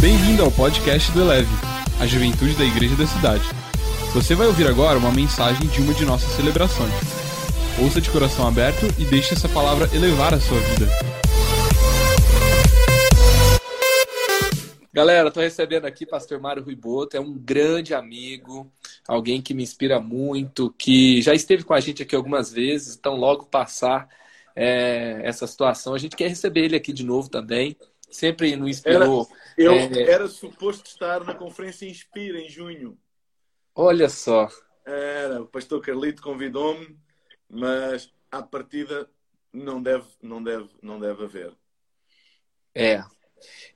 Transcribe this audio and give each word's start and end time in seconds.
Bem-vindo 0.00 0.42
ao 0.42 0.50
podcast 0.50 1.12
do 1.12 1.20
Eleve, 1.20 1.50
a 2.00 2.06
juventude 2.06 2.54
da 2.54 2.64
igreja 2.64 2.96
da 2.96 3.06
cidade. 3.06 3.44
Você 4.14 4.34
vai 4.34 4.46
ouvir 4.46 4.66
agora 4.66 4.98
uma 4.98 5.12
mensagem 5.12 5.68
de 5.68 5.82
uma 5.82 5.92
de 5.92 6.06
nossas 6.06 6.30
celebrações. 6.36 6.90
Ouça 7.78 8.00
de 8.00 8.08
coração 8.08 8.48
aberto 8.48 8.86
e 8.98 9.04
deixe 9.04 9.34
essa 9.34 9.46
palavra 9.46 9.94
elevar 9.94 10.32
a 10.32 10.40
sua 10.40 10.58
vida. 10.58 10.86
Galera, 14.90 15.28
estou 15.28 15.42
recebendo 15.42 15.84
aqui 15.84 16.06
Pastor 16.06 16.40
Mário 16.40 16.64
Ruiboto, 16.64 17.18
é 17.18 17.20
um 17.20 17.34
grande 17.34 17.92
amigo, 17.92 18.72
alguém 19.06 19.42
que 19.42 19.52
me 19.52 19.62
inspira 19.62 20.00
muito, 20.00 20.74
que 20.78 21.20
já 21.20 21.34
esteve 21.34 21.62
com 21.62 21.74
a 21.74 21.80
gente 21.80 22.02
aqui 22.02 22.16
algumas 22.16 22.50
vezes, 22.50 22.96
então 22.96 23.16
logo 23.16 23.44
passar 23.44 24.08
é, 24.56 25.20
essa 25.24 25.46
situação, 25.46 25.92
a 25.92 25.98
gente 25.98 26.16
quer 26.16 26.28
receber 26.28 26.64
ele 26.64 26.76
aqui 26.76 26.90
de 26.90 27.04
novo 27.04 27.28
também. 27.28 27.76
Sempre 28.10 28.56
nos 28.56 28.68
inspirou. 28.68 29.28
Era, 29.30 29.39
eu 29.60 29.72
é... 29.72 30.02
era 30.10 30.28
suposto 30.28 30.86
estar 30.86 31.24
na 31.24 31.34
conferência 31.34 31.86
Inspira 31.86 32.40
em 32.40 32.48
junho. 32.48 32.98
Olha 33.74 34.08
só. 34.08 34.48
Era, 34.86 35.42
o 35.42 35.46
pastor 35.46 35.80
Carlito 35.80 36.22
convidou-me, 36.22 36.98
mas 37.48 38.12
à 38.30 38.42
partida 38.42 39.08
não 39.52 39.82
deve, 39.82 40.06
não 40.22 40.42
deve, 40.42 40.68
não 40.82 40.98
deve 40.98 41.24
haver. 41.24 41.52
É. 42.74 43.02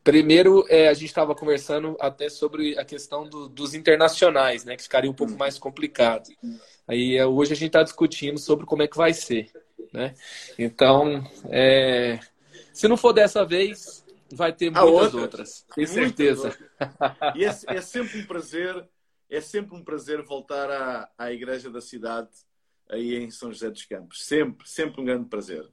Primeiro, 0.02 0.64
é, 0.68 0.88
a 0.88 0.94
gente 0.94 1.06
estava 1.06 1.34
conversando 1.34 1.96
até 2.00 2.28
sobre 2.28 2.78
a 2.78 2.84
questão 2.84 3.28
do, 3.28 3.48
dos 3.48 3.74
internacionais, 3.74 4.64
né? 4.64 4.76
Que 4.76 4.82
ficaria 4.82 5.10
um 5.10 5.14
pouco 5.14 5.32
hum. 5.32 5.38
mais 5.38 5.58
complicado. 5.58 6.28
Aí 6.86 7.16
é, 7.16 7.26
hoje 7.26 7.52
a 7.52 7.56
gente 7.56 7.68
está 7.68 7.82
discutindo 7.82 8.38
sobre 8.38 8.66
como 8.66 8.82
é 8.82 8.88
que 8.88 8.96
vai 8.96 9.14
ser, 9.14 9.50
né? 9.92 10.14
Então, 10.58 11.24
é, 11.48 12.20
se 12.72 12.86
não 12.88 12.96
for 12.96 13.12
dessa 13.12 13.44
vez, 13.44 14.03
vai 14.34 14.52
ter 14.52 14.70
muitas 14.70 14.90
outras, 14.90 15.14
outras 15.14 15.66
tenho 15.74 15.88
certeza. 15.88 16.48
Outras. 16.48 17.36
E 17.36 17.44
é, 17.44 17.76
é, 17.76 17.80
sempre 17.80 18.20
um 18.20 18.26
prazer, 18.26 18.88
é 19.30 19.40
sempre 19.40 19.76
um 19.76 19.84
prazer 19.84 20.22
voltar 20.22 20.70
à, 20.70 21.10
à 21.16 21.32
igreja 21.32 21.70
da 21.70 21.80
cidade 21.80 22.28
aí 22.88 23.16
em 23.16 23.30
São 23.30 23.52
José 23.52 23.70
dos 23.70 23.84
Campos. 23.84 24.24
Sempre, 24.24 24.68
sempre 24.68 25.00
um 25.00 25.04
grande 25.04 25.28
prazer. 25.28 25.66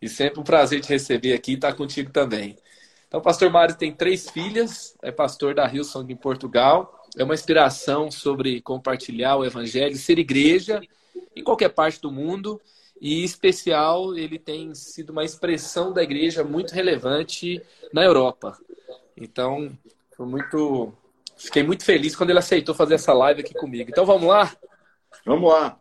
E 0.00 0.08
sempre 0.08 0.40
um 0.40 0.44
prazer 0.44 0.80
te 0.80 0.88
receber 0.88 1.32
aqui 1.32 1.52
e 1.52 1.54
estar 1.54 1.72
contigo 1.74 2.10
também. 2.10 2.56
Então, 3.06 3.20
o 3.20 3.22
pastor 3.22 3.50
Mário 3.50 3.76
tem 3.76 3.92
três 3.92 4.28
filhas, 4.28 4.96
é 5.02 5.12
pastor 5.12 5.54
da 5.54 5.66
Hillsong 5.66 6.12
em 6.12 6.16
Portugal. 6.16 7.02
É 7.16 7.24
uma 7.24 7.34
inspiração 7.34 8.10
sobre 8.10 8.60
compartilhar 8.60 9.36
o 9.36 9.44
evangelho, 9.44 9.96
ser 9.96 10.18
igreja 10.18 10.80
em 11.34 11.42
qualquer 11.42 11.70
parte 11.70 12.00
do 12.00 12.10
mundo. 12.10 12.60
E, 13.00 13.22
especial, 13.22 14.16
ele 14.16 14.38
tem 14.38 14.74
sido 14.74 15.10
uma 15.10 15.24
expressão 15.24 15.92
da 15.92 16.02
igreja 16.02 16.42
muito 16.42 16.72
relevante 16.72 17.62
na 17.92 18.02
Europa. 18.02 18.58
Então, 19.16 19.76
muito, 20.18 20.92
fiquei 21.36 21.62
muito 21.62 21.84
feliz 21.84 22.16
quando 22.16 22.30
ele 22.30 22.38
aceitou 22.38 22.74
fazer 22.74 22.94
essa 22.94 23.12
live 23.12 23.42
aqui 23.42 23.54
comigo. 23.54 23.90
Então, 23.90 24.06
vamos 24.06 24.28
lá? 24.28 24.56
Vamos 25.24 25.52
lá. 25.52 25.80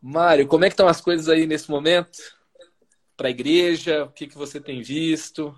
Mário, 0.00 0.46
como 0.46 0.64
é 0.64 0.68
que 0.68 0.74
estão 0.74 0.88
as 0.88 1.00
coisas 1.00 1.28
aí 1.28 1.46
nesse 1.46 1.70
momento? 1.70 2.18
Para 3.16 3.28
a 3.28 3.30
igreja, 3.30 4.04
o 4.04 4.10
que, 4.10 4.26
que 4.26 4.36
você 4.36 4.60
tem 4.60 4.82
visto? 4.82 5.54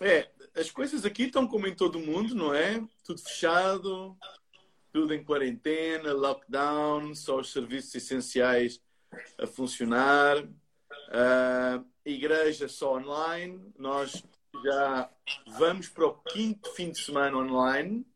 É, 0.00 0.28
as 0.54 0.70
coisas 0.70 1.04
aqui 1.04 1.24
estão 1.24 1.46
como 1.46 1.66
em 1.66 1.74
todo 1.74 2.00
mundo, 2.00 2.34
não 2.34 2.52
é? 2.52 2.82
Tudo 3.04 3.20
fechado, 3.20 4.16
tudo 4.92 5.14
em 5.14 5.24
quarentena, 5.24 6.12
lockdown, 6.12 7.14
só 7.14 7.38
os 7.38 7.52
serviços 7.52 7.94
essenciais 7.94 8.80
a 9.38 9.46
funcionar. 9.46 10.38
Uh, 10.38 11.84
igreja 12.04 12.68
só 12.68 12.96
online. 12.96 13.72
Nós 13.78 14.24
já 14.64 15.10
vamos 15.58 15.88
para 15.88 16.06
o 16.06 16.14
quinto 16.14 16.70
fim 16.70 16.90
de 16.90 17.00
semana 17.00 17.36
online. 17.36 18.06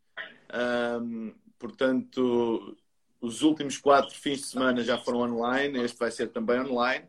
Um, 0.53 1.34
portanto, 1.59 2.77
os 3.20 3.42
últimos 3.42 3.79
quatro 3.79 4.14
fins 4.14 4.41
de 4.41 4.47
semana 4.47 4.83
já 4.83 4.98
foram 4.98 5.20
online. 5.20 5.83
Este 5.83 5.98
vai 5.98 6.11
ser 6.11 6.29
também 6.29 6.61
online. 6.61 7.07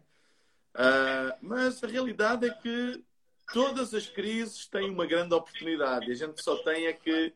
Uh, 0.75 1.35
mas 1.41 1.83
a 1.83 1.87
realidade 1.87 2.47
é 2.47 2.49
que 2.49 3.03
todas 3.53 3.93
as 3.93 4.07
crises 4.07 4.65
têm 4.67 4.89
uma 4.89 5.05
grande 5.05 5.33
oportunidade. 5.33 6.11
A 6.11 6.15
gente 6.15 6.41
só 6.41 6.57
tem 6.63 6.87
é 6.87 6.93
que 6.93 7.33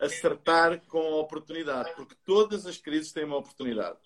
acertar 0.00 0.80
com 0.86 1.00
a 1.00 1.16
oportunidade, 1.16 1.92
porque 1.96 2.14
todas 2.24 2.66
as 2.66 2.76
crises 2.76 3.12
têm 3.12 3.24
uma 3.24 3.36
oportunidade. 3.36 3.98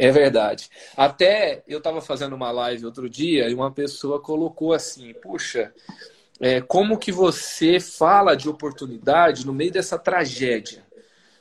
É 0.00 0.10
verdade. 0.10 0.70
Até 0.96 1.62
eu 1.68 1.76
estava 1.76 2.00
fazendo 2.00 2.34
uma 2.34 2.50
live 2.50 2.86
outro 2.86 3.06
dia 3.06 3.50
e 3.50 3.54
uma 3.54 3.70
pessoa 3.70 4.18
colocou 4.18 4.72
assim: 4.72 5.12
puxa, 5.12 5.74
é, 6.40 6.58
como 6.62 6.96
que 6.96 7.12
você 7.12 7.78
fala 7.78 8.34
de 8.34 8.48
oportunidade 8.48 9.44
no 9.44 9.52
meio 9.52 9.70
dessa 9.70 9.98
tragédia? 9.98 10.82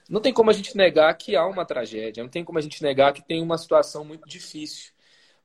Não 0.09 0.19
tem 0.19 0.33
como 0.33 0.49
a 0.49 0.53
gente 0.53 0.75
negar 0.75 1.13
que 1.13 1.37
há 1.37 1.45
uma 1.47 1.63
tragédia, 1.63 2.21
não 2.21 2.29
tem 2.29 2.43
como 2.43 2.59
a 2.59 2.61
gente 2.61 2.83
negar 2.83 3.13
que 3.13 3.25
tem 3.25 3.41
uma 3.41 3.57
situação 3.57 4.03
muito 4.03 4.27
difícil. 4.27 4.91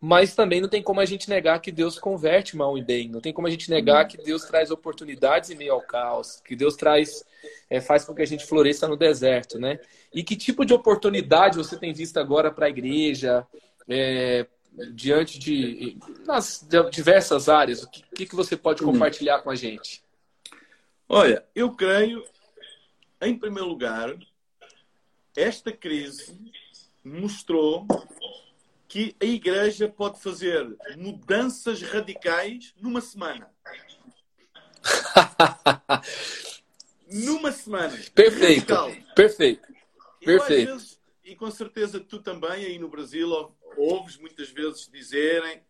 Mas 0.07 0.35
também 0.35 0.61
não 0.61 0.69
tem 0.69 0.83
como 0.83 1.01
a 1.01 1.07
gente 1.07 1.31
negar 1.31 1.59
que 1.61 1.73
Deus 1.73 1.99
converte 1.99 2.59
mal 2.59 2.77
em 2.77 2.85
bem. 2.85 3.09
Não 3.09 3.23
tem 3.23 3.33
como 3.33 3.47
a 3.47 3.51
gente 3.51 3.71
negar 3.71 4.07
que 4.07 4.19
Deus 4.19 4.45
traz 4.45 4.71
oportunidades 4.71 5.49
em 5.49 5.55
meio 5.55 5.73
ao 5.73 5.81
caos, 5.81 6.43
que 6.45 6.55
Deus 6.55 6.77
traz, 6.77 7.25
é, 7.71 7.81
faz 7.81 8.05
com 8.05 8.15
que 8.15 8.21
a 8.21 8.27
gente 8.27 8.45
floresça 8.45 8.87
no 8.87 8.99
deserto, 8.99 9.59
né? 9.59 9.81
E 10.13 10.23
que 10.23 10.37
tipo 10.37 10.63
de 10.67 10.75
oportunidade 10.75 11.57
você 11.57 11.79
tem 11.79 11.95
visto 11.95 12.19
agora 12.19 12.51
para 12.51 12.67
a 12.67 12.69
igreja, 12.69 13.47
é, 13.89 14.47
diante 14.93 15.39
de 15.39 15.97
nas 16.27 16.69
diversas 16.91 17.49
áreas? 17.49 17.83
O 17.83 17.89
que, 17.89 18.27
que 18.27 18.37
você 18.37 18.59
pode 18.59 18.83
compartilhar 18.83 19.39
com 19.39 19.49
a 19.49 19.55
gente? 19.55 20.05
Olha, 21.09 21.43
eu 21.55 21.73
creio, 21.73 22.23
em 23.23 23.39
primeiro 23.39 23.71
lugar, 23.71 24.15
esta 25.35 25.73
crise 25.73 26.39
mostrou 27.03 27.87
que 28.95 29.17
a 29.21 29.25
igreja 29.25 29.89
pode 29.89 30.23
fazer 30.23 30.65
mudanças 30.97 31.83
radicais 31.83 32.73
numa 32.81 33.01
semana. 33.01 33.51
numa 37.11 37.51
semana. 37.51 37.99
Perfeito. 38.15 38.73
Radical. 38.73 39.15
Perfeito. 39.17 39.69
Perfeito. 40.25 40.73
Vezes, 40.75 41.01
e 41.25 41.35
com 41.35 41.51
certeza 41.51 41.99
tu 41.99 42.23
também 42.23 42.67
aí 42.67 42.79
no 42.79 42.89
Brasil 42.89 43.53
ouves 43.77 44.17
muitas 44.17 44.51
vezes 44.51 44.89
dizerem 44.89 45.61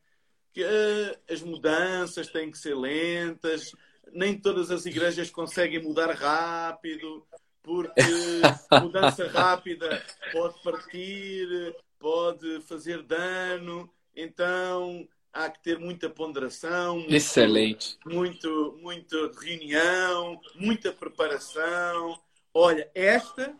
que 0.53 0.63
uh, 0.63 1.19
as 1.27 1.41
mudanças 1.41 2.29
têm 2.29 2.51
que 2.51 2.59
ser 2.59 2.77
lentas, 2.77 3.73
nem 4.13 4.39
todas 4.39 4.71
as 4.71 4.85
igrejas 4.85 5.31
conseguem 5.31 5.83
mudar 5.83 6.13
rápido, 6.13 7.27
porque 7.63 8.03
mudança 8.83 9.27
rápida 9.29 10.05
pode 10.31 10.63
partir, 10.63 11.75
pode 12.05 12.61
fazer 12.61 13.03
dano, 13.03 13.91
então 14.15 15.09
há 15.33 15.49
que 15.49 15.63
ter 15.63 15.79
muita 15.79 16.11
ponderação. 16.11 16.97
Muito, 16.97 17.15
Excelente. 17.15 17.99
Muito, 18.05 18.79
muita 18.83 19.17
reunião, 19.41 20.39
muita 20.55 20.93
preparação. 20.93 22.21
Olha, 22.53 22.91
esta 22.95 23.57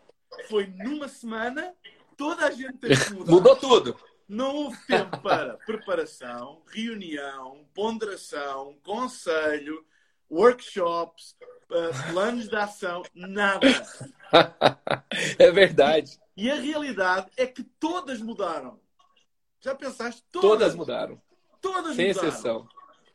foi 0.47 0.67
numa 0.67 1.07
semana, 1.07 1.73
toda 2.15 2.45
a 2.45 2.51
gente 2.51 2.77
teve 2.77 3.03
que 3.03 3.13
mudar. 3.15 3.31
Mudou 3.31 3.55
tudo. 3.55 3.97
Não 4.29 4.55
houve 4.55 4.77
tempo 4.85 5.17
para 5.23 5.57
preparação, 5.65 6.61
reunião, 6.67 7.65
ponderação, 7.73 8.77
conselho, 8.83 9.83
workshops, 10.29 11.35
eh, 11.71 12.11
planos 12.11 12.47
de 12.47 12.55
ação, 12.55 13.01
nada. 13.11 13.65
É 15.39 15.49
verdade. 15.51 16.19
E 16.35 16.51
a 16.51 16.55
realidade 16.55 17.31
é 17.37 17.45
que 17.45 17.63
todas 17.63 18.21
mudaram. 18.21 18.79
Já 19.61 19.73
pensaste? 19.73 20.23
Todas, 20.31 20.49
todas 20.49 20.75
mudaram. 20.75 21.21
Todas 21.61 21.95
Sem 21.95 22.09
mudaram. 22.09 22.27
exceção. 22.27 22.69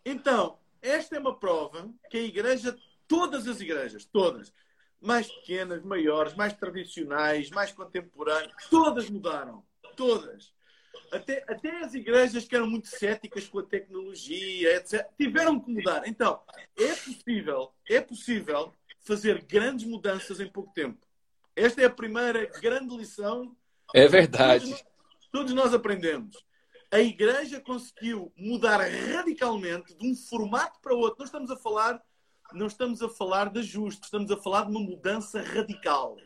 Então, 0.04 0.58
esta 0.80 1.16
é 1.16 1.20
uma 1.20 1.38
prova 1.38 1.88
que 2.10 2.16
a 2.16 2.22
igreja, 2.22 2.76
todas 3.06 3.46
as 3.46 3.60
igrejas, 3.60 4.04
todas, 4.06 4.52
mais 5.00 5.30
pequenas, 5.30 5.82
maiores, 5.82 6.34
mais 6.34 6.52
tradicionais, 6.54 7.50
mais 7.50 7.72
contemporâneas, 7.72 8.52
todas 8.70 9.08
mudaram. 9.10 9.64
Todas. 9.96 10.52
Até, 11.12 11.44
até 11.48 11.84
as 11.84 11.94
igrejas 11.94 12.44
que 12.46 12.54
eram 12.54 12.68
muito 12.68 12.88
céticas 12.88 13.46
com 13.48 13.58
a 13.58 13.62
tecnologia, 13.62 14.76
etc., 14.76 15.06
tiveram 15.18 15.60
que 15.60 15.70
mudar. 15.70 16.06
Então, 16.06 16.40
é 16.76 16.94
possível, 16.94 17.72
é 17.88 18.00
possível 18.00 18.72
fazer 19.00 19.42
grandes 19.44 19.86
mudanças 19.86 20.40
em 20.40 20.48
pouco 20.48 20.72
tempo. 20.72 21.06
Esta 21.54 21.82
é 21.82 21.84
a 21.84 21.90
primeira 21.90 22.46
grande 22.60 22.96
lição. 22.96 23.56
É 23.94 24.06
verdade. 24.06 24.66
Todos, 24.70 24.84
todos 25.32 25.52
nós 25.52 25.74
aprendemos. 25.74 26.36
A 26.90 27.00
igreja 27.00 27.60
conseguiu 27.60 28.32
mudar 28.36 28.80
radicalmente 28.80 29.94
de 29.96 30.06
um 30.06 30.14
formato 30.14 30.80
para 30.80 30.94
outro. 30.94 31.20
Nós 31.20 31.28
estamos 31.28 31.50
a 31.50 31.56
falar, 31.56 32.02
não 32.52 32.66
estamos 32.66 33.02
a 33.02 33.08
falar 33.08 33.50
de 33.50 33.60
ajuste, 33.60 34.04
estamos 34.04 34.30
a 34.30 34.36
falar 34.36 34.64
de 34.64 34.70
uma 34.70 34.80
mudança 34.80 35.40
radical. 35.40 36.16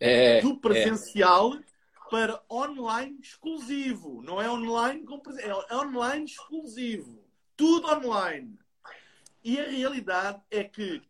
É, 0.00 0.40
do 0.40 0.58
presencial 0.58 1.54
é. 1.54 1.60
para 2.10 2.42
online 2.50 3.20
exclusivo. 3.22 4.20
Não 4.22 4.42
é 4.42 4.50
online 4.50 5.04
com 5.04 5.22
é 5.38 5.76
online 5.76 6.24
exclusivo. 6.24 7.22
Tudo 7.56 7.86
online. 7.88 8.58
e 9.44 9.60
a 9.60 9.68
realidade 9.68 10.42
é 10.50 10.64
que 10.64 11.00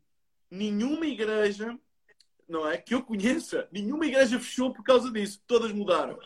nenhuma 0.50 1.06
igreja, 1.06 1.78
não 2.52 2.69
é? 2.69 2.76
Que 2.76 2.94
eu 2.94 3.02
conheça, 3.02 3.66
nenhuma 3.72 4.06
igreja 4.06 4.38
fechou 4.38 4.72
por 4.72 4.84
causa 4.84 5.10
disso. 5.10 5.43
Todas 5.46 5.72
mudaram. 5.72 6.19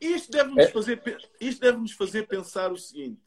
Isto 0.00 0.30
deve-nos 0.32 0.64
É. 0.64 0.68
fazer, 0.70 1.02
isto 1.40 1.60
deve-nos 1.60 1.92
fazer 1.92 2.26
pensar 2.26 2.72
o 2.72 2.76
seguinte: 2.76 3.20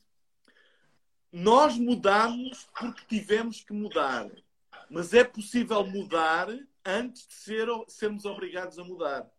nós 1.32 1.78
mudamos 1.78 2.68
porque 2.78 3.04
tivemos 3.08 3.62
que 3.62 3.74
mudar, 3.74 4.30
mas 4.90 5.14
é 5.14 5.24
possível 5.24 5.86
mudar 5.86 6.48
antes 6.86 7.28
de 7.28 7.34
ser, 7.34 7.68
sermos 7.88 8.26
obrigados 8.26 8.80
a 8.80 8.84
mudar. 8.84 9.30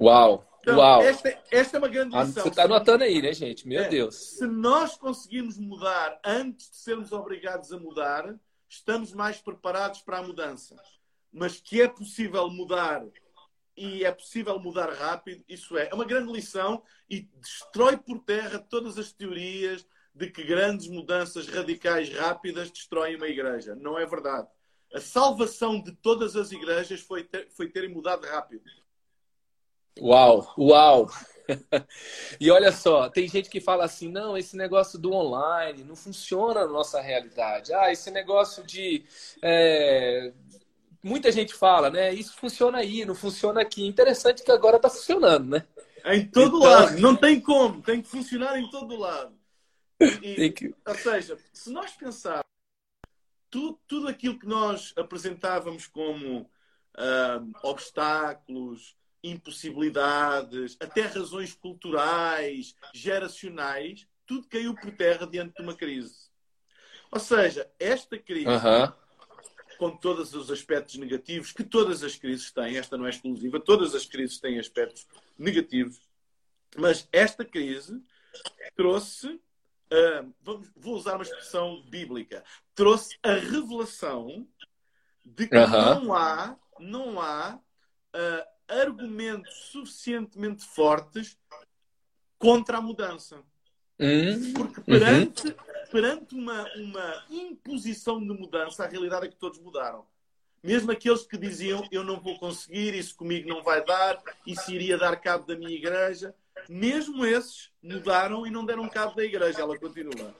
Uau, 0.00 0.46
Então, 0.62 0.76
uau. 0.78 1.02
Esta, 1.02 1.42
esta 1.50 1.76
é 1.76 1.78
uma 1.78 1.88
grande 1.88 2.16
Ah, 2.16 2.24
lição. 2.24 2.42
Você 2.42 2.50
tá 2.50 2.64
anotando 2.64 3.04
aí, 3.04 3.20
né, 3.22 3.32
gente? 3.32 3.66
Meu 3.68 3.82
É. 3.82 3.88
Deus. 3.88 4.14
Se 4.16 4.46
nós 4.46 4.96
conseguirmos 4.96 5.56
mudar 5.58 6.18
antes 6.24 6.70
de 6.70 6.76
sermos 6.78 7.12
obrigados 7.12 7.70
a 7.72 7.78
mudar, 7.78 8.34
estamos 8.68 9.12
mais 9.12 9.38
preparados 9.38 10.00
para 10.00 10.18
a 10.18 10.22
mudança. 10.22 10.76
Mas 11.32 11.60
que 11.60 11.80
é 11.80 11.88
possível 11.88 12.48
mudar 12.50 13.04
e 13.76 14.04
é 14.04 14.12
possível 14.12 14.58
mudar 14.58 14.92
rápido, 14.92 15.42
isso 15.48 15.78
é. 15.78 15.88
É 15.90 15.94
uma 15.94 16.04
grande 16.04 16.30
lição 16.30 16.82
e 17.08 17.22
destrói 17.40 17.96
por 17.96 18.18
terra 18.18 18.58
todas 18.58 18.98
as 18.98 19.12
teorias 19.12 19.86
de 20.14 20.28
que 20.30 20.42
grandes 20.44 20.88
mudanças 20.88 21.48
radicais 21.48 22.12
rápidas 22.12 22.70
destroem 22.70 23.16
uma 23.16 23.28
igreja. 23.28 23.74
Não 23.74 23.98
é 23.98 24.04
verdade. 24.04 24.48
A 24.92 25.00
salvação 25.00 25.80
de 25.80 25.92
todas 25.92 26.36
as 26.36 26.50
igrejas 26.52 27.00
foi, 27.00 27.24
ter, 27.24 27.48
foi 27.50 27.70
terem 27.70 27.88
mudado 27.88 28.26
rápido. 28.26 28.62
Uau, 29.98 30.52
uau. 30.58 31.10
E 32.40 32.48
olha 32.48 32.70
só, 32.70 33.08
tem 33.08 33.26
gente 33.26 33.50
que 33.50 33.60
fala 33.60 33.84
assim: 33.84 34.08
não, 34.08 34.38
esse 34.38 34.56
negócio 34.56 34.96
do 34.96 35.12
online 35.12 35.82
não 35.82 35.96
funciona 35.96 36.64
na 36.64 36.72
nossa 36.72 37.00
realidade. 37.00 37.72
Ah, 37.74 37.90
esse 37.90 38.08
negócio 38.08 38.62
de. 38.62 39.04
é, 39.42 40.32
Muita 41.02 41.32
gente 41.32 41.54
fala, 41.54 41.88
né? 41.90 42.12
Isso 42.12 42.34
funciona 42.36 42.78
aí, 42.78 43.04
não 43.04 43.14
funciona 43.14 43.60
aqui. 43.62 43.86
Interessante 43.86 44.42
que 44.42 44.50
agora 44.52 44.76
está 44.76 44.90
funcionando, 44.90 45.48
né? 45.48 45.66
Em 46.04 46.26
todo 46.26 46.58
Então- 46.58 46.70
lado. 46.70 46.98
Não 46.98 47.16
tem 47.16 47.40
como. 47.40 47.82
Tem 47.82 48.02
que 48.02 48.08
funcionar 48.08 48.58
em 48.58 48.68
todo 48.70 48.96
lado. 48.96 49.34
E- 50.22 50.50
que... 50.52 50.74
Ou 50.86 50.94
seja, 50.94 51.38
se 51.52 51.70
nós 51.70 51.92
pensarmos 51.92 52.44
tudo, 53.50 53.80
tudo 53.86 54.08
aquilo 54.08 54.38
que 54.38 54.46
nós 54.46 54.92
apresentávamos 54.96 55.86
como 55.86 56.48
ah, 56.96 57.42
obstáculos, 57.62 58.94
impossibilidades, 59.22 60.76
até 60.80 61.02
razões 61.02 61.52
culturais, 61.54 62.74
geracionais, 62.94 64.06
tudo 64.26 64.48
caiu 64.48 64.74
por 64.74 64.90
terra 64.92 65.26
diante 65.26 65.54
de 65.54 65.62
uma 65.62 65.74
crise. 65.74 66.30
Ou 67.12 67.18
seja, 67.20 67.68
esta 67.78 68.16
crise, 68.18 68.46
Aham. 68.46 68.94
Com 69.80 69.96
todos 69.96 70.34
os 70.34 70.50
aspectos 70.50 70.96
negativos 70.96 71.52
que 71.52 71.64
todas 71.64 72.04
as 72.04 72.14
crises 72.14 72.50
têm, 72.52 72.76
esta 72.76 72.98
não 72.98 73.06
é 73.06 73.08
exclusiva, 73.08 73.58
todas 73.58 73.94
as 73.94 74.04
crises 74.04 74.38
têm 74.38 74.58
aspectos 74.58 75.08
negativos, 75.38 75.98
mas 76.76 77.08
esta 77.10 77.46
crise 77.46 77.98
trouxe, 78.76 79.40
ah, 79.90 80.26
vamos, 80.42 80.70
vou 80.76 80.94
usar 80.96 81.14
uma 81.14 81.22
expressão 81.22 81.82
bíblica, 81.88 82.44
trouxe 82.74 83.16
a 83.22 83.32
revelação 83.32 84.46
de 85.24 85.48
que 85.48 85.56
Aham. 85.56 85.94
não 85.94 86.14
há, 86.14 86.58
não 86.78 87.18
há 87.18 87.58
ah, 88.12 88.48
argumentos 88.68 89.70
suficientemente 89.70 90.62
fortes 90.62 91.38
contra 92.38 92.76
a 92.76 92.82
mudança. 92.82 93.42
Hum, 93.98 94.52
Porque 94.52 94.82
perante, 94.82 95.56
perante 95.90 96.34
uma, 96.34 96.64
uma 96.76 97.24
imposição 97.30 98.18
de 98.20 98.26
mudança, 98.26 98.84
a 98.84 98.88
realidade 98.88 99.26
é 99.26 99.28
que 99.28 99.36
todos 99.36 99.58
mudaram. 99.58 100.06
Mesmo 100.62 100.90
aqueles 100.92 101.22
que 101.26 101.38
diziam 101.38 101.82
eu 101.90 102.04
não 102.04 102.20
vou 102.20 102.38
conseguir, 102.38 102.94
isso 102.94 103.16
comigo 103.16 103.48
não 103.48 103.62
vai 103.62 103.84
dar, 103.84 104.22
isso 104.46 104.70
iria 104.70 104.98
dar 104.98 105.16
cabo 105.16 105.46
da 105.46 105.56
minha 105.56 105.74
igreja, 105.74 106.34
mesmo 106.68 107.24
esses 107.24 107.70
mudaram 107.82 108.46
e 108.46 108.50
não 108.50 108.64
deram 108.64 108.88
cabo 108.88 109.14
da 109.14 109.24
igreja, 109.24 109.60
ela 109.60 109.78
continua. 109.78 110.34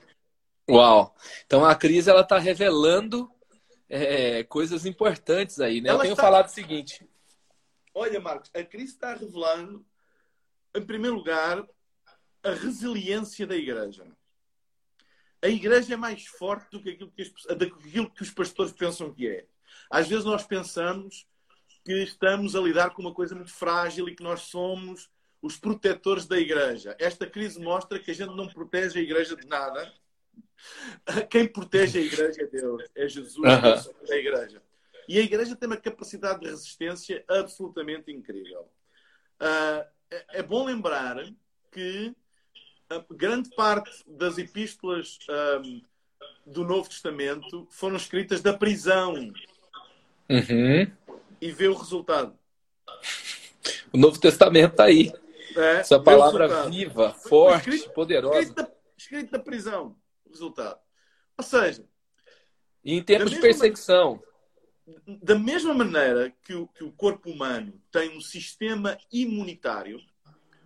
Uau. 0.69 1.15
Então 1.45 1.65
a 1.65 1.73
crise 1.75 2.09
ela 2.09 2.21
está 2.21 2.37
revelando 2.37 3.29
é, 3.89 4.43
coisas 4.43 4.85
importantes 4.85 5.59
aí, 5.59 5.81
né? 5.81 5.89
Eu 5.89 5.93
Ela 5.95 6.01
tenho 6.03 6.13
está- 6.13 6.23
falado 6.23 6.47
o 6.47 6.51
seguinte. 6.51 7.05
Olha, 7.93 8.21
Marcos, 8.21 8.49
a 8.53 8.63
crise 8.63 8.93
está 8.93 9.13
revelando, 9.15 9.85
em 10.73 10.85
primeiro 10.85 11.15
lugar, 11.17 11.61
a 12.43 12.51
resiliência 12.51 13.45
da 13.45 13.55
igreja. 13.55 14.05
A 15.41 15.47
igreja 15.47 15.93
é 15.93 15.97
mais 15.97 16.25
forte 16.25 16.69
do 16.71 16.81
que 16.81 16.91
aquilo 16.91 17.11
que, 17.11 17.21
as- 17.23 17.29
que 17.31 17.63
aquilo 17.63 18.09
que 18.11 18.21
os 18.21 18.31
pastores 18.31 18.71
pensam 18.71 19.11
que 19.13 19.27
é. 19.27 19.45
Às 19.89 20.07
vezes 20.07 20.25
nós 20.25 20.43
pensamos 20.45 21.27
que 21.83 21.93
estamos 22.03 22.55
a 22.55 22.59
lidar 22.61 22.91
com 22.91 23.01
uma 23.01 23.13
coisa 23.13 23.33
muito 23.33 23.51
frágil 23.51 24.07
e 24.07 24.15
que 24.15 24.21
nós 24.23 24.41
somos 24.41 25.09
os 25.41 25.57
protetores 25.57 26.27
da 26.27 26.37
igreja. 26.37 26.95
Esta 26.99 27.25
crise 27.25 27.59
mostra 27.59 27.97
que 27.97 28.11
a 28.11 28.13
gente 28.13 28.35
não 28.35 28.47
protege 28.47 28.99
a 28.99 29.01
igreja 29.01 29.35
de 29.35 29.47
nada. 29.47 29.91
Quem 31.29 31.47
protege 31.47 31.97
a 31.97 32.01
igreja 32.03 32.43
é 32.43 32.45
Deus, 32.45 32.83
é 32.95 33.07
Jesus, 33.07 33.43
Aham. 33.49 33.73
é 33.73 33.77
Senhor 33.77 34.07
da 34.07 34.15
igreja. 34.17 34.61
E 35.07 35.17
a 35.17 35.21
igreja 35.23 35.55
tem 35.55 35.67
uma 35.67 35.77
capacidade 35.77 36.41
de 36.41 36.47
resistência 36.49 37.23
absolutamente 37.27 38.11
incrível. 38.11 38.69
Ah, 39.39 39.87
é, 40.33 40.43
bom 40.43 40.63
lembrar 40.65 41.17
que 41.71 42.13
a 42.13 42.20
grande 43.11 43.49
parte 43.55 44.03
das 44.07 44.37
epístolas 44.37 45.17
ahm, 45.29 45.81
do 46.45 46.63
Novo 46.65 46.89
Testamento 46.89 47.67
foram 47.69 47.95
escritas 47.95 48.41
da 48.41 48.53
prisão 48.53 49.13
Uhum. 50.29 50.91
e 51.41 51.51
vê 51.51 51.67
o 51.67 51.73
resultado. 51.75 52.37
O 53.91 53.97
Novo 53.97 54.19
Testamento 54.19 54.71
está 54.71 54.85
aí. 54.85 55.11
É, 55.55 55.79
Essa 55.81 55.99
palavra 55.99 56.69
viva, 56.69 57.11
forte, 57.13 57.69
escrito- 57.69 57.93
poderosa. 57.93 58.39
Escrito 58.39 58.55
da, 58.55 58.71
escrito 58.97 59.31
da 59.31 59.39
prisão, 59.39 59.97
o 60.25 60.29
resultado. 60.29 60.79
Ou 61.37 61.43
seja, 61.43 61.85
E 62.83 62.93
em 62.95 63.03
tempos 63.03 63.29
Da 63.31 63.35
de 63.35 63.41
perseguição. 63.41 64.23
da 65.21 65.37
mesma 65.37 65.73
maneira 65.73 66.33
que 66.43 66.53
o, 66.55 66.67
que 66.67 66.83
o 66.83 66.91
corpo 66.93 67.29
humano 67.29 67.73
tem 67.91 68.15
um 68.17 68.21
sistema 68.21 68.97
imunitário, 69.11 69.99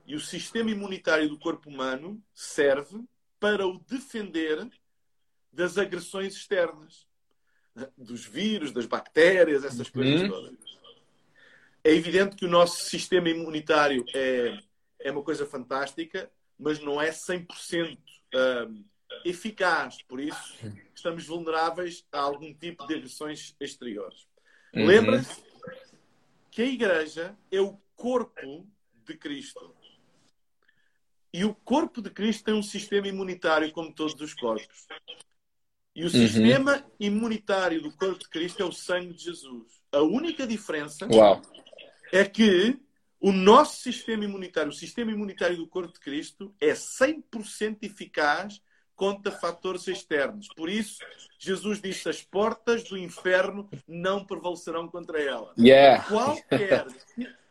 e 0.06 0.16
o 0.16 0.19
sistema 0.19 0.69
imunitário 0.69 1.28
do 1.30 1.40
corpo 1.40 1.69
humano 1.69 2.22
serve 2.34 3.04
para 3.40 3.68
o 3.68 3.80
defender 3.80 4.68
das 5.52 5.78
agressões 5.78 6.36
externas, 6.36 7.07
dos 7.98 8.25
vírus, 8.25 8.72
das 8.72 8.86
bactérias, 8.86 9.63
essas 9.63 9.89
coisas 9.89 10.22
Uhum. 10.22 10.29
todas. 10.29 10.56
É 11.84 11.91
evidente 11.91 12.36
que 12.36 12.46
o 12.46 12.50
nosso 12.50 12.86
sistema 12.86 13.29
imunitário 13.29 14.06
é, 14.13 14.58
é 15.00 15.12
uma 15.12 15.22
coisa 15.22 15.46
fantástica, 15.46 16.32
mas 16.58 16.79
não 16.79 17.01
é 17.01 17.12
100% 17.12 18.00
hum, 18.34 18.84
eficaz. 19.24 20.01
Por 20.03 20.20
isso, 20.20 20.56
estamos 20.96 21.25
vulneráveis 21.25 22.06
a 22.12 22.20
algum 22.20 22.53
tipo 22.53 22.88
de 22.88 22.96
agressões 22.96 23.56
exteriores. 23.60 24.27
Uhum. 24.74 24.86
Lembra-se 24.86 25.44
que 26.50 26.62
a 26.62 26.65
igreja 26.65 27.38
é 27.51 27.60
o 27.60 27.77
corpo 27.96 28.68
de 29.06 29.15
Cristo. 29.18 29.75
E 31.36 31.44
o 31.44 31.54
corpo 31.54 32.01
de 32.01 32.10
Cristo 32.10 32.46
tem 32.46 32.54
um 32.54 32.63
sistema 32.63 33.10
imunitário 33.10 33.70
como 33.74 33.94
todos 33.94 34.15
os 34.22 34.34
corpos. 34.34 34.88
E 35.94 36.06
o 36.06 36.10
sistema 36.10 36.86
imunitário 36.98 37.82
do 37.82 37.92
corpo 37.92 38.20
de 38.20 38.30
Cristo 38.30 38.63
é 38.63 38.65
o 38.65 38.72
sangue 38.72 39.13
de 39.13 39.25
Jesus. 39.25 39.82
A 39.92 40.00
única 40.00 40.48
diferença 40.48 41.06
Uau. 41.12 41.42
é 42.13 42.24
que 42.24 42.80
o 43.20 43.34
nosso 43.34 43.82
sistema 43.82 44.24
imunitário, 44.24 44.70
o 44.70 44.74
sistema 44.74 45.12
imunitário 45.12 45.58
do 45.58 45.68
corpo 45.68 45.92
de 45.92 46.00
Cristo, 46.00 46.56
é 46.58 46.72
100% 46.72 47.80
eficaz 47.82 48.62
contra 48.96 49.30
fatores 49.30 49.86
externos. 49.89 50.48
Por 50.56 50.70
isso, 50.70 51.00
Jesus 51.38 51.82
disse: 51.82 52.08
as 52.08 52.22
portas 52.22 52.86
do 52.86 52.98
inferno 52.98 53.70
não 53.86 54.24
prevalecerão 54.24 54.88
contra 54.88 55.22
ela. 55.22 55.54
Yeah. 55.60 56.01
Qualquer, 56.06 56.88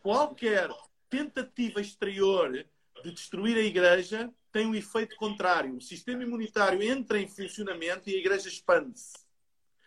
qualquer 0.01 0.71
tentativa 1.07 1.79
exterior 1.79 2.65
de 3.05 3.11
destruir 3.11 3.55
a 3.55 3.61
igreja 3.61 4.33
tem 4.51 4.65
um 4.65 4.73
efeito 4.73 5.15
contrário. 5.15 5.75
O 5.75 5.81
sistema 5.81 6.23
imunitário 6.23 6.81
entra 6.81 7.19
em 7.19 7.27
funcionamento 7.27 8.09
e 8.09 8.15
a 8.15 8.17
igreja 8.17 8.49
expande-se. 8.49 9.13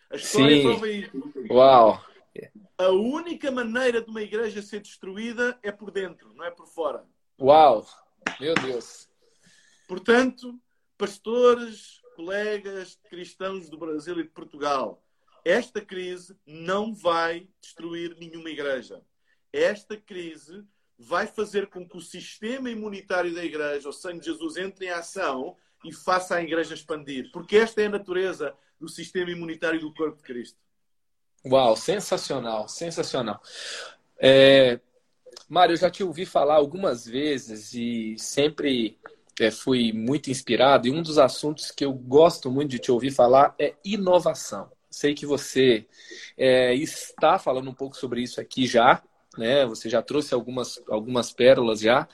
A 0.09 0.15
história 0.15 0.55
Sim. 0.55 0.63
prova 0.63 0.89
isso. 0.89 1.33
Uau. 1.51 2.05
A 2.77 2.89
única 2.89 3.51
maneira 3.51 4.01
de 4.01 4.09
uma 4.09 4.21
igreja 4.21 4.61
ser 4.61 4.79
destruída 4.79 5.59
é 5.61 5.71
por 5.71 5.91
dentro, 5.91 6.33
não 6.33 6.45
é 6.45 6.51
por 6.51 6.67
fora. 6.67 7.05
Uau. 7.39 7.85
Meu 8.39 8.55
Deus. 8.55 9.09
Portanto, 9.87 10.57
pastores, 10.97 12.01
colegas 12.15 12.97
cristãos 13.09 13.69
do 13.69 13.77
Brasil 13.77 14.17
e 14.19 14.23
de 14.23 14.29
Portugal, 14.29 15.03
esta 15.43 15.81
crise 15.81 16.37
não 16.45 16.93
vai 16.93 17.49
destruir 17.59 18.15
nenhuma 18.17 18.49
igreja. 18.49 19.01
Esta 19.51 19.97
crise 19.97 20.63
vai 20.99 21.25
fazer 21.25 21.67
com 21.67 21.87
que 21.87 21.95
o 21.95 22.01
sistema 22.01 22.69
imunitário 22.69 23.33
da 23.33 23.43
igreja, 23.43 23.87
o 23.87 23.93
sangue 23.93 24.19
de 24.19 24.25
Jesus, 24.25 24.57
entre 24.57 24.87
em 24.87 24.89
ação 24.89 25.55
e 25.85 25.93
faça 25.93 26.35
a 26.35 26.43
igreja 26.43 26.73
expandir. 26.73 27.31
Porque 27.31 27.55
esta 27.55 27.81
é 27.81 27.85
a 27.85 27.89
natureza 27.89 28.53
do 28.77 28.89
sistema 28.89 29.31
imunitário 29.31 29.79
do 29.79 29.93
corpo 29.93 30.17
de 30.17 30.23
Cristo. 30.23 30.57
Uau, 31.45 31.75
sensacional, 31.77 32.67
sensacional. 32.67 33.41
É, 34.19 34.81
Mário, 35.47 35.73
eu 35.73 35.77
já 35.77 35.89
te 35.89 36.03
ouvi 36.03 36.25
falar 36.25 36.55
algumas 36.55 37.05
vezes 37.05 37.73
e 37.73 38.15
sempre 38.17 38.99
é, 39.39 39.49
fui 39.49 39.93
muito 39.93 40.29
inspirado. 40.29 40.85
E 40.85 40.91
um 40.91 41.01
dos 41.01 41.17
assuntos 41.17 41.71
que 41.71 41.85
eu 41.85 41.93
gosto 41.93 42.51
muito 42.51 42.71
de 42.71 42.79
te 42.79 42.91
ouvir 42.91 43.11
falar 43.11 43.55
é 43.57 43.73
inovação. 43.85 44.69
Sei 44.89 45.13
que 45.13 45.25
você 45.25 45.87
é, 46.37 46.73
está 46.75 47.39
falando 47.39 47.69
um 47.69 47.73
pouco 47.73 47.95
sobre 47.95 48.21
isso 48.21 48.41
aqui 48.41 48.67
já, 48.67 49.01
né? 49.39 49.65
Você 49.65 49.89
já 49.89 50.01
trouxe 50.01 50.33
algumas, 50.33 50.79
algumas 50.87 51.31
pérolas 51.31 51.79
já. 51.79 52.07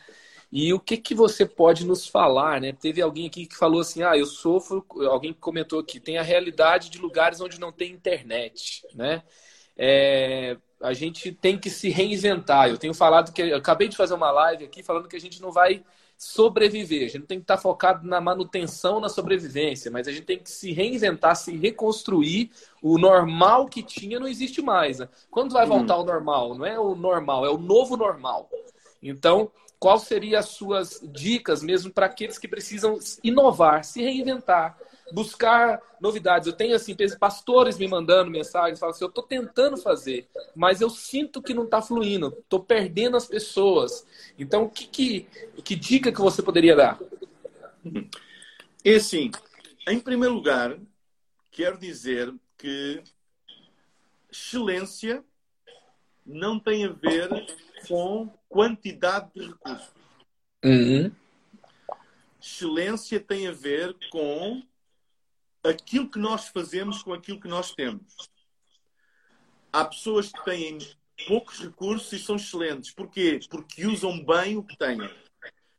E 0.52 0.74
o 0.74 0.80
que, 0.80 0.96
que 0.96 1.14
você 1.14 1.46
pode 1.46 1.86
nos 1.86 2.08
falar, 2.08 2.62
né? 2.62 2.72
Teve 2.72 3.02
alguém 3.02 3.28
aqui 3.28 3.46
que 3.46 3.58
falou 3.58 3.82
assim, 3.82 4.04
ah, 4.04 4.18
eu 4.18 4.26
sofro, 4.26 4.86
alguém 5.10 5.34
comentou 5.34 5.80
aqui, 5.80 6.00
tem 6.00 6.18
a 6.18 6.22
realidade 6.22 6.90
de 6.90 6.98
lugares 6.98 7.42
onde 7.42 7.60
não 7.60 7.72
tem 7.72 7.92
internet, 7.92 8.84
né? 8.94 9.24
É, 9.78 10.56
a 10.82 10.94
gente 10.94 11.32
tem 11.34 11.58
que 11.58 11.70
se 11.70 11.90
reinventar. 11.90 12.70
Eu 12.70 12.78
tenho 12.78 12.94
falado 12.94 13.34
que, 13.34 13.42
eu 13.42 13.58
acabei 13.58 13.88
de 13.90 13.98
fazer 13.98 14.14
uma 14.14 14.32
live 14.32 14.64
aqui 14.64 14.84
falando 14.84 15.10
que 15.10 15.16
a 15.16 15.20
gente 15.20 15.42
não 15.42 15.52
vai 15.52 15.84
sobreviver. 16.18 17.04
A 17.04 17.08
gente 17.08 17.20
não 17.20 17.26
tem 17.26 17.40
que 17.40 17.44
estar 17.44 17.58
focado 17.58 18.08
na 18.08 18.22
manutenção, 18.22 19.00
na 19.00 19.10
sobrevivência, 19.10 19.92
mas 19.92 20.08
a 20.08 20.12
gente 20.12 20.26
tem 20.26 20.40
que 20.40 20.50
se 20.50 20.72
reinventar, 20.72 21.36
se 21.36 21.56
reconstruir. 21.56 22.52
O 22.82 22.98
normal 22.98 23.68
que 23.68 23.84
tinha 23.84 24.20
não 24.20 24.28
existe 24.28 24.62
mais. 24.62 25.00
Né? 25.00 25.10
Quando 25.30 25.54
vai 25.54 25.66
voltar 25.66 25.96
ao 25.96 26.06
normal? 26.06 26.56
Não 26.56 26.66
é 26.66 26.80
o 26.80 26.96
normal, 26.96 27.46
é 27.46 27.50
o 27.50 27.58
novo 27.58 27.98
normal. 27.98 28.50
Então, 29.02 29.52
quais 29.80 30.04
seriam 30.04 30.40
as 30.40 30.48
suas 30.48 31.02
dicas 31.04 31.62
mesmo 31.62 31.92
para 31.92 32.06
aqueles 32.06 32.38
que 32.38 32.48
precisam 32.48 32.98
inovar, 33.24 33.84
se 33.84 34.02
reinventar, 34.02 34.78
buscar 35.12 35.82
novidades. 36.00 36.48
Eu 36.48 36.54
tenho 36.54 36.76
assim 36.76 36.96
pastores 37.20 37.78
me 37.78 37.88
mandando 37.88 38.32
mensagens, 38.32 38.80
falam 38.80 38.94
assim, 38.94 39.04
eu 39.04 39.10
estou 39.10 39.24
tentando 39.24 39.78
fazer, 39.78 40.28
mas 40.56 40.82
eu 40.82 40.90
sinto 40.90 41.42
que 41.42 41.54
não 41.54 41.66
está 41.66 41.82
fluindo, 41.82 42.36
estou 42.40 42.60
perdendo 42.60 43.18
as 43.18 43.26
pessoas. 43.26 44.06
Então, 44.38 44.70
que, 44.70 44.88
que, 44.88 45.28
que 45.64 45.76
dica 45.76 46.12
que 46.12 46.22
você 46.22 46.42
poderia 46.42 46.76
dar? 46.76 47.00
É 48.84 48.96
assim, 48.96 49.32
em 49.88 50.00
primeiro 50.00 50.34
lugar, 50.34 50.78
quero 51.52 51.78
dizer 51.78 52.34
que 52.58 53.04
excelência 54.32 55.24
não 56.26 56.60
tem 56.60 56.86
a 56.86 56.90
ver 56.90 57.30
com 57.88 58.34
quantidade 58.50 59.30
de 59.34 59.48
recursos. 59.48 59.94
Uhum. 60.64 61.12
Excelência 62.42 63.20
tem 63.20 63.48
a 63.48 63.52
ver 63.52 63.96
com 64.10 64.64
aquilo 65.66 66.10
que 66.10 66.20
nós 66.20 66.48
fazemos 66.48 67.02
com 67.02 67.14
aquilo 67.14 67.40
que 67.40 67.48
nós 67.48 67.74
temos. 67.74 68.30
Há 69.72 69.84
pessoas 69.86 70.32
que 70.32 70.46
têm 70.46 70.78
poucos 71.28 71.60
recursos 71.60 72.12
e 72.14 72.20
são 72.20 72.36
excelentes. 72.36 72.92
Porquê? 72.92 73.40
Porque 73.50 73.86
usam 73.86 74.24
bem 74.24 74.58
o 74.58 74.64
que 74.64 74.78
têm. 74.78 75.02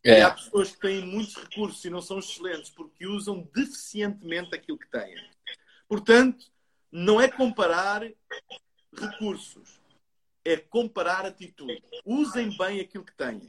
É. 0.05 0.21
E 0.21 0.23
há 0.23 0.31
pessoas 0.31 0.71
que 0.71 0.81
têm 0.81 1.05
muitos 1.05 1.35
recursos 1.35 1.85
e 1.85 1.91
não 1.91 2.01
são 2.01 2.19
excelentes 2.19 2.71
porque 2.71 3.07
usam 3.07 3.49
deficientemente 3.55 4.55
aquilo 4.55 4.79
que 4.79 4.91
têm. 4.91 5.17
Portanto, 5.89 6.47
não 6.91 7.21
é 7.21 7.29
comparar 7.29 8.03
recursos, 8.93 9.81
é 10.45 10.57
comparar 10.57 11.27
atitude. 11.27 11.83
Usem 12.05 12.57
bem 12.57 12.81
aquilo 12.81 13.05
que 13.05 13.15
têm. 13.17 13.47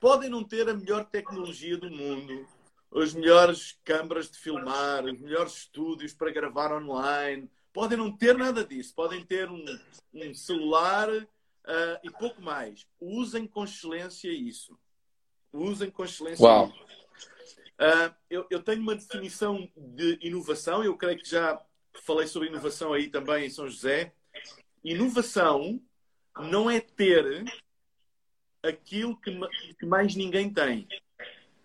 Podem 0.00 0.28
não 0.28 0.42
ter 0.42 0.68
a 0.68 0.74
melhor 0.74 1.04
tecnologia 1.04 1.76
do 1.76 1.90
mundo, 1.90 2.46
as 2.94 3.12
melhores 3.12 3.78
câmaras 3.84 4.30
de 4.30 4.38
filmar, 4.38 5.04
os 5.04 5.20
melhores 5.20 5.52
estúdios 5.54 6.14
para 6.14 6.30
gravar 6.30 6.72
online. 6.72 7.50
Podem 7.72 7.98
não 7.98 8.16
ter 8.16 8.36
nada 8.38 8.64
disso, 8.64 8.94
podem 8.94 9.24
ter 9.24 9.50
um, 9.50 9.64
um 10.12 10.32
celular 10.32 11.08
uh, 11.10 11.98
e 12.04 12.10
pouco 12.10 12.40
mais. 12.40 12.86
Usem 13.00 13.46
com 13.46 13.64
excelência 13.64 14.30
isso. 14.30 14.78
Usem 15.52 15.90
com 15.90 16.04
excelência 16.04 16.44
Uau. 16.44 16.68
isso. 16.68 16.94
Uh, 17.74 18.14
eu, 18.30 18.46
eu, 18.50 18.62
tenho 18.62 18.80
uma 18.80 18.94
definição 18.94 19.68
de 19.76 20.18
inovação, 20.22 20.84
eu 20.84 20.96
creio 20.96 21.18
que 21.18 21.28
já 21.28 21.60
falei 22.02 22.28
sobre 22.28 22.48
inovação 22.48 22.92
aí 22.92 23.08
também 23.08 23.46
em 23.46 23.50
São 23.50 23.66
José. 23.66 24.12
Inovação 24.84 25.82
não 26.38 26.70
é 26.70 26.78
ter 26.78 27.44
aquilo 28.62 29.16
que, 29.20 29.36
que 29.78 29.86
mais 29.86 30.14
ninguém 30.14 30.52
tem. 30.52 30.86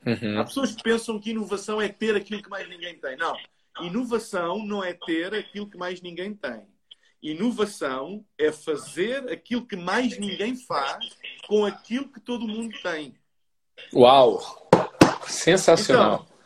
Uhum. 0.05 0.39
Há 0.39 0.45
pessoas 0.45 0.73
que 0.73 0.83
pensam 0.83 1.19
que 1.19 1.31
inovação 1.31 1.81
é 1.81 1.89
ter 1.89 2.15
aquilo 2.15 2.41
que 2.41 2.49
mais 2.49 2.67
ninguém 2.67 2.97
tem. 2.97 3.17
Não. 3.17 3.35
Inovação 3.81 4.65
não 4.65 4.83
é 4.83 4.93
ter 4.93 5.33
aquilo 5.33 5.69
que 5.69 5.77
mais 5.77 6.01
ninguém 6.01 6.33
tem. 6.33 6.67
Inovação 7.21 8.25
é 8.37 8.51
fazer 8.51 9.29
aquilo 9.29 9.65
que 9.65 9.75
mais 9.75 10.17
ninguém 10.17 10.55
faz 10.55 11.17
com 11.47 11.65
aquilo 11.65 12.09
que 12.09 12.19
todo 12.19 12.47
mundo 12.47 12.77
tem. 12.81 13.13
Uau! 13.93 14.69
Sensacional. 15.27 16.25
Então, 16.25 16.37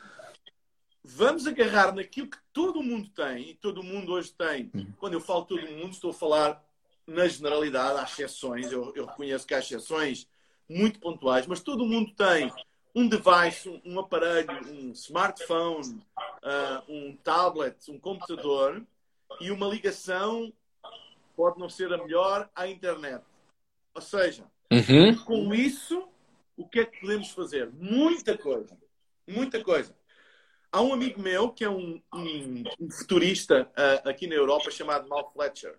vamos 1.03 1.45
agarrar 1.45 1.93
naquilo 1.93 2.27
que 2.27 2.37
todo 2.51 2.81
mundo 2.81 3.09
tem, 3.09 3.51
e 3.51 3.53
todo 3.55 3.83
mundo 3.83 4.13
hoje 4.13 4.31
tem. 4.31 4.71
Uhum. 4.73 4.91
Quando 4.97 5.13
eu 5.13 5.21
falo 5.21 5.45
todo 5.45 5.61
mundo, 5.61 5.91
estou 5.91 6.11
a 6.11 6.13
falar 6.13 6.63
na 7.05 7.27
generalidade, 7.27 7.99
há 7.99 8.03
exceções, 8.03 8.71
eu, 8.71 8.93
eu 8.95 9.05
reconheço 9.05 9.45
que 9.45 9.53
há 9.53 9.59
exceções 9.59 10.27
muito 10.69 10.99
pontuais, 10.99 11.45
mas 11.45 11.61
todo 11.61 11.85
mundo 11.85 12.13
tem 12.15 12.51
um 12.95 13.07
device, 13.07 13.67
um, 13.67 13.81
um 13.85 13.99
aparelho, 13.99 14.51
um 14.71 14.91
smartphone, 14.91 16.03
uh, 16.43 16.91
um 16.91 17.15
tablet, 17.17 17.89
um 17.89 17.99
computador 17.99 18.85
e 19.41 19.49
uma 19.51 19.67
ligação 19.67 20.53
pode 21.35 21.59
não 21.59 21.69
ser 21.69 21.91
a 21.91 21.97
melhor 21.97 22.49
à 22.55 22.67
internet. 22.67 23.23
Ou 23.95 24.01
seja, 24.01 24.43
uhum. 24.71 25.15
com 25.25 25.53
isso, 25.53 26.07
o 26.55 26.67
que 26.67 26.81
é 26.81 26.85
que 26.85 26.99
podemos 27.01 27.29
fazer? 27.31 27.71
Muita 27.73 28.37
coisa. 28.37 28.77
Muita 29.27 29.63
coisa. 29.63 29.95
Há 30.71 30.81
um 30.81 30.93
amigo 30.93 31.21
meu 31.21 31.49
que 31.49 31.63
é 31.63 31.69
um, 31.69 32.01
um, 32.13 32.63
um 32.79 32.91
futurista 32.91 33.69
uh, 33.71 34.09
aqui 34.09 34.27
na 34.27 34.35
Europa 34.35 34.71
chamado 34.71 35.07
Mal 35.07 35.31
Fletcher. 35.31 35.77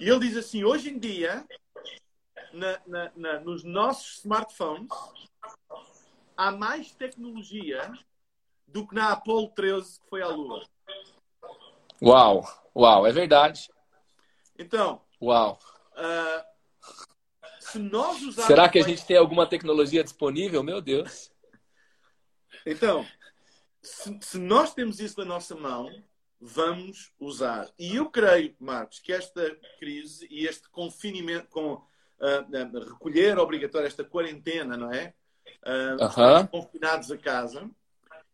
E 0.00 0.08
ele 0.08 0.20
diz 0.20 0.36
assim: 0.36 0.64
hoje 0.64 0.90
em 0.90 0.98
dia, 0.98 1.46
na, 2.52 2.80
na, 2.86 3.12
na, 3.14 3.40
nos 3.40 3.62
nossos 3.62 4.18
smartphones, 4.18 4.88
há 6.36 6.50
mais 6.52 6.92
tecnologia 6.92 7.92
do 8.66 8.86
que 8.86 8.94
na 8.94 9.12
Apollo 9.12 9.48
13 9.50 10.00
que 10.00 10.08
foi 10.08 10.22
à 10.22 10.28
Lua. 10.28 10.64
Uau, 12.02 12.44
uau, 12.74 13.06
é 13.06 13.12
verdade. 13.12 13.70
Então, 14.58 15.00
uau. 15.20 15.58
Uh, 15.92 16.44
se 17.60 17.78
nós 17.78 18.22
usarmos 18.22 18.46
Será 18.46 18.68
que 18.68 18.78
a 18.78 18.82
gente 18.82 19.04
tem 19.06 19.16
alguma 19.16 19.46
tecnologia 19.46 20.04
disponível? 20.04 20.62
Meu 20.62 20.80
Deus. 20.80 21.30
Então, 22.64 23.06
se, 23.82 24.18
se 24.20 24.38
nós 24.38 24.74
temos 24.74 25.00
isso 25.00 25.18
na 25.20 25.24
nossa 25.24 25.54
mão, 25.54 25.90
vamos 26.40 27.12
usar. 27.18 27.68
E 27.78 27.96
eu 27.96 28.10
creio, 28.10 28.54
Marcos, 28.58 28.98
que 28.98 29.12
esta 29.12 29.54
crise 29.78 30.26
e 30.30 30.46
este 30.46 30.68
confinamento, 30.68 31.48
com 31.48 31.74
uh, 31.74 31.80
uh, 31.80 32.88
recolher 32.92 33.38
obrigatório 33.38 33.86
esta 33.86 34.04
quarentena, 34.04 34.76
não 34.76 34.92
é? 34.92 35.14
Uh, 35.64 36.04
uh-huh. 36.04 36.48
confinados 36.48 37.10
a 37.10 37.18
casa 37.18 37.70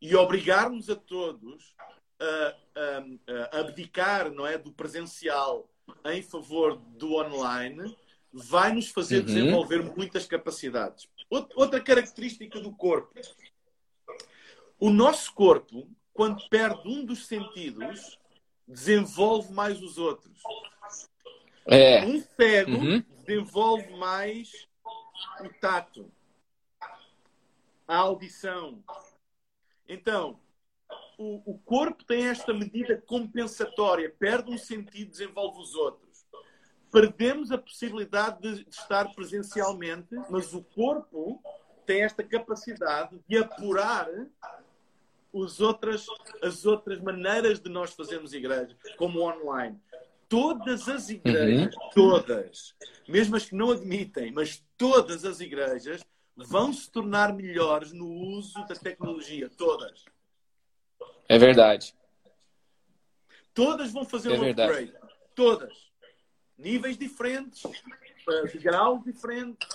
e 0.00 0.14
obrigarmos 0.16 0.90
a 0.90 0.96
todos 0.96 1.74
a, 2.20 2.56
a, 2.76 3.56
a, 3.56 3.60
abdicar 3.60 4.30
não 4.30 4.46
é, 4.46 4.58
do 4.58 4.72
presencial 4.72 5.68
em 6.06 6.22
favor 6.22 6.76
do 6.76 7.14
online 7.14 7.96
vai 8.32 8.72
nos 8.72 8.88
fazer 8.88 9.18
uhum. 9.18 9.24
desenvolver 9.24 9.82
muitas 9.82 10.26
capacidades. 10.26 11.08
Outra 11.28 11.80
característica 11.80 12.60
do 12.60 12.72
corpo. 12.72 13.12
O 14.78 14.90
nosso 14.90 15.32
corpo, 15.34 15.88
quando 16.12 16.48
perde 16.48 16.88
um 16.88 17.04
dos 17.04 17.26
sentidos, 17.26 18.18
desenvolve 18.66 19.52
mais 19.52 19.80
os 19.82 19.98
outros. 19.98 20.42
É. 21.66 22.04
Um 22.04 22.22
cego 22.36 22.72
uhum. 22.72 23.04
desenvolve 23.24 23.96
mais 23.96 24.66
o 25.40 25.48
tato 25.60 26.10
a 27.92 27.96
audição. 27.98 28.82
Então, 29.86 30.40
o, 31.18 31.52
o 31.52 31.58
corpo 31.58 32.02
tem 32.04 32.26
esta 32.26 32.54
medida 32.54 32.96
compensatória, 33.06 34.08
perde 34.18 34.50
um 34.50 34.56
sentido, 34.56 35.10
desenvolve 35.10 35.60
os 35.60 35.74
outros. 35.74 36.26
Perdemos 36.90 37.52
a 37.52 37.58
possibilidade 37.58 38.40
de, 38.40 38.64
de 38.64 38.70
estar 38.70 39.12
presencialmente, 39.14 40.08
mas 40.30 40.54
o 40.54 40.62
corpo 40.62 41.42
tem 41.84 42.02
esta 42.02 42.22
capacidade 42.22 43.20
de 43.28 43.36
apurar 43.36 44.08
os 45.30 45.60
outras, 45.60 46.06
as 46.42 46.64
outras 46.64 46.98
maneiras 46.98 47.60
de 47.60 47.68
nós 47.68 47.92
fazermos 47.92 48.32
igreja, 48.32 48.74
como 48.96 49.20
online. 49.20 49.78
Todas 50.30 50.88
as 50.88 51.10
igrejas, 51.10 51.74
uhum. 51.74 51.90
todas, 51.94 52.74
mesmo 53.06 53.36
as 53.36 53.44
que 53.44 53.54
não 53.54 53.70
admitem, 53.70 54.32
mas 54.32 54.64
todas 54.78 55.26
as 55.26 55.40
igrejas 55.40 56.02
vão 56.36 56.72
se 56.72 56.90
tornar 56.90 57.32
melhores 57.32 57.92
no 57.92 58.06
uso 58.06 58.54
da 58.66 58.74
tecnologia, 58.74 59.48
todas. 59.50 60.04
É 61.28 61.38
verdade. 61.38 61.94
Todas 63.54 63.92
vão 63.92 64.04
fazer 64.04 64.32
é 64.32 64.38
um 64.38 64.40
verdade. 64.40 64.72
upgrade. 64.72 65.14
Todas. 65.34 65.92
Níveis 66.56 66.96
diferentes, 66.96 67.64
uh, 67.64 68.60
graus 68.60 69.02
diferentes, 69.04 69.68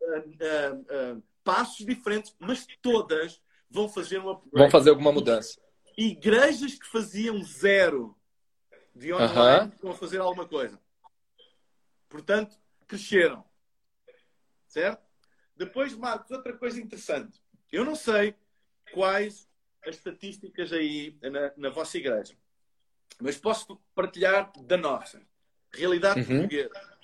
uh, 0.00 1.16
uh, 1.16 1.22
passos 1.42 1.84
diferentes, 1.84 2.34
mas 2.38 2.66
todas 2.80 3.40
vão 3.70 3.88
fazer 3.88 4.18
um 4.18 4.30
upgrade. 4.30 4.56
Vão 4.56 4.70
fazer 4.70 4.90
alguma 4.90 5.12
mudança. 5.12 5.60
Igrejas 5.96 6.74
que 6.74 6.86
faziam 6.86 7.42
zero 7.44 8.16
de 8.94 9.12
online 9.12 9.72
vão 9.82 9.94
fazer 9.94 10.20
alguma 10.20 10.46
coisa. 10.46 10.80
Portanto, 12.08 12.56
cresceram. 12.86 13.44
Certo? 14.68 15.02
Depois, 15.56 15.94
Marcos, 15.96 16.30
outra 16.30 16.52
coisa 16.52 16.80
interessante. 16.80 17.40
Eu 17.70 17.84
não 17.84 17.94
sei 17.94 18.34
quais 18.92 19.48
as 19.86 19.96
estatísticas 19.96 20.72
aí 20.72 21.16
na, 21.22 21.52
na 21.56 21.70
vossa 21.70 21.98
igreja, 21.98 22.34
mas 23.20 23.36
posso 23.36 23.76
partilhar 23.94 24.50
da 24.62 24.76
nossa 24.76 25.20
realidade 25.72 26.20
Uhum. 26.20 26.26
portuguesa. 26.26 26.94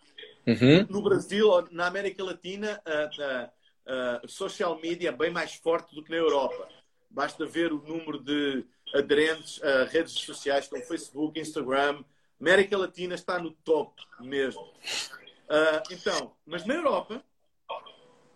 Uhum. 0.46 0.86
No 0.88 1.02
Brasil, 1.02 1.68
na 1.70 1.86
América 1.86 2.24
Latina, 2.24 2.80
a, 2.84 3.52
a, 3.92 4.22
a 4.24 4.28
social 4.28 4.80
media 4.80 5.10
é 5.10 5.12
bem 5.12 5.30
mais 5.30 5.54
forte 5.54 5.94
do 5.94 6.02
que 6.02 6.10
na 6.10 6.16
Europa. 6.16 6.68
Basta 7.10 7.44
ver 7.44 7.72
o 7.72 7.82
número 7.82 8.18
de 8.18 8.64
aderentes 8.94 9.62
a 9.62 9.84
redes 9.84 10.12
sociais 10.12 10.66
como 10.68 10.82
Facebook, 10.82 11.38
Instagram. 11.38 12.04
América 12.40 12.78
Latina 12.78 13.14
está 13.14 13.38
no 13.38 13.50
top 13.50 14.02
mesmo. 14.20 14.62
Uh, 14.62 15.82
então, 15.90 16.34
mas 16.46 16.64
na 16.64 16.74
Europa, 16.74 17.22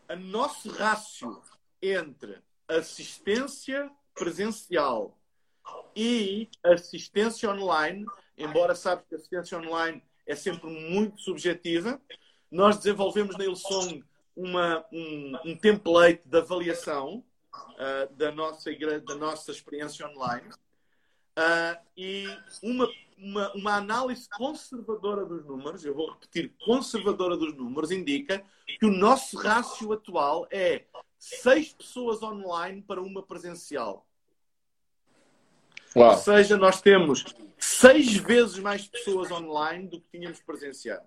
o 0.08 0.16
nosso 0.16 0.70
rácio 0.70 1.40
entre 1.80 2.38
assistência 2.68 3.90
presencial 4.14 5.16
e 5.94 6.48
assistência 6.62 7.50
online, 7.50 8.06
embora 8.36 8.74
sabes 8.74 9.06
que 9.06 9.14
assistência 9.14 9.58
online 9.58 10.02
é 10.26 10.34
sempre 10.34 10.68
muito 10.68 11.20
subjetiva, 11.20 12.00
nós 12.50 12.76
desenvolvemos 12.78 13.36
na 13.36 13.44
Ilsong 13.44 14.04
uma, 14.36 14.84
um, 14.92 15.38
um 15.44 15.56
template 15.56 16.22
de 16.24 16.38
avaliação 16.38 17.24
uh, 17.52 18.14
da, 18.14 18.32
nossa 18.32 18.70
da 19.06 19.14
nossa 19.14 19.50
experiência 19.50 20.06
online 20.08 20.48
uh, 21.38 21.78
e 21.96 22.26
uma, 22.62 22.88
uma, 23.16 23.52
uma 23.54 23.76
análise 23.76 24.28
conservadora 24.28 25.24
dos 25.24 25.44
números, 25.44 25.84
eu 25.84 25.94
vou 25.94 26.10
repetir, 26.10 26.54
conservadora 26.64 27.36
dos 27.36 27.54
números, 27.54 27.90
indica 27.90 28.44
que 28.78 28.86
o 28.86 28.90
nosso 28.90 29.36
rácio 29.36 29.92
atual 29.92 30.46
é 30.50 30.84
seis 31.18 31.72
pessoas 31.72 32.22
online 32.22 32.82
para 32.82 33.00
uma 33.00 33.22
presencial. 33.22 34.06
Uau. 35.96 36.10
Ou 36.10 36.16
seja, 36.16 36.56
nós 36.56 36.80
temos 36.80 37.24
seis 37.58 38.16
vezes 38.16 38.58
mais 38.58 38.86
pessoas 38.86 39.30
online 39.30 39.88
do 39.88 40.00
que 40.00 40.18
tínhamos 40.18 40.40
presencial. 40.40 41.06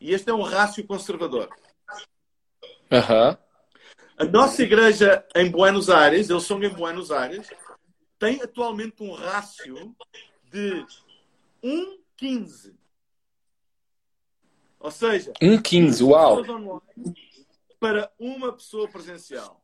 E 0.00 0.12
este 0.12 0.30
é 0.30 0.34
um 0.34 0.42
rácio 0.42 0.86
conservador. 0.86 1.48
Uhum. 2.90 3.36
A 4.16 4.24
nossa 4.24 4.62
igreja 4.62 5.26
em 5.34 5.50
Buenos 5.50 5.90
Aires, 5.90 6.30
eles 6.30 6.44
são 6.44 6.62
em 6.62 6.68
Buenos 6.68 7.10
Aires, 7.10 7.48
tem 8.18 8.40
atualmente 8.42 9.02
um 9.02 9.12
rácio 9.12 9.94
de 10.54 10.86
1,15. 11.64 12.74
Ou 14.78 14.90
seja, 14.90 15.32
1,15, 15.42 16.06
uau! 16.06 16.44
para 17.80 18.10
uma 18.18 18.52
pessoa 18.52 18.88
presencial. 18.88 19.60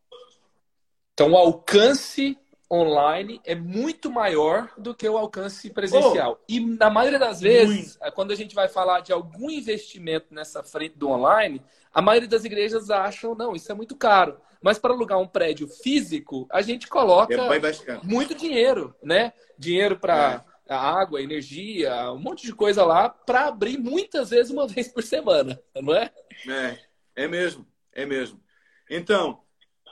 Então 1.14 1.30
o 1.30 1.36
alcance 1.36 2.36
online 2.70 3.40
é 3.44 3.54
muito 3.54 4.10
maior 4.10 4.70
do 4.76 4.94
que 4.94 5.08
o 5.08 5.16
alcance 5.16 5.70
presencial. 5.70 6.40
e 6.48 6.60
na 6.60 6.90
maioria 6.90 7.18
das 7.18 7.40
vezes, 7.40 7.98
quando 8.14 8.32
a 8.32 8.36
gente 8.36 8.54
vai 8.54 8.68
falar 8.68 9.00
de 9.00 9.12
algum 9.12 9.50
investimento 9.50 10.34
nessa 10.34 10.62
frente 10.62 10.98
do 10.98 11.08
online, 11.08 11.62
a 11.94 12.02
maioria 12.02 12.28
das 12.28 12.44
igrejas 12.44 12.90
acham, 12.90 13.34
não, 13.34 13.54
isso 13.54 13.70
é 13.70 13.74
muito 13.74 13.96
caro. 13.96 14.38
Mas 14.60 14.78
para 14.78 14.92
alugar 14.92 15.18
um 15.18 15.26
prédio 15.26 15.66
físico, 15.66 16.46
a 16.50 16.60
gente 16.60 16.86
coloca 16.88 17.34
É 17.34 18.00
muito 18.02 18.34
dinheiro, 18.34 18.94
né? 19.02 19.32
Dinheiro 19.58 19.98
para 19.98 20.44
água, 20.78 21.22
energia, 21.22 22.12
um 22.12 22.18
monte 22.18 22.46
de 22.46 22.54
coisa 22.54 22.84
lá 22.84 23.08
para 23.08 23.46
abrir 23.46 23.78
muitas 23.78 24.30
vezes 24.30 24.52
uma 24.52 24.66
vez 24.68 24.88
por 24.88 25.02
semana, 25.02 25.60
não 25.74 25.94
é? 25.94 26.12
É, 26.48 26.78
é 27.24 27.28
mesmo, 27.28 27.66
é 27.92 28.06
mesmo. 28.06 28.40
Então, 28.88 29.42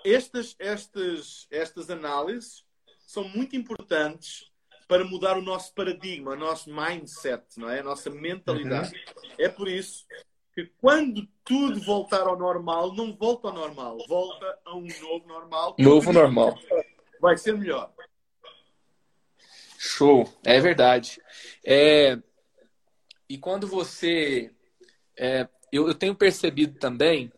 estas, 0.05 0.55
estas, 0.59 1.47
estas 1.51 1.91
análises 1.91 2.65
são 3.07 3.25
muito 3.25 3.57
importantes 3.57 4.49
para 4.87 5.05
mudar 5.05 5.37
o 5.37 5.43
nosso 5.43 5.75
paradigma, 5.75 6.33
o 6.33 6.37
nosso 6.37 6.71
mindset, 6.75 7.45
não 7.59 7.69
é? 7.69 7.81
A 7.81 7.85
nossa 7.85 8.09
mentalidade. 8.09 8.93
É 9.39 9.49
por 9.49 9.69
isso 9.69 10.07
que 10.55 10.67
quando 10.81 11.29
tudo 11.45 11.81
voltar 11.83 12.27
ao 12.27 12.39
normal, 12.39 12.95
não 12.95 13.15
volta 13.15 13.49
ao 13.49 13.55
normal, 13.55 13.99
volta 14.09 14.59
a 14.65 14.75
um 14.75 14.87
novo 15.01 15.29
normal. 15.29 15.77
Novo 15.79 16.13
normal. 16.13 16.59
Vai 17.21 17.37
ser 17.37 17.57
melhor. 17.57 17.93
Show, 19.99 20.33
é 20.45 20.61
verdade. 20.61 21.21
É, 21.67 22.17
e 23.29 23.37
quando 23.37 23.67
você. 23.67 24.49
é, 25.17 25.49
eu, 25.73 25.89
eu 25.89 25.95
tenho 25.95 26.15
percebido 26.15 26.79
também 26.79 27.33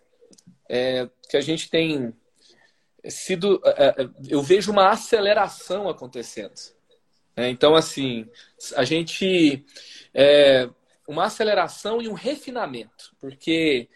é, 0.68 1.08
que 1.30 1.38
a 1.38 1.40
gente 1.40 1.70
tem 1.70 2.14
sido. 3.08 3.62
é, 3.64 4.02
é, 4.02 4.10
eu 4.28 4.42
vejo 4.42 4.70
uma 4.70 4.90
aceleração 4.90 5.88
acontecendo. 5.88 6.52
né? 7.34 7.48
Então, 7.48 7.74
assim, 7.74 8.28
a 8.76 8.84
gente. 8.84 9.64
é, 10.12 10.68
uma 11.08 11.24
aceleração 11.24 12.02
e 12.02 12.08
um 12.08 12.12
refinamento, 12.12 13.16
porque 13.18 13.88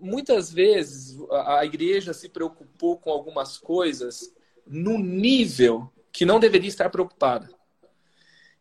muitas 0.00 0.52
vezes 0.52 1.16
a, 1.30 1.60
a 1.60 1.64
igreja 1.66 2.12
se 2.14 2.30
preocupou 2.30 2.98
com 2.98 3.10
algumas 3.10 3.56
coisas 3.58 4.34
no 4.66 4.98
nível 4.98 5.92
que 6.12 6.24
não 6.24 6.38
deveria 6.38 6.68
estar 6.68 6.90
preocupada. 6.90 7.48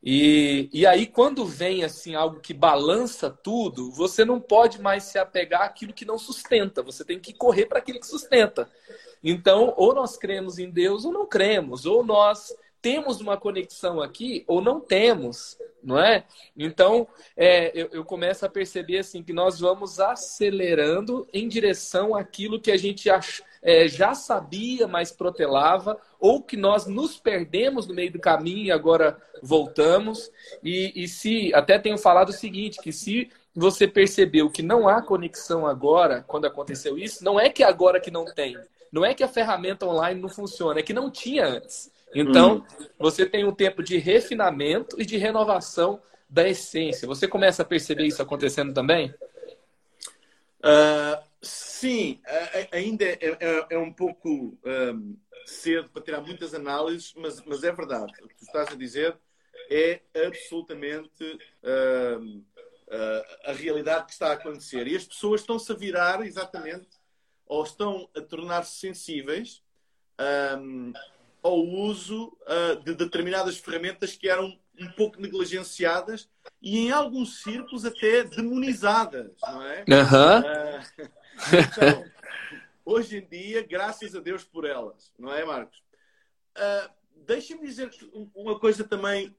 E, 0.04 0.68
e 0.74 0.86
aí, 0.86 1.06
quando 1.06 1.46
vem 1.46 1.84
assim 1.84 2.16
algo 2.16 2.40
que 2.40 2.54
balança 2.54 3.30
tudo, 3.30 3.92
você 3.92 4.26
não 4.26 4.40
pode 4.40 4.82
mais 4.82 5.04
se 5.04 5.20
apegar 5.20 5.62
àquilo 5.62 5.94
que 5.94 6.06
não 6.06 6.18
sustenta. 6.18 6.82
Você 6.82 7.06
tem 7.06 7.20
que 7.20 7.34
correr 7.34 7.68
para 7.68 7.78
aquilo 7.78 8.00
que 8.00 8.08
sustenta. 8.08 8.68
Então, 9.24 9.74
ou 9.78 9.94
nós 9.94 10.18
cremos 10.18 10.58
em 10.58 10.70
Deus 10.72 11.06
ou 11.06 11.12
não 11.12 11.28
cremos, 11.28 11.86
ou 11.86 12.04
nós 12.04 12.52
temos 12.82 13.22
uma 13.22 13.38
conexão 13.38 14.02
aqui 14.02 14.44
ou 14.48 14.60
não 14.60 14.80
temos, 14.80 15.56
não 15.84 16.00
é? 16.00 16.26
Então, 16.58 17.08
é, 17.38 17.72
eu, 17.80 17.90
eu, 17.92 18.04
começo 18.04 18.44
a 18.44 18.50
perceber 18.50 18.98
assim 18.98 19.22
que 19.22 19.32
nós 19.32 19.60
vamos 19.60 20.00
acelerando 20.00 21.28
em 21.32 21.48
direção 21.48 22.16
àquilo 22.16 22.60
que 22.60 22.72
a 22.72 22.78
gente 22.78 23.08
ach, 23.08 23.44
é, 23.62 23.88
já 23.88 24.14
sabia, 24.14 24.88
mas 24.88 25.12
protelava, 25.12 25.98
ou 26.20 26.42
que 26.42 26.58
nós 26.58 26.88
nos 26.88 27.18
perdemos 27.18 27.88
no 27.88 27.94
meio 27.94 28.12
do 28.12 28.20
caminho 28.20 28.66
e 28.66 28.72
agora 28.72 29.18
voltamos. 29.42 30.32
E, 30.64 30.92
e 30.96 31.08
se 31.08 31.54
até 31.54 31.78
tenho 31.78 31.98
falado 31.98 32.30
o 32.30 32.34
seguinte, 32.34 32.80
que 32.82 32.92
se 32.92 33.30
você 33.56 33.88
percebeu 33.88 34.50
que 34.50 34.64
não 34.64 34.88
há 34.88 35.02
conexão 35.02 35.68
agora, 35.68 36.24
quando 36.28 36.46
aconteceu 36.46 36.98
isso, 36.98 37.24
não 37.24 37.40
é 37.40 37.50
que 37.50 37.64
agora 37.64 38.00
que 38.00 38.10
não 38.10 38.26
tem, 38.26 38.58
não 38.92 39.06
é 39.06 39.14
que 39.14 39.24
a 39.24 39.28
ferramenta 39.28 39.86
online 39.86 40.20
não 40.20 40.30
funciona, 40.30 40.80
é 40.80 40.84
que 40.84 40.94
não 40.94 41.12
tinha 41.12 41.46
antes. 41.46 41.92
Então, 42.14 42.66
você 43.00 43.26
tem 43.26 43.46
um 43.46 43.54
tempo 43.54 43.82
de 43.82 43.98
refinamento 43.98 45.00
e 45.00 45.06
de 45.06 45.18
renovação 45.18 46.02
da 46.30 46.48
essência. 46.48 47.08
Você 47.08 47.28
começa 47.28 47.62
a 47.62 47.66
perceber 47.66 48.06
isso 48.06 48.22
acontecendo 48.22 48.74
também? 48.74 49.14
Uh, 50.60 51.31
sim, 51.42 52.22
ainda 52.72 53.06
é, 53.06 53.38
é, 53.40 53.68
é 53.72 53.78
um 53.78 53.92
pouco 53.92 54.58
um, 54.64 55.18
cedo 55.46 55.90
para 55.90 56.02
tirar 56.02 56.22
muitas 56.22 56.54
análises, 56.54 57.14
mas, 57.16 57.42
mas, 57.46 57.64
é 57.64 57.72
verdade. 57.72 58.14
O 58.22 58.28
que 58.28 58.36
tu 58.36 58.46
estás 58.46 58.70
a 58.70 58.76
dizer 58.76 59.18
é 59.70 60.02
absolutamente 60.28 61.24
uh, 61.64 62.46
a 63.46 63.52
realidade 63.54 64.06
que 64.06 64.12
está 64.14 64.30
a 64.30 64.34
acontecer. 64.34 64.88
E 64.88 64.96
as 64.96 65.06
pessoas 65.06 65.42
estão-se 65.42 65.72
a 65.72 65.76
virar 65.76 66.26
exatamente, 66.26 66.90
ou 67.46 67.64
estão 67.64 68.10
a 68.16 68.22
tornar-se 68.22 68.80
sensíveis. 68.80 69.64
Um, 70.60 70.94
ao 71.44 71.58
uso 71.58 72.38
uh, 72.44 72.76
de 72.84 72.94
determinadas 72.94 73.58
ferramentas 73.58 74.16
que 74.16 74.30
eram 74.30 74.58
um 74.80 74.92
pouco 74.92 75.20
negligenciadas 75.20 76.30
e 76.62 76.78
em 76.78 76.92
alguns 76.92 77.42
círculos 77.42 77.84
até 77.86 78.24
demonizadas, 78.24 79.32
não 79.42 79.64
é? 79.64 79.84
Uhum. 79.88 80.40
Uh, 80.40 81.10
então, 81.54 82.06
hoje 82.86 83.18
em 83.18 83.28
dia, 83.28 83.66
graças 83.66 84.16
a 84.16 84.20
Deus 84.20 84.44
por 84.44 84.66
elas, 84.66 85.14
não 85.18 85.34
é, 85.34 85.44
Marcos? 85.46 85.78
Uh, 86.58 87.02
Deixa-me 87.26 87.68
dizer 87.68 87.90
uma 88.34 88.60
coisa 88.60 88.84
também 88.84 89.36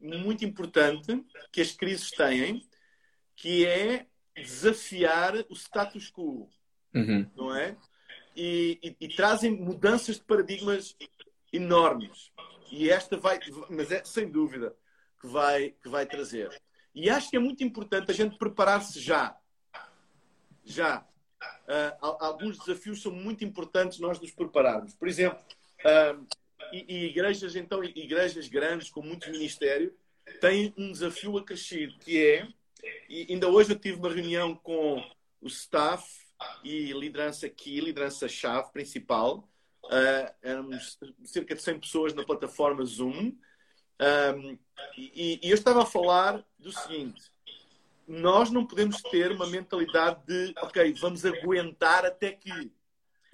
muito 0.00 0.44
importante 0.44 1.24
que 1.52 1.60
as 1.60 1.72
crises 1.72 2.10
têm, 2.10 2.66
que 3.34 3.66
é 3.66 4.06
desafiar 4.34 5.34
o 5.48 5.54
status 5.54 6.10
quo, 6.10 6.48
uhum. 6.94 7.30
não 7.36 7.54
é? 7.54 7.76
E, 8.34 8.78
e, 8.82 8.96
e, 9.00 9.08
trazem 9.14 9.50
mudanças 9.50 10.16
de 10.16 10.24
paradigmas 10.24 10.96
enormes. 11.52 12.32
E 12.70 12.90
esta 12.90 13.16
vai, 13.16 13.38
mas 13.70 13.90
é 13.90 14.04
sem 14.04 14.30
dúvida 14.30 14.74
que 15.20 15.26
vai, 15.26 15.70
que 15.82 15.88
vai 15.88 16.04
trazer. 16.04 16.50
E 16.94 17.08
acho 17.08 17.30
que 17.30 17.36
é 17.36 17.40
muito 17.40 17.62
importante 17.62 18.10
a 18.10 18.14
gente 18.14 18.36
preparar-se 18.36 19.00
já. 19.00 19.36
Já. 20.66 21.06
Uh, 21.68 22.16
alguns 22.20 22.58
desafios 22.58 23.00
são 23.00 23.12
muito 23.12 23.44
importantes 23.44 23.98
nós 23.98 24.20
nos 24.20 24.32
prepararmos. 24.32 24.94
Por 24.94 25.08
exemplo, 25.08 25.38
uh, 25.84 26.26
e, 26.72 26.84
e, 26.88 27.06
igrejas, 27.06 27.54
então, 27.56 27.82
igrejas 27.82 28.48
grandes 28.48 28.90
com 28.90 29.00
muito 29.00 29.30
ministério, 29.30 29.94
têm 30.40 30.74
um 30.76 30.90
desafio 30.90 31.38
acrescido, 31.38 31.96
que 31.98 32.22
é, 32.22 32.48
e 33.08 33.26
ainda 33.30 33.48
hoje 33.48 33.72
eu 33.72 33.78
tive 33.78 33.98
uma 33.98 34.12
reunião 34.12 34.54
com 34.54 35.02
o 35.40 35.46
staff 35.46 36.04
e 36.64 36.92
liderança 36.92 37.46
aqui, 37.46 37.80
liderança-chave 37.80 38.72
principal, 38.72 39.48
uh, 39.84 40.34
éramos 40.42 40.98
cerca 41.24 41.54
de 41.54 41.62
100 41.62 41.80
pessoas 41.80 42.14
na 42.14 42.24
plataforma 42.24 42.84
Zoom, 42.84 43.32
um, 43.98 44.58
e, 44.96 45.40
e 45.42 45.50
eu 45.50 45.54
estava 45.54 45.82
a 45.82 45.86
falar 45.86 46.44
do 46.58 46.70
seguinte: 46.70 47.22
nós 48.06 48.50
não 48.50 48.66
podemos 48.66 49.02
ter 49.02 49.32
uma 49.32 49.46
mentalidade 49.46 50.20
de, 50.26 50.54
ok, 50.58 50.94
vamos 51.00 51.24
aguentar 51.24 52.04
até 52.04 52.32
que. 52.32 52.50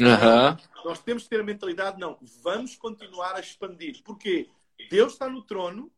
Uhum. 0.00 0.56
Nós 0.85 1.00
temos 1.00 1.24
que 1.24 1.28
ter 1.28 1.40
a 1.40 1.44
mentalidade, 1.44 2.00
não, 2.00 2.18
vamos 2.42 2.74
continuar 2.76 3.37
a 3.37 3.40
expandir. 3.40 4.02
Porquê? 4.02 4.48
Deus 4.90 5.12
está 5.12 5.28
no 5.28 5.42
trono 5.42 5.92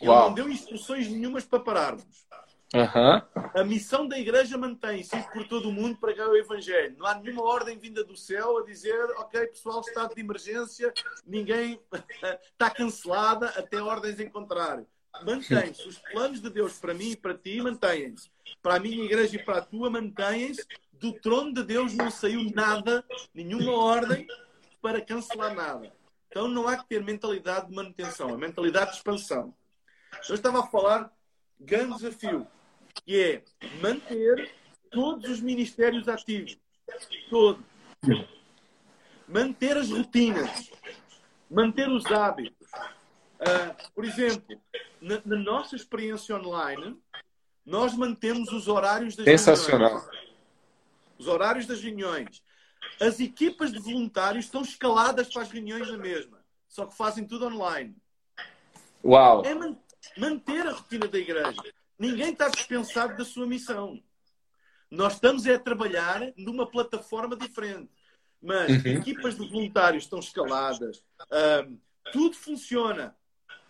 e 0.00 0.04
Ele 0.04 0.14
não 0.14 0.32
deu 0.32 0.48
instruções 0.48 1.08
nenhumas 1.08 1.44
para 1.44 1.60
pararmos. 1.60 2.26
Uhum. 2.72 3.42
A 3.52 3.64
missão 3.64 4.06
da 4.06 4.16
igreja 4.16 4.56
mantém-se 4.56 5.20
por 5.32 5.46
todo 5.48 5.68
o 5.68 5.72
mundo 5.72 5.98
para 5.98 6.30
o 6.30 6.36
Evangelho. 6.36 6.96
Não 6.96 7.04
há 7.04 7.16
nenhuma 7.16 7.42
ordem 7.42 7.76
vinda 7.76 8.04
do 8.04 8.16
céu 8.16 8.58
a 8.58 8.64
dizer, 8.64 9.04
ok, 9.16 9.48
pessoal, 9.48 9.80
estado 9.80 10.14
de 10.14 10.20
emergência, 10.20 10.94
ninguém 11.26 11.80
está 12.52 12.70
cancelada 12.70 13.48
até 13.56 13.82
ordens 13.82 14.20
em 14.20 14.28
contrário. 14.28 14.86
Mantém-se. 15.24 15.86
Os 15.86 15.98
planos 15.98 16.40
de 16.40 16.50
Deus 16.50 16.78
para 16.78 16.94
mim 16.94 17.10
e 17.10 17.16
para 17.16 17.34
ti 17.34 17.60
mantêm-se. 17.60 18.30
Para 18.62 18.76
a 18.76 18.80
minha 18.80 19.04
igreja 19.04 19.36
e 19.36 19.44
para 19.44 19.58
a 19.58 19.62
tua 19.62 19.90
mantêm-se. 19.90 20.66
Do 20.92 21.12
trono 21.12 21.52
de 21.52 21.62
Deus 21.62 21.94
não 21.94 22.10
saiu 22.10 22.50
nada, 22.54 23.04
nenhuma 23.34 23.72
ordem 23.72 24.26
para 24.82 25.00
cancelar 25.00 25.54
nada. 25.54 25.92
Então 26.28 26.46
não 26.46 26.68
há 26.68 26.76
que 26.76 26.88
ter 26.88 27.02
mentalidade 27.02 27.68
de 27.68 27.74
manutenção, 27.74 28.34
a 28.34 28.38
mentalidade 28.38 28.92
de 28.92 28.96
expansão. 28.98 29.54
Eu 30.28 30.34
estava 30.34 30.60
a 30.60 30.66
falar 30.66 31.10
grande 31.58 31.94
desafio 31.94 32.46
que 33.04 33.20
é 33.20 33.42
manter 33.80 34.50
todos 34.90 35.30
os 35.30 35.40
ministérios 35.40 36.08
ativos. 36.08 36.58
Todos. 37.28 37.64
Manter 39.26 39.76
as 39.76 39.90
rotinas. 39.90 40.70
Manter 41.50 41.88
os 41.88 42.06
hábitos. 42.06 42.59
Uh, 43.40 43.90
por 43.94 44.04
exemplo, 44.04 44.60
na, 45.00 45.20
na, 45.24 45.36
nossa 45.36 45.74
experiência 45.74 46.36
online, 46.36 47.00
nós 47.64 47.94
mantemos 47.94 48.52
os 48.52 48.68
horários 48.68 49.16
das 49.16 49.24
Sensacional. 49.24 49.88
reuniões. 49.88 50.30
Os 51.18 51.26
horários 51.26 51.66
das 51.66 51.80
reuniões. 51.80 52.42
As 53.00 53.18
equipas 53.18 53.72
de 53.72 53.78
voluntários 53.78 54.44
estão 54.44 54.60
escaladas 54.60 55.32
para 55.32 55.42
as 55.42 55.50
reuniões 55.50 55.90
na 55.90 55.96
mesma, 55.96 56.38
só 56.68 56.84
que 56.84 56.94
fazem 56.94 57.26
tudo 57.26 57.46
online. 57.46 57.96
Uau! 59.02 59.44
É 59.44 59.54
man 59.54 59.76
manter 60.18 60.66
a 60.66 60.72
rotina 60.72 61.08
da 61.08 61.18
igreja. 61.18 61.62
Ninguém 61.98 62.32
está 62.32 62.48
dispensado 62.48 63.16
da 63.16 63.24
sua 63.24 63.46
missão. 63.46 64.02
Nós 64.90 65.14
estamos 65.14 65.46
é 65.46 65.54
a 65.54 65.58
trabalhar 65.58 66.32
numa 66.36 66.66
plataforma 66.66 67.36
diferente. 67.36 67.90
Mas 68.42 68.70
uhum. 68.70 68.92
equipas 68.92 69.36
de 69.36 69.48
voluntários 69.48 70.04
estão 70.04 70.18
escaladas. 70.18 71.04
Um, 71.68 71.78
tudo 72.12 72.36
funciona. 72.36 73.14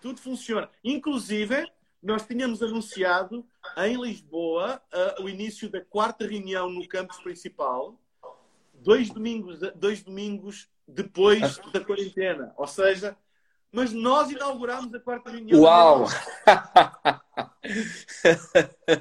Tudo 0.01 0.21
funciona. 0.21 0.71
Inclusive, 0.83 1.71
nós 2.03 2.27
tínhamos 2.27 2.63
anunciado 2.63 3.47
em 3.77 4.01
Lisboa 4.01 4.81
uh, 5.19 5.23
o 5.23 5.29
início 5.29 5.69
da 5.69 5.81
quarta 5.81 6.27
reunião 6.27 6.71
no 6.71 6.87
campus 6.89 7.19
principal, 7.19 7.99
dois 8.75 9.11
domingos, 9.11 9.61
dois 9.75 10.03
domingos 10.03 10.69
depois 10.89 11.59
da 11.73 11.81
quarentena. 11.85 12.55
Ou 12.57 12.67
seja, 12.67 13.17
mas 13.71 13.93
nós 13.93 14.31
inauguramos 14.31 14.93
a 14.95 15.01
quarta 15.01 15.31
reunião. 15.31 15.61
Uau! 15.61 16.07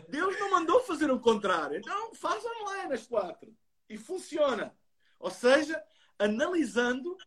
Deus 0.09 0.39
não 0.39 0.51
mandou 0.51 0.81
fazer 0.81 1.09
o 1.09 1.19
contrário. 1.19 1.77
Então 1.77 2.13
faz 2.13 2.43
online 2.45 2.93
as 2.93 3.07
quatro. 3.07 3.51
E 3.89 3.97
funciona. 3.97 4.75
Ou 5.19 5.31
seja, 5.31 5.81
analisando 6.19 7.17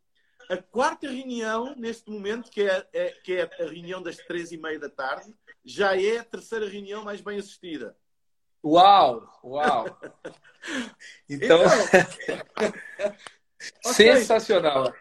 a 0.48 0.56
quarta 0.56 1.08
reunião, 1.08 1.74
neste 1.76 2.10
momento, 2.10 2.50
que 2.50 2.62
é, 2.62 2.86
é, 2.92 3.10
que 3.10 3.34
é 3.34 3.42
a 3.42 3.64
reunião 3.64 4.02
das 4.02 4.16
três 4.16 4.52
e 4.52 4.56
meia 4.56 4.78
da 4.78 4.88
tarde, 4.88 5.34
já 5.64 5.96
é 6.00 6.18
a 6.18 6.24
terceira 6.24 6.68
reunião 6.68 7.04
mais 7.04 7.20
bem 7.20 7.38
assistida. 7.38 7.96
Uau! 8.64 9.40
Uau! 9.44 9.86
Então, 11.28 11.58
então 11.58 13.12
sensacional 13.92 14.94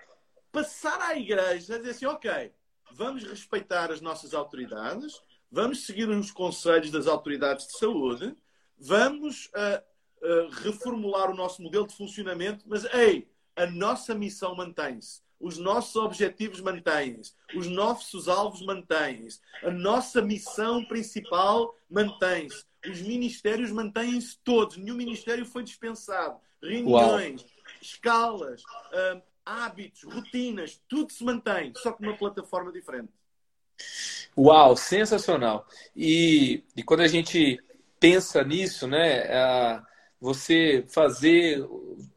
passar 0.52 1.02
à 1.02 1.18
igreja 1.18 1.76
a 1.76 1.78
dizer 1.78 1.92
assim, 1.92 2.06
ok, 2.06 2.52
vamos 2.92 3.24
respeitar 3.24 3.92
as 3.92 4.02
nossas 4.02 4.34
autoridades, 4.34 5.22
vamos 5.50 5.86
seguir 5.86 6.10
os 6.10 6.32
conselhos 6.32 6.92
das 6.92 7.08
autoridades 7.08 7.68
de 7.68 7.78
saúde, 7.78 8.36
vamos 8.78 9.46
uh, 9.48 9.82
uh, 10.26 10.50
reformular 10.62 11.32
o 11.32 11.36
nosso 11.36 11.62
modelo 11.62 11.88
de 11.88 11.96
funcionamento, 11.96 12.66
mas, 12.68 12.84
ei, 12.94 13.32
a 13.56 13.66
nossa 13.66 14.14
missão 14.14 14.56
mantém-se. 14.56 15.22
Os 15.42 15.58
nossos 15.58 15.96
objetivos 15.96 16.62
mantêm-se. 16.62 17.34
Os 17.56 17.68
nossos 17.68 18.28
alvos 18.28 18.62
mantêm-se. 18.66 19.40
A 19.64 19.72
nossa 19.72 20.22
missão 20.22 20.86
principal 20.86 21.76
mantém-se. 21.90 22.64
Os 22.88 23.02
ministérios 23.02 23.72
mantêm-se 23.72 24.38
todos. 24.44 24.78
Nenhum 24.78 24.96
ministério 24.96 25.46
foi 25.46 25.64
dispensado. 25.64 26.40
Reuniões, 26.62 27.42
Uau. 27.42 27.52
escalas, 27.82 28.62
uh, 28.62 29.22
hábitos, 29.46 30.04
rotinas, 30.04 30.80
tudo 30.88 31.12
se 31.12 31.24
mantém, 31.24 31.74
só 31.76 31.92
que 31.92 32.04
numa 32.04 32.16
plataforma 32.16 32.72
diferente. 32.72 33.12
Uau, 34.38 34.78
sensacional! 34.78 35.68
E, 35.96 36.64
e 36.76 36.84
quando 36.84 37.02
a 37.02 37.08
gente 37.08 37.60
pensa 38.00 38.44
nisso, 38.44 38.88
né, 38.88 39.20
é, 39.28 39.82
você 40.22 40.86
fazer. 40.88 41.68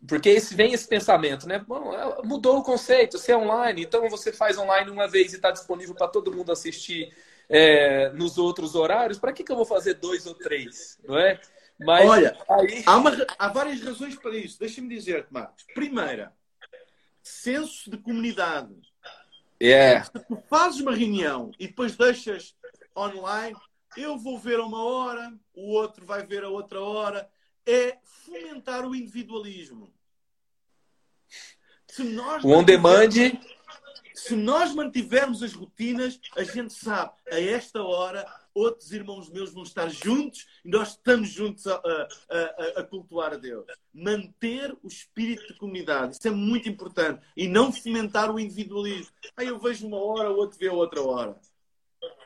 Porque 0.06 0.28
esse, 0.28 0.54
vem 0.54 0.74
esse 0.74 0.86
pensamento, 0.86 1.48
né? 1.48 1.64
Bom, 1.66 1.94
é, 1.94 2.22
mudou 2.22 2.58
o 2.58 2.62
conceito, 2.62 3.18
você 3.18 3.32
é 3.32 3.36
online, 3.36 3.82
então 3.82 4.08
você 4.10 4.30
faz 4.30 4.58
online 4.58 4.90
uma 4.90 5.08
vez 5.08 5.32
e 5.32 5.36
está 5.36 5.50
disponível 5.50 5.94
para 5.94 6.08
todo 6.08 6.30
mundo 6.30 6.52
assistir 6.52 7.10
é, 7.48 8.10
nos 8.10 8.36
outros 8.36 8.74
horários, 8.74 9.18
para 9.18 9.32
que, 9.32 9.42
que 9.42 9.50
eu 9.50 9.56
vou 9.56 9.64
fazer 9.64 9.94
dois 9.94 10.26
ou 10.26 10.34
três, 10.34 10.98
não 11.08 11.18
é? 11.18 11.40
Mas 11.80 12.08
Olha, 12.08 12.36
aí... 12.48 12.82
há, 12.86 12.96
uma, 12.96 13.10
há 13.38 13.48
várias 13.48 13.80
razões 13.82 14.14
para 14.14 14.36
isso. 14.36 14.60
Deixa-me 14.60 14.88
dizer, 14.88 15.26
Marcos. 15.30 15.64
Primeira, 15.74 16.32
senso 17.22 17.90
de 17.90 17.96
comunidade. 17.96 18.74
Yeah. 19.60 20.04
Se 20.04 20.12
tu 20.12 20.42
fazes 20.48 20.80
uma 20.80 20.94
reunião 20.94 21.50
e 21.58 21.66
depois 21.66 21.96
deixas 21.96 22.54
online, 22.96 23.56
eu 23.96 24.18
vou 24.18 24.38
ver 24.38 24.60
a 24.60 24.64
uma 24.64 24.84
hora, 24.84 25.32
o 25.54 25.72
outro 25.72 26.04
vai 26.04 26.24
ver 26.24 26.44
a 26.44 26.48
outra 26.48 26.80
hora, 26.80 27.28
é 27.66 27.98
fomentar 28.02 28.86
o 28.86 28.94
individualismo. 28.94 29.92
Se 31.88 32.02
nós 32.04 32.42
o 32.42 32.48
on 32.48 32.64
demand. 32.64 33.10
Se 34.14 34.34
nós 34.34 34.72
mantivermos 34.72 35.42
as 35.42 35.52
rotinas, 35.52 36.18
a 36.36 36.44
gente 36.44 36.72
sabe, 36.72 37.12
a 37.30 37.38
esta 37.38 37.82
hora 37.82 38.24
outros 38.54 38.92
irmãos 38.92 39.28
meus 39.28 39.52
vão 39.52 39.64
estar 39.64 39.88
juntos 39.90 40.46
e 40.64 40.68
nós 40.68 40.90
estamos 40.90 41.28
juntos 41.28 41.66
a, 41.66 41.74
a, 41.74 42.08
a, 42.30 42.80
a, 42.80 42.84
cultuar 42.84 43.32
a 43.32 43.36
Deus. 43.36 43.66
Manter 43.92 44.74
o 44.82 44.86
espírito 44.86 45.48
de 45.48 45.58
comunidade, 45.58 46.16
isso 46.16 46.28
é 46.28 46.30
muito 46.30 46.68
importante. 46.68 47.20
E 47.36 47.48
não 47.48 47.72
fomentar 47.72 48.30
o 48.30 48.38
individualismo. 48.38 49.12
Aí 49.36 49.48
eu 49.48 49.58
vejo 49.58 49.86
uma 49.86 49.98
hora, 49.98 50.30
o 50.30 50.36
outro 50.36 50.58
vê 50.58 50.68
a 50.68 50.72
outra 50.72 51.02
hora. 51.02 51.36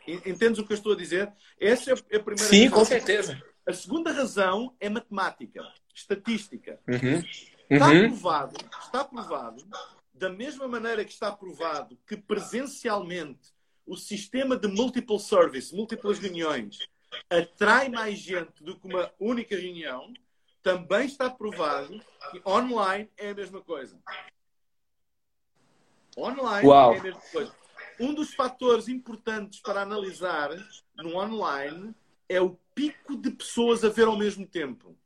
Entendes 0.07 0.59
o 0.59 0.65
que 0.65 0.73
eu 0.73 0.77
estou 0.77 0.93
a 0.93 0.97
dizer? 0.97 1.33
Essa 1.61 1.91
é 1.91 2.17
a 2.17 2.21
primeira 2.21 2.49
Sim, 2.49 2.71
com 2.71 2.85
certeza. 2.85 3.43
A 3.69 3.73
segunda 3.75 4.11
razão 4.11 4.75
é 4.81 4.89
matemática, 4.89 5.63
estatística. 5.95 6.81
Uhum. 6.89 7.23
Está 7.69 7.89
uhum. 7.91 8.09
provado, 8.09 8.57
está 8.81 9.05
provado, 9.05 9.69
da 10.15 10.31
mesma 10.31 10.67
maneira 10.67 11.05
que 11.05 11.13
está 11.13 11.31
provado 11.31 11.99
que 12.07 12.17
presencialmente 12.17 13.53
o 13.87 13.95
sistema 13.95 14.57
de 14.57 14.69
multiple 14.69 15.21
service, 15.21 15.75
múltiplas 15.75 16.19
reuniões, 16.19 16.79
atrai 17.29 17.91
mais 17.91 18.19
gente 18.19 18.65
do 18.65 18.75
que 18.75 18.87
uma 18.87 19.13
única 19.21 19.55
reunião, 19.55 20.15
também 20.63 21.05
está 21.05 21.29
provado 21.29 22.01
que 22.31 22.41
online 22.49 23.11
é 23.19 23.31
a 23.31 23.35
mesma 23.35 23.61
coisa. 23.61 24.01
Online 26.17 26.67
Uau. 26.67 26.95
é 26.95 26.99
a 27.01 27.03
mesma 27.03 27.21
coisa. 27.31 27.55
Um 28.01 28.15
dos 28.15 28.33
fatores 28.33 28.89
importantes 28.89 29.61
para 29.61 29.83
analisar 29.83 30.49
no 30.97 31.17
online 31.17 31.95
é 32.29 32.41
o 32.41 32.57
pico 32.75 33.17
de 33.17 33.31
pessoas 33.31 33.85
a 33.85 33.89
ver 33.89 34.07
ao 34.07 34.17
mesmo 34.17 34.47
tempo. 34.47 34.97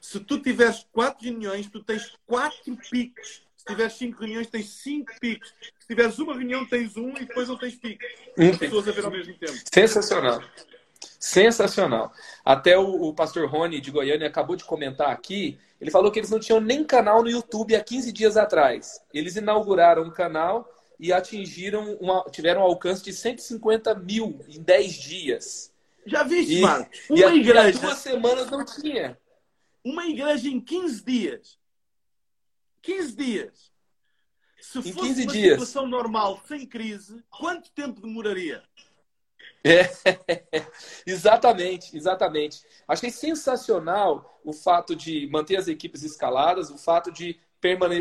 Se 0.00 0.20
tu 0.20 0.40
tiveres 0.40 0.86
quatro 0.92 1.24
reuniões, 1.24 1.68
tu 1.68 1.82
tens 1.82 2.16
quatro 2.26 2.76
picos 2.90 3.46
tiveres 3.66 3.94
cinco 3.94 4.20
reuniões, 4.20 4.46
tens 4.46 4.70
cinco 4.70 5.12
picos. 5.20 5.52
Se 5.80 5.86
tiveres 5.88 6.18
uma 6.18 6.34
reunião, 6.34 6.64
tens 6.64 6.96
um 6.96 7.10
e 7.10 7.26
depois 7.26 7.48
não 7.48 7.58
tens 7.58 7.74
pico. 7.74 8.02
Um 8.38 8.56
pessoas 8.56 8.88
a 8.88 8.92
ver 8.92 9.04
ao 9.04 9.10
mesmo 9.10 9.34
tempo. 9.34 9.58
Sensacional. 9.72 10.42
Sensacional. 11.18 12.12
Até 12.44 12.78
o, 12.78 13.08
o, 13.08 13.14
pastor 13.14 13.48
Rony 13.48 13.80
de 13.80 13.90
Goiânia 13.90 14.28
acabou 14.28 14.56
de 14.56 14.64
comentar 14.64 15.10
aqui. 15.10 15.58
Ele 15.80 15.90
falou 15.90 16.10
que 16.10 16.18
eles 16.18 16.30
não 16.30 16.38
tinham 16.38 16.60
nem 16.60 16.84
canal 16.84 17.22
no 17.22 17.28
YouTube 17.28 17.74
há 17.74 17.82
15 17.82 18.12
dias 18.12 18.36
atrás. 18.36 19.00
Eles 19.12 19.36
inauguraram 19.36 20.04
um 20.04 20.10
canal 20.10 20.70
e 20.98 21.12
atingiram 21.12 21.94
uma, 22.00 22.24
tiveram 22.30 22.62
um 22.62 22.64
alcance 22.64 23.02
de 23.02 23.12
150 23.12 23.94
mil 23.96 24.40
em 24.48 24.62
10 24.62 24.94
dias. 24.94 25.72
Já 26.06 26.22
viste, 26.22 26.60
Marcos? 26.60 27.00
Uma 27.10 27.34
e 27.34 27.40
igreja. 27.40 27.78
duas 27.80 27.98
semanas 27.98 28.50
não 28.50 28.64
tinha. 28.64 29.18
Uma 29.84 30.06
igreja 30.06 30.48
em 30.48 30.60
15 30.60 31.04
dias. 31.04 31.58
15 32.82 33.16
dias. 33.16 33.72
Se 34.60 34.78
em 34.78 34.92
fosse 34.92 35.22
uma 35.22 35.32
dias. 35.32 35.52
situação 35.52 35.86
normal, 35.86 36.40
sem 36.46 36.66
crise, 36.66 37.22
quanto 37.30 37.70
tempo 37.70 38.00
demoraria? 38.00 38.62
É, 39.64 39.90
exatamente, 41.04 41.96
exatamente. 41.96 42.62
Achei 42.86 43.10
sensacional 43.10 44.40
o 44.44 44.52
fato 44.52 44.94
de 44.94 45.28
manter 45.28 45.56
as 45.56 45.66
equipes 45.66 46.04
escaladas, 46.04 46.70
o 46.70 46.78
fato 46.78 47.10
de 47.10 47.38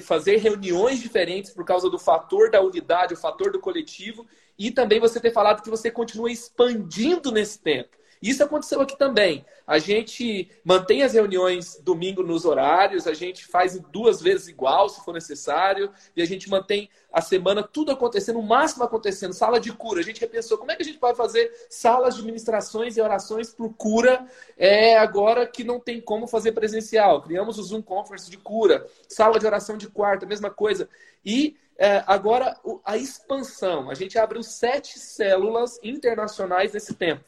fazer 0.04 0.38
reuniões 0.38 1.00
diferentes 1.00 1.52
por 1.52 1.66
causa 1.66 1.90
do 1.90 1.98
fator 1.98 2.52
da 2.52 2.62
unidade, 2.62 3.16
o 3.16 3.18
fator 3.18 3.52
do 3.52 3.60
coletivo, 3.60 4.28
e 4.58 4.72
também 4.72 5.00
você 5.00 5.20
ter 5.20 5.32
falado 5.32 5.62
que 5.62 5.70
você 5.70 5.92
continua 5.92 6.32
expandindo 6.32 7.32
nesse 7.32 7.60
tempo. 7.60 7.96
Isso 8.22 8.44
aconteceu 8.44 8.82
aqui 8.82 8.98
também. 8.98 9.46
A 9.68 9.78
gente 9.78 10.50
mantém 10.64 11.04
as 11.04 11.14
reuniões 11.14 11.80
domingo 11.84 12.24
nos 12.24 12.44
horários, 12.44 13.06
a 13.08 13.14
gente 13.14 13.46
faz 13.46 13.80
duas 13.92 14.22
vezes 14.22 14.48
igual, 14.48 14.90
se 14.90 15.04
for 15.04 15.14
necessário, 15.14 15.92
e 16.16 16.22
a 16.22 16.26
gente 16.26 16.50
mantém 16.50 16.90
a 17.12 17.22
semana 17.22 17.62
tudo 17.62 17.92
acontecendo, 17.92 18.40
o 18.40 18.44
máximo 18.44 18.84
acontecendo, 18.84 19.34
sala 19.34 19.60
de 19.60 19.72
cura. 19.72 20.00
A 20.00 20.04
gente 20.04 20.22
repensou 20.22 20.58
como 20.58 20.72
é 20.72 20.76
que 20.76 20.82
a 20.82 20.86
gente 20.86 20.98
pode 20.98 21.18
fazer 21.18 21.52
salas 21.70 22.16
de 22.16 22.24
ministrações 22.24 22.98
e 22.98 23.02
orações 23.02 23.54
por 23.54 23.74
cura 23.74 24.26
é, 24.58 24.98
agora 24.98 25.46
que 25.46 25.64
não 25.64 25.80
tem 25.80 26.02
como 26.02 26.26
fazer 26.26 26.52
presencial. 26.54 27.22
Criamos 27.22 27.60
o 27.60 27.64
Zoom 27.64 27.82
Conference 27.82 28.30
de 28.30 28.38
cura, 28.38 28.88
sala 29.08 29.40
de 29.40 29.46
oração 29.46 29.78
de 29.78 29.88
quarta, 29.88 30.26
mesma 30.26 30.50
coisa. 30.50 30.90
E 31.24 31.56
é, 31.78 32.04
agora 32.08 32.58
a 32.84 32.98
expansão. 32.98 33.90
A 33.90 33.94
gente 33.94 34.18
abriu 34.18 34.42
sete 34.44 34.98
células 35.00 35.80
internacionais 35.84 36.74
nesse 36.74 36.94
tempo. 36.94 37.24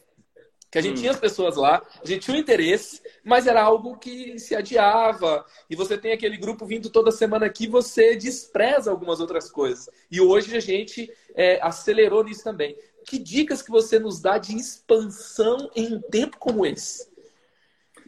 Que 0.70 0.78
a 0.78 0.82
gente 0.82 0.98
hum. 0.98 1.00
tinha 1.00 1.10
as 1.12 1.20
pessoas 1.20 1.56
lá, 1.56 1.82
a 2.02 2.06
gente 2.06 2.22
tinha 2.22 2.36
um 2.36 2.40
interesse, 2.40 3.00
mas 3.24 3.46
era 3.46 3.62
algo 3.62 3.96
que 3.96 4.38
se 4.38 4.54
adiava. 4.54 5.44
E 5.68 5.74
você 5.74 5.96
tem 5.96 6.12
aquele 6.12 6.36
grupo 6.36 6.66
vindo 6.66 6.90
toda 6.90 7.10
semana 7.10 7.46
aqui, 7.46 7.66
você 7.66 8.16
despreza 8.16 8.90
algumas 8.90 9.18
outras 9.18 9.50
coisas. 9.50 9.88
E 10.10 10.20
hoje 10.20 10.54
a 10.56 10.60
gente 10.60 11.10
é, 11.34 11.58
acelerou 11.62 12.22
nisso 12.22 12.44
também. 12.44 12.76
Que 13.06 13.18
dicas 13.18 13.62
que 13.62 13.70
você 13.70 13.98
nos 13.98 14.20
dá 14.20 14.36
de 14.36 14.54
expansão 14.54 15.70
em 15.74 15.94
um 15.94 16.00
tempo 16.02 16.36
como 16.38 16.66
esse? 16.66 17.08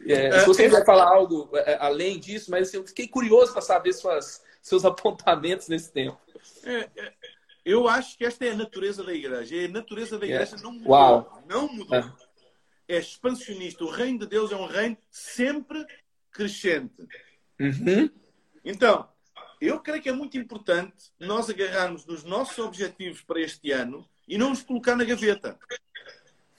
É, 0.05 0.27
é 0.27 0.39
se 0.39 0.45
você 0.45 0.63
quiser 0.65 0.85
falar 0.85 1.07
algo 1.07 1.49
é, 1.53 1.77
além 1.79 2.19
disso, 2.19 2.51
mas 2.51 2.67
assim, 2.67 2.77
eu 2.77 2.87
fiquei 2.87 3.07
curioso 3.07 3.51
para 3.53 3.61
saber 3.61 3.93
suas, 3.93 4.43
seus 4.61 4.85
apontamentos 4.85 5.67
nesse 5.67 5.91
tempo. 5.91 6.19
É, 6.63 6.89
é, 6.95 7.13
eu 7.65 7.87
acho 7.87 8.17
que 8.17 8.25
esta 8.25 8.45
é 8.45 8.51
a 8.51 8.55
natureza 8.55 9.03
da 9.03 9.13
igreja. 9.13 9.55
E 9.55 9.65
a 9.65 9.69
natureza 9.69 10.17
da 10.17 10.25
igreja 10.25 10.55
não 10.57 10.71
mudou. 10.73 10.91
Uau. 10.91 11.43
Não 11.47 11.67
mudou 11.67 12.03
é 12.91 12.99
expansionista. 12.99 13.83
O 13.83 13.89
reino 13.89 14.19
de 14.19 14.27
Deus 14.27 14.51
é 14.51 14.55
um 14.55 14.65
reino 14.65 14.97
sempre 15.09 15.85
crescente. 16.31 17.07
Uhum. 17.59 18.09
Então, 18.63 19.07
eu 19.59 19.79
creio 19.79 20.01
que 20.01 20.09
é 20.09 20.13
muito 20.13 20.37
importante 20.37 21.11
nós 21.19 21.49
agarrarmos 21.49 22.05
nos 22.05 22.23
nossos 22.23 22.57
objetivos 22.59 23.21
para 23.21 23.39
este 23.39 23.71
ano 23.71 24.07
e 24.27 24.37
não 24.37 24.51
os 24.51 24.61
colocar 24.61 24.95
na 24.95 25.03
gaveta. 25.03 25.57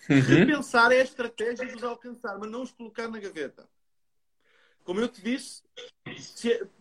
Uhum. 0.09 0.21
Repensar 0.21 0.91
é 0.91 1.01
a 1.01 1.05
estratégia 1.05 1.67
de 1.67 1.77
os 1.77 1.85
alcançar, 1.85 2.39
mas 2.39 2.51
não 2.51 2.63
os 2.63 2.73
colocar 2.73 3.09
na 3.09 3.19
gaveta. 3.19 3.69
Como 4.85 5.01
eu 5.01 5.09
te 5.09 5.23
disse, 5.23 5.63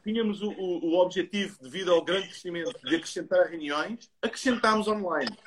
tínhamos 0.03 0.41
o, 0.41 0.49
o, 0.49 0.85
o, 0.85 0.99
objetivo, 0.99 1.57
devido 1.61 1.91
ao 1.91 2.03
grande 2.03 2.27
crescimento, 2.27 2.79
de 2.83 2.95
acrescentar 2.95 3.47
reuniões, 3.47 4.11
acrescentámos 4.21 4.87
online. 4.87 5.37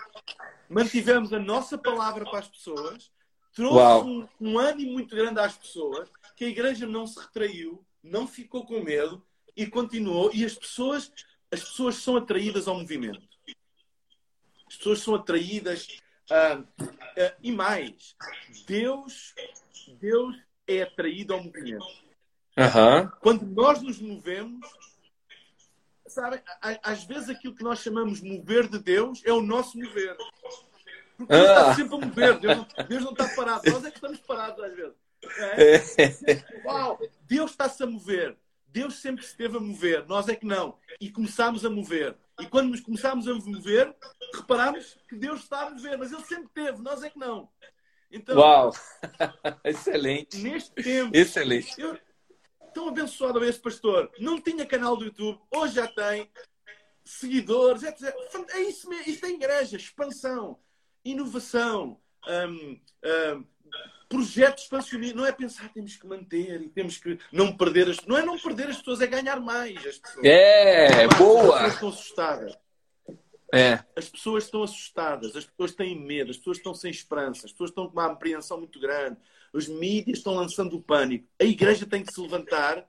Mantivemos 0.69 1.33
a 1.33 1.39
nossa 1.39 1.77
palavra 1.77 2.25
para 2.25 2.39
as 2.39 2.49
pessoas 2.49 3.13
trouxe 3.55 4.07
um, 4.07 4.29
um, 4.41 4.59
ânimo 4.59 4.93
muito 4.93 5.15
grande 5.15 5.41
às 5.41 5.57
pessoas, 5.57 6.11
que 6.37 6.45
a 6.45 6.49
igreja 6.49 6.87
não 6.87 7.07
se 7.07 7.21
retraiu, 7.21 7.85
não 8.03 8.27
ficou 8.27 8.67
com 8.67 8.83
medo 8.83 9.25
e 9.57 9.67
continuou. 9.67 10.31
E 10.35 10.45
as 10.45 10.55
pessoas, 10.55 11.11
as 11.51 11.61
pessoas 11.61 11.95
são 11.97 12.17
atraídas 12.17 12.67
ao 12.67 12.79
movimento. 12.79 13.23
As 14.67 14.77
pessoas 14.77 14.99
são 14.99 15.15
atraídas 15.15 15.87
uh, 16.31 16.61
uh, 16.61 17.37
e 17.41 17.53
mais, 17.53 18.17
Deus, 18.67 19.35
Deus 20.01 20.37
é 20.67 20.83
atraído 20.83 21.33
ao 21.33 21.43
movimento. 21.43 22.04
Uhum. 22.57 23.11
Quando 23.21 23.47
nós 23.47 23.83
nos 23.83 24.01
movemos, 24.01 24.67
sabe, 26.07 26.41
às 26.83 27.05
vezes 27.05 27.29
aquilo 27.29 27.55
que 27.55 27.65
nós 27.65 27.81
chamamos 27.81 28.21
mover 28.21 28.69
de 28.69 28.79
Deus 28.79 29.23
é 29.25 29.33
o 29.33 29.43
nosso 29.43 29.77
mover. 29.79 30.17
Porque 31.17 31.33
Deus 31.33 31.49
está 31.49 31.71
ah. 31.71 31.75
sempre 31.75 31.95
a 31.95 31.99
mover, 31.99 32.39
Deus 32.39 32.57
não, 32.57 32.67
Deus 32.89 33.05
não 33.05 33.13
está 33.13 33.29
parado. 33.29 33.71
Nós 33.71 33.85
é 33.85 33.91
que 33.91 33.97
estamos 33.97 34.21
parados 34.21 34.65
às 34.65 34.75
vezes. 34.75 34.95
É? 35.39 36.67
Uau, 36.67 36.99
Deus 37.23 37.51
está-se 37.51 37.83
a 37.83 37.87
mover. 37.87 38.37
Deus 38.69 38.97
sempre 38.97 39.25
esteve 39.25 39.57
a 39.57 39.61
mover, 39.61 40.05
nós 40.09 40.29
é 40.29 40.35
que 40.35 40.45
não. 40.45 40.77
E 41.01 41.09
começámos 41.09 41.65
a 41.65 41.71
mover. 41.71 42.17
E 42.41 42.47
quando 42.47 42.71
nos 42.71 42.81
começámos 42.81 43.29
a 43.29 43.35
mover, 43.35 43.95
reparámos 44.35 44.99
que 45.09 45.15
Deus 45.15 45.43
está 45.43 45.69
a 45.69 45.71
mover, 45.71 45.97
mas 45.97 46.11
Ele 46.11 46.25
sempre 46.25 46.49
teve, 46.53 46.83
nós 46.83 47.01
é 47.05 47.09
que 47.09 47.19
não. 47.19 47.49
Então, 48.11 48.37
Uau! 48.37 48.73
Excelente. 49.65 50.39
Neste 50.39 50.73
tempo, 50.73 51.17
Excelente. 51.17 51.81
Eu, 51.81 51.97
tão 52.85 52.89
abençoado 52.89 53.39
a 53.39 53.49
esse 53.49 53.61
pastor. 53.61 54.11
Não 54.19 54.41
tinha 54.41 54.67
canal 54.67 54.97
do 54.97 55.05
YouTube, 55.05 55.41
hoje 55.51 55.75
já 55.75 55.89
tem 55.89 56.31
seguidores, 57.05 57.83
etc. 57.83 58.15
É 58.51 58.61
isso 58.61 58.89
mesmo, 58.89 59.11
isto 59.11 59.27
é 59.27 59.31
igreja, 59.31 59.77
expansão 59.77 60.59
inovação, 61.05 62.01
um, 62.27 62.81
um, 63.05 63.45
projetos 64.09 64.65
expansionistas. 64.65 65.17
Não 65.17 65.27
é 65.27 65.33
pensar 65.33 65.69
temos 65.69 65.97
que 65.97 66.07
manter 66.07 66.63
e 66.63 66.69
temos 66.71 66.97
que 66.97 67.19
não 67.31 67.55
perder 67.55 67.91
as 67.91 68.01
Não 68.07 68.17
é 68.17 68.25
não 68.25 68.39
perder 68.39 68.69
as 68.69 68.79
pessoas, 68.79 69.03
é 69.03 69.07
ganhar 69.07 69.39
mais 69.39 69.77
as 69.87 69.99
pessoas. 69.99 70.25
É, 70.25 71.07
boa! 71.19 71.61
As 71.61 71.75
pessoas 71.75 71.75
estão 71.75 71.89
assustadas. 71.91 72.59
É. 73.53 73.85
As 73.95 74.09
pessoas 74.09 74.45
estão 74.45 74.63
assustadas, 74.65 75.37
as 75.37 75.45
pessoas 75.45 75.75
têm 75.75 76.01
medo, 76.01 76.31
as 76.31 76.39
pessoas 76.39 76.57
estão 76.57 76.75
sem 76.75 76.91
esperança, 76.91 77.47
as 77.47 77.53
pessoas 77.53 77.71
estão 77.71 77.87
com 77.87 77.93
uma 77.93 78.07
apreensão 78.07 78.59
muito 78.59 78.81
grande, 78.81 79.17
os 79.55 79.69
mídias 79.69 80.19
estão 80.19 80.35
lançando 80.35 80.77
o 80.77 80.83
pânico. 80.83 81.29
A 81.41 81.45
igreja 81.45 81.87
tem 81.87 82.05
que 82.05 82.13
se 82.13 82.21
levantar 82.21 82.85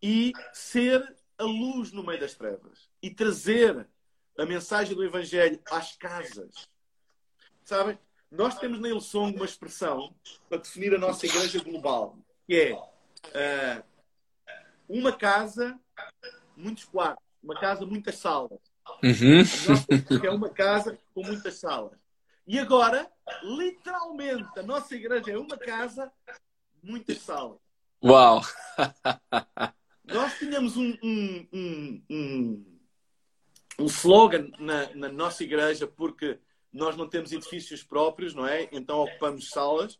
e 0.00 0.32
ser 0.52 1.16
a 1.36 1.42
luz 1.42 1.90
no 1.90 2.04
meio 2.04 2.20
das 2.20 2.34
trevas 2.34 2.88
e 3.02 3.10
trazer 3.10 3.88
a 4.38 4.46
mensagem 4.46 4.94
do 4.94 5.04
Evangelho 5.04 5.60
às 5.68 5.96
casas. 5.96 6.68
Sabem? 7.64 7.98
Nós 8.30 8.56
temos 8.56 8.78
na 8.78 8.88
Ilsong 8.88 9.34
uma 9.34 9.44
expressão 9.44 10.14
para 10.48 10.58
definir 10.58 10.94
a 10.94 10.98
nossa 10.98 11.26
igreja 11.26 11.60
global, 11.60 12.16
que 12.46 12.54
é 12.54 12.72
uh, 12.72 13.84
uma 14.88 15.12
casa, 15.12 15.76
muitos 16.56 16.84
quartos, 16.84 17.24
uma 17.42 17.58
casa, 17.58 17.84
muitas 17.84 18.14
salas. 18.14 18.60
Uhum. 19.02 20.20
que 20.20 20.26
é 20.26 20.30
uma 20.30 20.50
casa 20.50 20.96
com 21.12 21.24
muitas 21.24 21.54
salas. 21.58 21.98
E 22.46 22.58
agora, 22.58 23.10
literalmente, 23.42 24.58
a 24.58 24.62
nossa 24.62 24.94
igreja 24.94 25.32
é 25.32 25.38
uma 25.38 25.56
casa, 25.56 26.10
muitas 26.82 27.18
salas. 27.18 27.58
Uau! 28.02 28.40
Nós 30.04 30.38
tínhamos 30.38 30.76
um, 30.76 30.96
um, 31.02 31.48
um, 31.52 32.02
um, 32.10 32.78
um 33.78 33.86
slogan 33.86 34.50
na, 34.58 34.92
na 34.94 35.08
nossa 35.08 35.44
igreja, 35.44 35.86
porque 35.86 36.38
nós 36.72 36.96
não 36.96 37.08
temos 37.08 37.32
edifícios 37.32 37.82
próprios, 37.82 38.34
não 38.34 38.46
é? 38.46 38.68
Então 38.72 38.98
ocupamos 38.98 39.48
salas. 39.50 39.98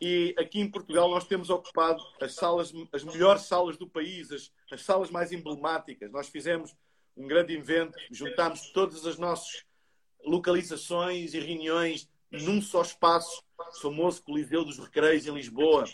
E 0.00 0.34
aqui 0.38 0.60
em 0.60 0.70
Portugal 0.70 1.08
nós 1.10 1.26
temos 1.26 1.50
ocupado 1.50 2.02
as 2.20 2.34
salas, 2.34 2.72
as 2.92 3.04
melhores 3.04 3.42
salas 3.42 3.76
do 3.76 3.88
país, 3.88 4.30
as, 4.30 4.50
as 4.70 4.82
salas 4.82 5.10
mais 5.10 5.32
emblemáticas. 5.32 6.10
Nós 6.10 6.28
fizemos 6.28 6.74
um 7.16 7.26
grande 7.26 7.54
evento, 7.54 7.96
juntámos 8.10 8.70
todas 8.72 9.06
as 9.06 9.18
nossas 9.18 9.64
localizações 10.24 11.34
e 11.34 11.40
reuniões 11.40 12.08
num 12.30 12.62
só 12.62 12.82
espaço, 12.82 13.42
o 13.58 13.80
famoso 13.80 14.22
Coliseu 14.22 14.64
dos 14.64 14.78
Recreios 14.78 15.26
em 15.26 15.34
Lisboa. 15.34 15.84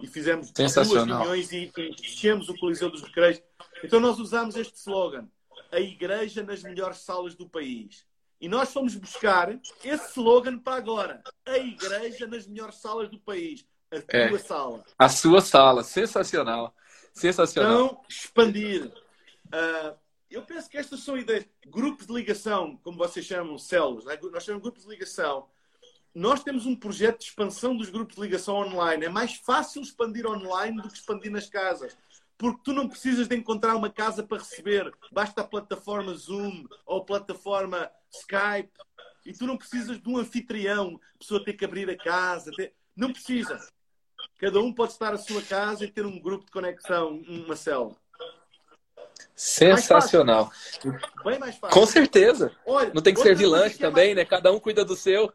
E 0.00 0.06
fizemos 0.06 0.52
duas 0.52 0.74
reuniões 0.74 1.50
e 1.50 1.72
enchemos 2.00 2.48
o 2.48 2.56
Coliseu 2.56 2.90
dos 2.90 3.02
Recreios. 3.02 3.42
Então 3.82 3.98
nós 3.98 4.18
usamos 4.18 4.54
este 4.56 4.76
slogan: 4.76 5.28
a 5.72 5.80
igreja 5.80 6.42
nas 6.42 6.62
melhores 6.62 6.98
salas 6.98 7.34
do 7.34 7.48
país. 7.48 8.06
E 8.40 8.48
nós 8.48 8.72
fomos 8.72 8.94
buscar 8.94 9.50
esse 9.82 10.10
slogan 10.10 10.58
para 10.58 10.76
agora. 10.76 11.22
A 11.44 11.58
igreja 11.58 12.26
nas 12.26 12.46
melhores 12.46 12.76
salas 12.76 13.08
do 13.08 13.18
país. 13.18 13.66
A 13.90 13.96
é, 13.96 14.28
tua 14.28 14.38
sala. 14.38 14.84
A 14.96 15.08
sua 15.08 15.40
sala. 15.40 15.82
Sensacional. 15.82 16.72
Sensacional. 17.12 17.86
Então, 17.86 18.04
expandir. 18.08 18.92
Uh, 19.46 19.96
eu 20.30 20.42
penso 20.42 20.68
que 20.68 20.76
estas 20.76 21.00
são 21.00 21.16
ideias. 21.16 21.46
Grupos 21.66 22.06
de 22.06 22.12
ligação, 22.12 22.76
como 22.82 22.98
vocês 22.98 23.24
chamam, 23.24 23.58
células, 23.58 24.04
né? 24.04 24.18
nós 24.30 24.44
chamamos 24.44 24.62
grupos 24.62 24.84
de 24.84 24.90
ligação. 24.90 25.48
Nós 26.14 26.42
temos 26.42 26.66
um 26.66 26.74
projeto 26.74 27.18
de 27.18 27.24
expansão 27.26 27.76
dos 27.76 27.90
grupos 27.90 28.16
de 28.16 28.22
ligação 28.22 28.56
online. 28.56 29.06
É 29.06 29.08
mais 29.08 29.34
fácil 29.34 29.82
expandir 29.82 30.26
online 30.26 30.82
do 30.82 30.88
que 30.88 30.96
expandir 30.96 31.30
nas 31.30 31.48
casas. 31.48 31.96
Porque 32.36 32.60
tu 32.64 32.72
não 32.72 32.88
precisas 32.88 33.26
de 33.26 33.36
encontrar 33.36 33.74
uma 33.76 33.90
casa 33.90 34.22
para 34.22 34.38
receber. 34.38 34.92
Basta 35.12 35.40
a 35.40 35.44
plataforma 35.44 36.14
Zoom 36.14 36.66
ou 36.86 36.98
a 36.98 37.04
plataforma 37.04 37.90
Skype. 38.12 38.72
E 39.24 39.32
tu 39.32 39.46
não 39.46 39.56
precisas 39.56 40.00
de 40.00 40.08
um 40.08 40.16
anfitrião, 40.16 40.98
a 41.14 41.18
pessoa 41.18 41.44
ter 41.44 41.52
que 41.52 41.64
abrir 41.64 41.88
a 41.90 41.96
casa. 41.96 42.50
Ter... 42.52 42.74
Não 42.96 43.12
precisa. 43.12 43.58
Cada 44.38 44.60
um 44.60 44.72
pode 44.72 44.92
estar 44.92 45.12
à 45.12 45.18
sua 45.18 45.42
casa 45.42 45.84
e 45.84 45.90
ter 45.90 46.06
um 46.06 46.18
grupo 46.20 46.46
de 46.46 46.52
conexão, 46.52 47.18
uma 47.28 47.56
célula. 47.56 47.96
Sensacional. 49.38 50.50
Bem 51.24 51.38
mais 51.38 51.56
fácil. 51.56 51.80
Com 51.80 51.86
certeza. 51.86 52.50
Olha, 52.66 52.92
não 52.92 53.00
tem 53.00 53.14
que 53.14 53.20
servir 53.20 53.46
lanche 53.46 53.76
que 53.76 53.84
é 53.84 53.88
também, 53.88 54.06
mais... 54.06 54.16
né? 54.16 54.24
Cada 54.24 54.50
um 54.50 54.58
cuida 54.58 54.84
do 54.84 54.96
seu. 54.96 55.32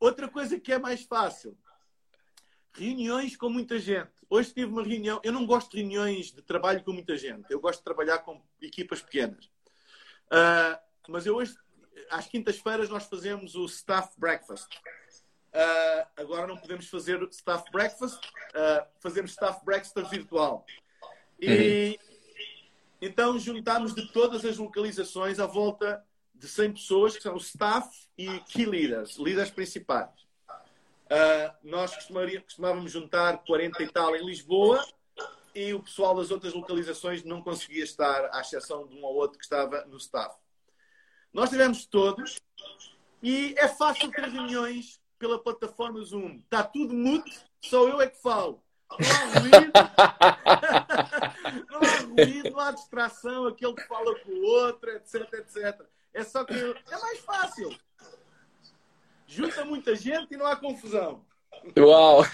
Outra 0.00 0.26
coisa 0.26 0.58
que 0.58 0.72
é 0.72 0.80
mais 0.80 1.04
fácil. 1.04 1.56
Reuniões 2.72 3.36
com 3.36 3.48
muita 3.48 3.78
gente. 3.78 4.10
Hoje 4.28 4.52
tive 4.52 4.72
uma 4.72 4.82
reunião. 4.82 5.20
Eu 5.22 5.32
não 5.32 5.46
gosto 5.46 5.70
de 5.70 5.76
reuniões 5.76 6.32
de 6.32 6.42
trabalho 6.42 6.82
com 6.82 6.92
muita 6.92 7.16
gente. 7.16 7.48
Eu 7.48 7.60
gosto 7.60 7.78
de 7.78 7.84
trabalhar 7.84 8.18
com 8.18 8.42
equipas 8.60 9.00
pequenas. 9.00 9.44
Uh, 10.26 10.76
mas 11.08 11.24
eu 11.24 11.36
hoje, 11.36 11.54
às 12.10 12.26
quintas-feiras, 12.26 12.88
nós 12.88 13.04
fazemos 13.04 13.54
o 13.54 13.64
staff 13.66 14.10
breakfast. 14.18 14.74
Uh, 15.54 16.06
agora 16.16 16.48
não 16.48 16.56
podemos 16.56 16.88
fazer 16.88 17.22
staff 17.30 17.70
breakfast, 17.70 18.18
uh, 18.26 18.84
fazemos 18.98 19.30
staff 19.30 19.64
breakfast 19.64 20.10
virtual. 20.10 20.66
E 21.40 21.96
uhum. 22.00 22.07
Então 23.00 23.38
juntámos 23.38 23.94
de 23.94 24.10
todas 24.12 24.44
as 24.44 24.56
localizações 24.58 25.38
à 25.38 25.46
volta 25.46 26.04
de 26.34 26.48
100 26.48 26.72
pessoas, 26.72 27.16
que 27.16 27.22
são 27.22 27.36
staff 27.36 27.88
e 28.16 28.40
key 28.40 28.64
leaders, 28.64 29.16
líderes 29.16 29.50
principais. 29.50 30.10
Uh, 31.06 31.50
nós 31.62 31.94
costumávamos 31.94 32.92
juntar 32.92 33.38
40 33.38 33.82
e 33.82 33.88
tal 33.88 34.14
em 34.14 34.24
Lisboa 34.24 34.84
e 35.54 35.72
o 35.74 35.82
pessoal 35.82 36.14
das 36.14 36.30
outras 36.30 36.52
localizações 36.52 37.24
não 37.24 37.42
conseguia 37.42 37.82
estar, 37.82 38.28
à 38.32 38.40
exceção 38.40 38.86
de 38.86 38.94
um 38.94 39.04
ou 39.04 39.14
outro 39.14 39.38
que 39.38 39.44
estava 39.44 39.84
no 39.86 39.96
staff. 39.96 40.36
Nós 41.32 41.50
tivemos 41.50 41.86
todos 41.86 42.38
e 43.22 43.54
é 43.56 43.66
fácil 43.66 44.10
ter 44.10 44.28
reuniões 44.28 45.00
pela 45.18 45.42
plataforma 45.42 46.00
Zoom. 46.04 46.40
Está 46.44 46.62
tudo 46.62 46.94
mudo, 46.94 47.24
só 47.60 47.88
eu 47.88 48.00
é 48.00 48.08
que 48.08 48.20
falo. 48.22 48.62
não 51.70 51.80
há 51.80 51.96
ruído, 52.00 52.50
não 52.50 52.60
há 52.60 52.72
distração, 52.72 53.46
aquele 53.46 53.74
que 53.74 53.86
fala 53.86 54.18
com 54.20 54.30
o 54.30 54.42
outro, 54.42 54.90
etc, 54.90 55.32
etc. 55.34 55.80
É 56.12 56.24
só 56.24 56.44
que 56.44 56.54
é 56.54 56.98
mais 56.98 57.18
fácil. 57.20 57.76
Junta 59.26 59.64
muita 59.64 59.94
gente 59.94 60.34
e 60.34 60.36
não 60.36 60.46
há 60.46 60.56
confusão. 60.56 61.24
Uau! 61.78 62.24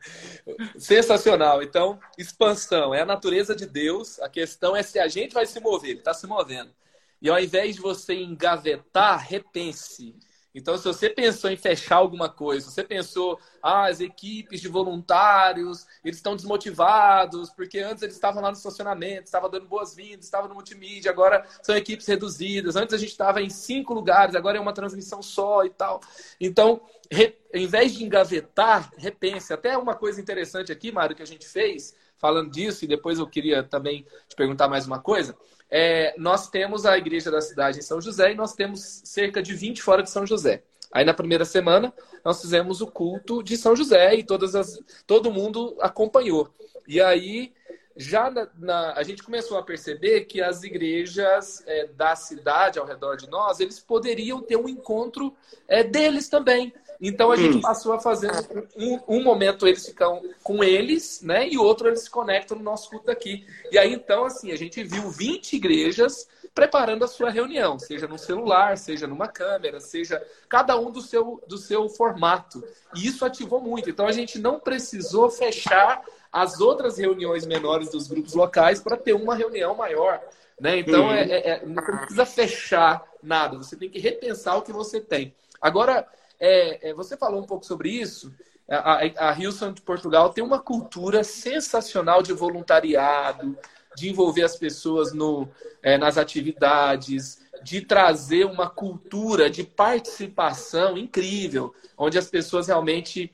Sensacional. 0.78 1.62
Então, 1.62 2.00
expansão 2.16 2.94
é 2.94 3.02
a 3.02 3.06
natureza 3.06 3.54
de 3.54 3.66
Deus. 3.66 4.18
A 4.20 4.28
questão 4.28 4.74
é 4.74 4.82
se 4.82 4.98
a 4.98 5.08
gente 5.08 5.34
vai 5.34 5.46
se 5.46 5.60
mover. 5.60 5.90
Ele 5.90 5.98
está 5.98 6.14
se 6.14 6.26
movendo. 6.26 6.72
E 7.20 7.28
ao 7.28 7.38
invés 7.38 7.76
de 7.76 7.82
você 7.82 8.14
engavetar, 8.14 9.26
repense. 9.28 10.16
Então, 10.54 10.76
se 10.76 10.84
você 10.84 11.08
pensou 11.08 11.50
em 11.50 11.56
fechar 11.56 11.96
alguma 11.96 12.28
coisa, 12.28 12.70
você 12.70 12.84
pensou, 12.84 13.40
ah, 13.62 13.86
as 13.86 14.00
equipes 14.00 14.60
de 14.60 14.68
voluntários, 14.68 15.86
eles 16.04 16.18
estão 16.18 16.36
desmotivados, 16.36 17.50
porque 17.50 17.78
antes 17.78 18.02
eles 18.02 18.14
estavam 18.14 18.42
lá 18.42 18.50
no 18.50 18.56
estacionamento, 18.56 19.24
estavam 19.24 19.48
dando 19.48 19.66
boas-vindas, 19.66 20.26
estavam 20.26 20.48
no 20.48 20.54
multimídia, 20.54 21.10
agora 21.10 21.46
são 21.62 21.74
equipes 21.74 22.06
reduzidas. 22.06 22.76
Antes 22.76 22.94
a 22.94 22.98
gente 22.98 23.10
estava 23.10 23.40
em 23.40 23.48
cinco 23.48 23.94
lugares, 23.94 24.34
agora 24.34 24.58
é 24.58 24.60
uma 24.60 24.74
transmissão 24.74 25.22
só 25.22 25.64
e 25.64 25.70
tal. 25.70 26.00
Então, 26.38 26.82
re... 27.10 27.34
ao 27.54 27.60
invés 27.60 27.94
de 27.94 28.04
engavetar, 28.04 28.90
repense. 28.98 29.52
Até 29.54 29.76
uma 29.78 29.94
coisa 29.94 30.20
interessante 30.20 30.70
aqui, 30.70 30.92
Mário, 30.92 31.16
que 31.16 31.22
a 31.22 31.26
gente 31.26 31.48
fez, 31.48 31.94
falando 32.18 32.50
disso, 32.50 32.84
e 32.84 32.88
depois 32.88 33.18
eu 33.18 33.26
queria 33.26 33.62
também 33.62 34.06
te 34.28 34.36
perguntar 34.36 34.68
mais 34.68 34.86
uma 34.86 34.98
coisa 34.98 35.34
é, 35.74 36.14
nós 36.18 36.50
temos 36.50 36.84
a 36.84 36.98
igreja 36.98 37.30
da 37.30 37.40
cidade 37.40 37.78
em 37.78 37.82
São 37.82 37.98
José 37.98 38.32
e 38.32 38.34
nós 38.34 38.52
temos 38.52 39.00
cerca 39.04 39.42
de 39.42 39.54
20 39.54 39.82
fora 39.82 40.02
de 40.02 40.10
São 40.10 40.26
José. 40.26 40.62
Aí 40.92 41.02
na 41.02 41.14
primeira 41.14 41.46
semana 41.46 41.94
nós 42.22 42.42
fizemos 42.42 42.82
o 42.82 42.86
culto 42.86 43.42
de 43.42 43.56
São 43.56 43.74
José 43.74 44.14
e 44.16 44.22
todas 44.22 44.54
as, 44.54 44.78
todo 45.06 45.32
mundo 45.32 45.74
acompanhou. 45.80 46.54
E 46.86 47.00
aí 47.00 47.54
já 47.96 48.30
na, 48.30 48.48
na, 48.58 48.92
a 48.92 49.02
gente 49.02 49.22
começou 49.22 49.56
a 49.56 49.62
perceber 49.62 50.26
que 50.26 50.42
as 50.42 50.62
igrejas 50.62 51.62
é, 51.66 51.86
da 51.86 52.14
cidade 52.16 52.78
ao 52.78 52.84
redor 52.84 53.16
de 53.16 53.28
nós 53.30 53.58
eles 53.58 53.80
poderiam 53.80 54.42
ter 54.42 54.56
um 54.56 54.68
encontro 54.68 55.34
é, 55.66 55.82
deles 55.82 56.28
também. 56.28 56.74
Então 57.04 57.32
a 57.32 57.36
gente 57.36 57.56
hum. 57.56 57.60
passou 57.60 57.92
a 57.92 58.00
fazer 58.00 58.30
um, 58.76 59.00
um, 59.08 59.22
momento 59.24 59.66
eles 59.66 59.84
ficam 59.84 60.22
com 60.40 60.62
eles, 60.62 61.20
né? 61.20 61.48
E 61.48 61.58
outro 61.58 61.88
eles 61.88 62.02
se 62.02 62.10
conectam 62.10 62.56
no 62.56 62.62
nosso 62.62 62.88
culto 62.88 63.10
aqui. 63.10 63.44
E 63.72 63.76
aí 63.76 63.92
então 63.92 64.24
assim, 64.24 64.52
a 64.52 64.56
gente 64.56 64.84
viu 64.84 65.10
20 65.10 65.54
igrejas 65.54 66.28
preparando 66.54 67.04
a 67.04 67.08
sua 67.08 67.28
reunião, 67.30 67.76
seja 67.76 68.06
no 68.06 68.16
celular, 68.16 68.78
seja 68.78 69.08
numa 69.08 69.26
câmera, 69.26 69.80
seja 69.80 70.24
cada 70.48 70.78
um 70.78 70.92
do 70.92 71.00
seu 71.00 71.42
do 71.48 71.58
seu 71.58 71.88
formato. 71.88 72.62
E 72.94 73.04
isso 73.04 73.24
ativou 73.24 73.60
muito. 73.60 73.90
Então 73.90 74.06
a 74.06 74.12
gente 74.12 74.38
não 74.38 74.60
precisou 74.60 75.28
fechar 75.28 76.04
as 76.32 76.60
outras 76.60 76.98
reuniões 76.98 77.44
menores 77.44 77.90
dos 77.90 78.06
grupos 78.06 78.34
locais 78.34 78.80
para 78.80 78.96
ter 78.96 79.12
uma 79.12 79.34
reunião 79.34 79.74
maior. 79.74 80.20
Né? 80.58 80.78
Então, 80.78 81.06
uhum. 81.06 81.12
é, 81.12 81.22
é, 81.22 81.50
é, 81.50 81.66
não 81.66 81.82
precisa 81.82 82.24
fechar 82.24 83.04
nada, 83.20 83.56
você 83.56 83.74
tem 83.74 83.90
que 83.90 83.98
repensar 83.98 84.56
o 84.56 84.62
que 84.62 84.72
você 84.72 85.00
tem. 85.00 85.34
Agora, 85.60 86.06
é, 86.42 86.90
é, 86.90 86.94
você 86.94 87.16
falou 87.16 87.40
um 87.40 87.46
pouco 87.46 87.64
sobre 87.64 87.88
isso. 87.88 88.34
A, 88.68 89.30
a 89.30 89.38
Hilson 89.38 89.72
de 89.72 89.80
Portugal 89.80 90.30
tem 90.30 90.42
uma 90.42 90.58
cultura 90.58 91.22
sensacional 91.22 92.20
de 92.20 92.32
voluntariado, 92.32 93.56
de 93.94 94.10
envolver 94.10 94.42
as 94.42 94.56
pessoas 94.56 95.12
no, 95.12 95.48
é, 95.82 95.96
nas 95.96 96.18
atividades, 96.18 97.40
de 97.62 97.80
trazer 97.82 98.44
uma 98.44 98.68
cultura 98.68 99.48
de 99.48 99.62
participação 99.62 100.98
incrível, 100.98 101.72
onde 101.96 102.18
as 102.18 102.28
pessoas 102.28 102.66
realmente 102.66 103.32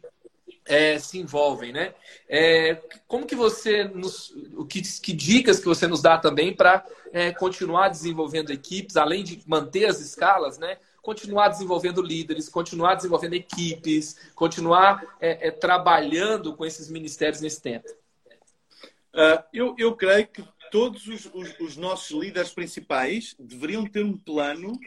é, 0.66 0.98
se 0.98 1.18
envolvem, 1.18 1.72
né? 1.72 1.94
É, 2.28 2.82
como 3.06 3.24
que 3.24 3.34
você 3.34 3.84
nos, 3.84 4.34
o 4.54 4.66
que, 4.66 4.82
que, 4.82 5.14
dicas 5.14 5.58
que 5.58 5.64
você 5.64 5.86
nos 5.86 6.02
dá 6.02 6.18
também 6.18 6.54
para 6.54 6.84
é, 7.10 7.32
continuar 7.32 7.88
desenvolvendo 7.88 8.50
equipes, 8.50 8.98
além 8.98 9.24
de 9.24 9.40
manter 9.46 9.86
as 9.86 9.98
escalas, 9.98 10.58
né? 10.58 10.76
Continuar 11.08 11.48
desenvolvendo 11.48 12.02
líderes, 12.02 12.50
continuar 12.50 12.94
desenvolvendo 12.94 13.32
equipes, 13.32 14.30
continuar 14.34 15.02
é, 15.18 15.48
é, 15.48 15.50
trabalhando 15.50 16.54
com 16.54 16.66
esses 16.66 16.90
ministérios 16.90 17.40
nesse 17.40 17.62
tempo? 17.62 17.88
Uh, 19.14 19.42
eu, 19.50 19.74
eu 19.78 19.96
creio 19.96 20.28
que 20.28 20.46
todos 20.70 21.06
os, 21.06 21.24
os, 21.32 21.58
os, 21.60 21.76
nossos 21.78 22.10
líderes 22.10 22.50
principais 22.50 23.34
deveriam 23.38 23.86
ter 23.86 24.04
um 24.04 24.18
plano 24.18 24.78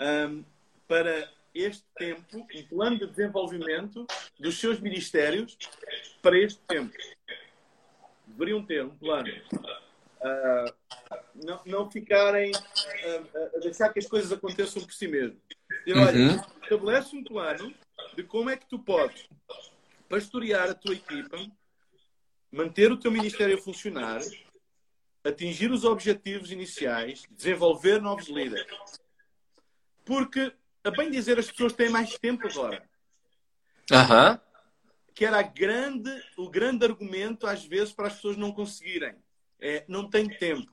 um, 0.00 0.42
para 0.88 1.30
este 1.54 1.84
tempo, 1.98 2.38
um 2.38 2.62
plano 2.66 2.98
de 2.98 3.06
desenvolvimento 3.06 4.06
dos 4.40 4.58
seus 4.58 4.80
ministérios 4.80 5.58
para 6.22 6.38
este 6.38 6.62
tempo. 6.66 6.96
Deveriam 8.26 8.64
ter 8.64 8.86
um 8.86 8.96
plano. 8.96 9.28
Uh, 9.52 10.74
não, 11.34 11.60
não 11.66 11.90
ficarem 11.90 12.52
uh, 12.52 13.56
a 13.56 13.58
deixar 13.60 13.90
que 13.90 13.98
as 13.98 14.06
coisas 14.06 14.32
aconteçam 14.32 14.82
por 14.82 14.94
si 14.94 15.06
mesmo. 15.06 15.38
E 15.86 15.92
olha, 15.92 16.18
uhum. 16.18 16.40
estabelece 16.62 17.16
um 17.16 17.24
plano 17.24 17.74
de 18.14 18.22
como 18.22 18.50
é 18.50 18.56
que 18.56 18.66
tu 18.66 18.78
podes 18.78 19.28
pastorear 20.08 20.70
a 20.70 20.74
tua 20.74 20.94
equipa, 20.94 21.36
manter 22.50 22.90
o 22.90 22.96
teu 22.96 23.10
ministério 23.10 23.56
a 23.56 23.60
funcionar, 23.60 24.20
atingir 25.22 25.70
os 25.70 25.84
objetivos 25.84 26.50
iniciais, 26.50 27.22
desenvolver 27.30 28.00
novos 28.00 28.28
líderes. 28.28 28.66
Porque, 30.04 30.52
a 30.82 30.90
bem 30.90 31.10
dizer, 31.10 31.38
as 31.38 31.50
pessoas 31.50 31.74
têm 31.74 31.90
mais 31.90 32.18
tempo 32.18 32.48
agora. 32.48 32.82
Uhum. 33.90 34.38
Que 35.14 35.24
era 35.24 35.42
grande, 35.42 36.10
o 36.36 36.48
grande 36.48 36.84
argumento, 36.84 37.46
às 37.46 37.64
vezes, 37.64 37.92
para 37.92 38.06
as 38.06 38.14
pessoas 38.14 38.36
não 38.36 38.52
conseguirem. 38.52 39.16
É, 39.60 39.84
não 39.88 40.08
tem 40.08 40.28
tempo. 40.28 40.72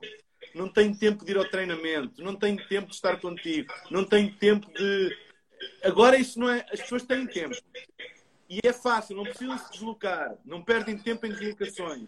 Não 0.56 0.70
tem 0.70 0.94
tempo 0.94 1.26
de 1.26 1.32
ir 1.32 1.38
ao 1.38 1.44
treinamento. 1.44 2.24
Não 2.24 2.34
tem 2.34 2.56
tempo 2.56 2.88
de 2.88 2.96
estar 2.96 3.20
contigo. 3.20 3.74
Não 3.92 4.06
tem 4.06 4.32
tempo 4.32 4.72
de. 4.72 5.18
Agora, 5.84 6.18
isso 6.18 6.40
não 6.40 6.50
é. 6.50 6.66
As 6.72 6.80
pessoas 6.80 7.04
têm 7.04 7.28
tempo. 7.28 7.54
E 8.50 8.62
é 8.64 8.72
fácil, 8.72 9.18
não 9.18 9.24
precisam 9.24 9.58
se 9.58 9.70
deslocar. 9.74 10.38
Não 10.46 10.64
perdem 10.64 10.98
tempo 10.98 11.26
em 11.26 11.34
deslocações. 11.34 12.08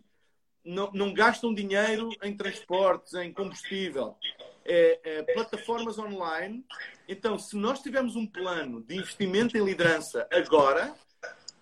Não, 0.64 0.90
não 0.94 1.14
gastam 1.14 1.54
dinheiro 1.54 2.10
em 2.24 2.38
transportes, 2.38 3.14
em 3.16 3.34
combustível. 3.34 4.16
É, 4.64 5.00
é, 5.04 5.24
plataformas 5.34 6.00
online. 6.00 6.66
Então, 7.06 7.38
se 7.38 7.58
nós 7.58 7.82
tivermos 7.82 8.16
um 8.16 8.26
plano 8.26 8.82
de 8.82 8.96
investimento 8.96 9.58
em 9.58 9.64
liderança 9.64 10.26
agora, 10.32 10.96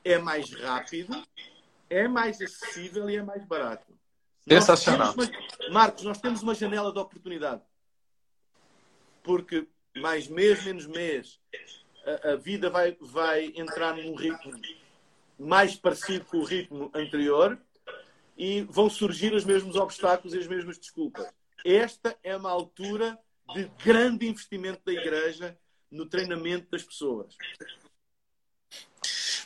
é 0.03 0.19
mais 0.19 0.53
rápido, 0.53 1.19
é 1.89 2.07
mais 2.07 2.39
acessível 2.39 3.09
e 3.09 3.15
é 3.15 3.23
mais 3.23 3.43
barato. 3.43 3.94
Sensacional. 4.47 5.13
Uma, 5.13 5.29
Marcos, 5.71 6.03
nós 6.03 6.19
temos 6.19 6.41
uma 6.41 6.53
janela 6.53 6.91
de 6.91 6.99
oportunidade. 6.99 7.61
Porque 9.23 9.67
mais 9.95 10.27
mês, 10.27 10.63
menos 10.63 10.85
mês, 10.85 11.39
a, 12.05 12.31
a 12.31 12.35
vida 12.35 12.69
vai, 12.69 12.95
vai 13.01 13.51
entrar 13.55 13.95
num 13.95 14.15
ritmo 14.15 14.53
mais 15.37 15.75
parecido 15.75 16.25
com 16.25 16.37
o 16.37 16.43
ritmo 16.43 16.91
anterior 16.93 17.59
e 18.37 18.61
vão 18.63 18.89
surgir 18.89 19.33
os 19.33 19.43
mesmos 19.43 19.75
obstáculos 19.75 20.33
e 20.33 20.39
as 20.39 20.47
mesmas 20.47 20.77
desculpas. 20.77 21.27
Esta 21.63 22.17
é 22.23 22.35
uma 22.35 22.51
altura 22.51 23.17
de 23.53 23.65
grande 23.83 24.27
investimento 24.27 24.81
da 24.85 24.93
Igreja 24.93 25.57
no 25.89 26.05
treinamento 26.05 26.69
das 26.69 26.83
pessoas. 26.83 27.35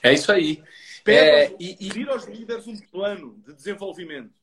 É 0.02 0.14
isso 0.14 0.32
aí. 0.32 0.64
Pede 1.04 1.54
é, 1.54 1.56
e, 1.60 1.78
e... 1.80 2.10
aos 2.10 2.26
líderes 2.26 2.68
um 2.68 2.78
plano 2.78 3.42
de 3.46 3.54
desenvolvimento. 3.54 4.34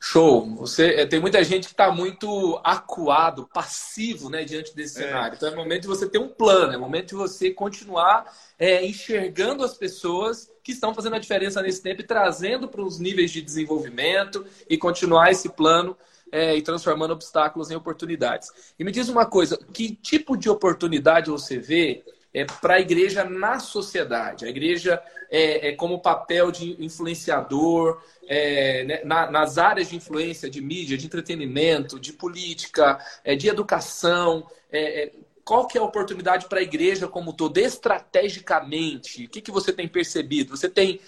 Show. 0.00 0.54
Você 0.56 0.94
é, 0.94 1.06
tem 1.06 1.20
muita 1.20 1.42
gente 1.42 1.66
que 1.66 1.72
está 1.72 1.90
muito 1.90 2.60
acuado, 2.62 3.48
passivo, 3.52 4.30
né, 4.30 4.44
diante 4.44 4.74
desse 4.74 5.02
é. 5.02 5.06
cenário. 5.06 5.36
Então 5.36 5.48
é 5.48 5.56
momento 5.56 5.82
de 5.82 5.88
você 5.88 6.08
ter 6.08 6.18
um 6.18 6.28
plano, 6.28 6.72
é 6.72 6.76
momento 6.76 7.08
de 7.08 7.14
você 7.14 7.50
continuar 7.50 8.32
é, 8.58 8.84
enxergando 8.84 9.64
as 9.64 9.74
pessoas 9.74 10.50
que 10.62 10.72
estão 10.72 10.94
fazendo 10.94 11.16
a 11.16 11.18
diferença 11.18 11.60
nesse 11.60 11.82
tempo 11.82 12.00
e 12.00 12.06
trazendo 12.06 12.68
para 12.68 12.82
os 12.82 12.98
níveis 12.98 13.30
de 13.30 13.42
desenvolvimento 13.42 14.46
e 14.68 14.78
continuar 14.78 15.30
esse 15.30 15.48
plano 15.48 15.96
é, 16.30 16.56
e 16.56 16.62
transformando 16.62 17.12
obstáculos 17.12 17.70
em 17.70 17.74
oportunidades. 17.74 18.50
E 18.78 18.84
me 18.84 18.92
diz 18.92 19.08
uma 19.08 19.26
coisa: 19.26 19.58
que 19.72 19.96
tipo 19.96 20.36
de 20.36 20.48
oportunidade 20.48 21.30
você 21.30 21.58
vê 21.58 22.04
é, 22.32 22.44
para 22.44 22.74
a 22.74 22.80
igreja 22.80 23.24
na 23.24 23.58
sociedade? 23.58 24.44
A 24.44 24.48
igreja 24.48 25.02
é, 25.30 25.68
é 25.68 25.72
como 25.72 26.00
papel 26.00 26.50
de 26.50 26.82
influenciador 26.82 28.02
é, 28.26 28.84
né, 28.84 29.00
na, 29.04 29.30
nas 29.30 29.58
áreas 29.58 29.88
de 29.88 29.96
influência 29.96 30.48
de 30.48 30.60
mídia, 30.60 30.96
de 30.96 31.06
entretenimento, 31.06 31.98
de 31.98 32.12
política, 32.12 32.98
é, 33.24 33.34
de 33.34 33.48
educação. 33.48 34.46
É, 34.70 35.04
é, 35.04 35.12
qual 35.44 35.66
que 35.66 35.78
é 35.78 35.80
a 35.80 35.84
oportunidade 35.84 36.46
para 36.46 36.60
a 36.60 36.62
igreja 36.62 37.08
como 37.08 37.32
todo, 37.32 37.56
estrategicamente? 37.56 39.24
O 39.24 39.28
que, 39.28 39.40
que 39.40 39.50
você 39.50 39.72
tem 39.72 39.88
percebido? 39.88 40.54
Você 40.54 40.68
tem, 40.68 41.00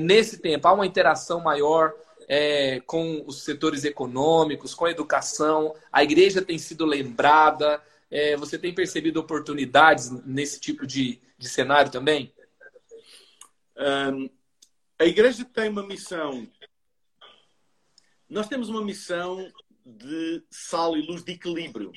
nesse 0.00 0.36
tempo, 0.36 0.68
há 0.68 0.74
uma 0.74 0.84
interação 0.84 1.40
maior 1.40 1.94
é, 2.28 2.80
com 2.86 3.22
os 3.26 3.42
setores 3.42 3.84
econômicos, 3.84 4.74
com 4.74 4.84
a 4.84 4.90
educação. 4.90 5.74
A 5.92 6.02
igreja 6.02 6.42
tem 6.42 6.58
sido 6.58 6.84
lembrada. 6.84 7.80
É, 8.10 8.36
você 8.36 8.58
tem 8.58 8.74
percebido 8.74 9.18
oportunidades 9.18 10.10
nesse 10.24 10.60
tipo 10.60 10.86
de, 10.86 11.20
de 11.36 11.48
cenário 11.48 11.90
também? 11.90 12.32
Um, 13.76 14.30
a 14.98 15.04
igreja 15.04 15.44
tem 15.44 15.68
uma 15.68 15.86
missão. 15.86 16.48
Nós 18.28 18.48
temos 18.48 18.68
uma 18.68 18.82
missão 18.82 19.52
de 19.84 20.42
sal 20.50 20.96
e 20.96 21.02
luz 21.02 21.22
de 21.22 21.32
equilíbrio. 21.32 21.92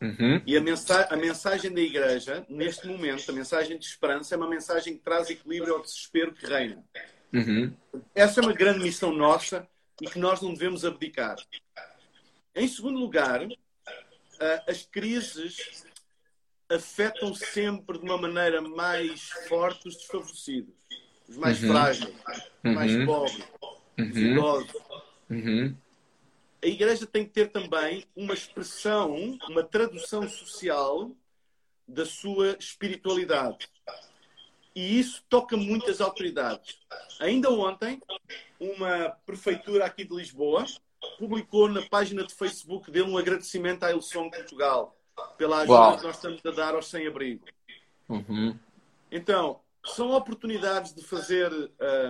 Uhum. 0.00 0.42
E 0.46 0.56
a, 0.56 0.60
mensa 0.60 1.06
a 1.10 1.16
mensagem 1.16 1.72
da 1.72 1.80
igreja, 1.80 2.44
neste 2.48 2.86
momento, 2.86 3.30
a 3.30 3.34
mensagem 3.34 3.78
de 3.78 3.86
esperança, 3.86 4.34
é 4.34 4.38
uma 4.38 4.48
mensagem 4.48 4.94
que 4.94 5.02
traz 5.02 5.30
equilíbrio 5.30 5.74
ao 5.74 5.82
desespero 5.82 6.34
que 6.34 6.46
reina. 6.46 6.84
Uhum. 7.32 7.72
Essa 8.14 8.40
é 8.40 8.42
uma 8.42 8.52
grande 8.52 8.80
missão 8.80 9.12
nossa 9.12 9.66
e 10.00 10.06
que 10.06 10.18
nós 10.18 10.42
não 10.42 10.52
devemos 10.52 10.84
abdicar. 10.84 11.36
Em 12.54 12.68
segundo 12.68 12.98
lugar, 12.98 13.46
as 14.66 14.84
crises 14.86 15.84
afetam 16.68 17.34
sempre 17.34 17.98
de 17.98 18.04
uma 18.04 18.18
maneira 18.18 18.60
mais 18.60 19.28
forte 19.48 19.88
os 19.88 19.96
desfavorecidos, 19.96 20.74
os 21.28 21.36
mais 21.36 21.62
uhum. 21.62 21.68
frágeis, 21.70 22.14
os 22.64 22.74
mais 22.74 22.94
uhum. 22.94 23.06
pobres, 23.06 23.44
os 23.98 24.16
uhum. 24.16 24.32
idosos. 24.32 24.74
Uhum. 25.30 25.76
A 26.62 26.66
igreja 26.66 27.06
tem 27.06 27.24
que 27.24 27.30
ter 27.30 27.50
também 27.50 28.04
uma 28.16 28.34
expressão, 28.34 29.14
uma 29.48 29.62
tradução 29.62 30.28
social 30.28 31.10
da 31.86 32.04
sua 32.04 32.56
espiritualidade. 32.58 33.68
E 34.74 34.98
isso 34.98 35.24
toca 35.28 35.56
muitas 35.56 36.00
autoridades. 36.00 36.78
Ainda 37.20 37.50
ontem, 37.50 38.00
uma 38.58 39.10
prefeitura 39.24 39.86
aqui 39.86 40.04
de 40.04 40.14
Lisboa 40.14 40.66
publicou 41.18 41.68
na 41.68 41.82
página 41.82 42.24
de 42.24 42.34
Facebook 42.34 42.90
dele 42.90 43.10
um 43.10 43.18
agradecimento 43.18 43.84
à 43.84 43.92
Ilson 43.92 44.30
Portugal 44.30 44.96
pela 45.36 45.58
ajuda 45.58 45.72
Uau. 45.72 45.96
que 45.96 46.04
nós 46.04 46.16
estamos 46.16 46.44
a 46.44 46.50
dar 46.50 46.74
aos 46.74 46.88
sem-abrigo. 46.88 47.44
Uhum. 48.08 48.56
Então, 49.10 49.60
são 49.84 50.12
oportunidades 50.12 50.94
de 50.94 51.02
fazer, 51.02 51.50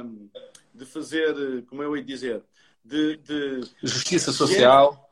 um, 0.03 0.28
de 0.74 0.84
fazer, 0.87 1.64
como 1.66 1.82
eu 1.82 1.97
ia 1.97 2.03
dizer, 2.03 2.43
de, 2.84 3.16
de 3.18 3.61
justiça 3.82 4.32
social, 4.32 5.11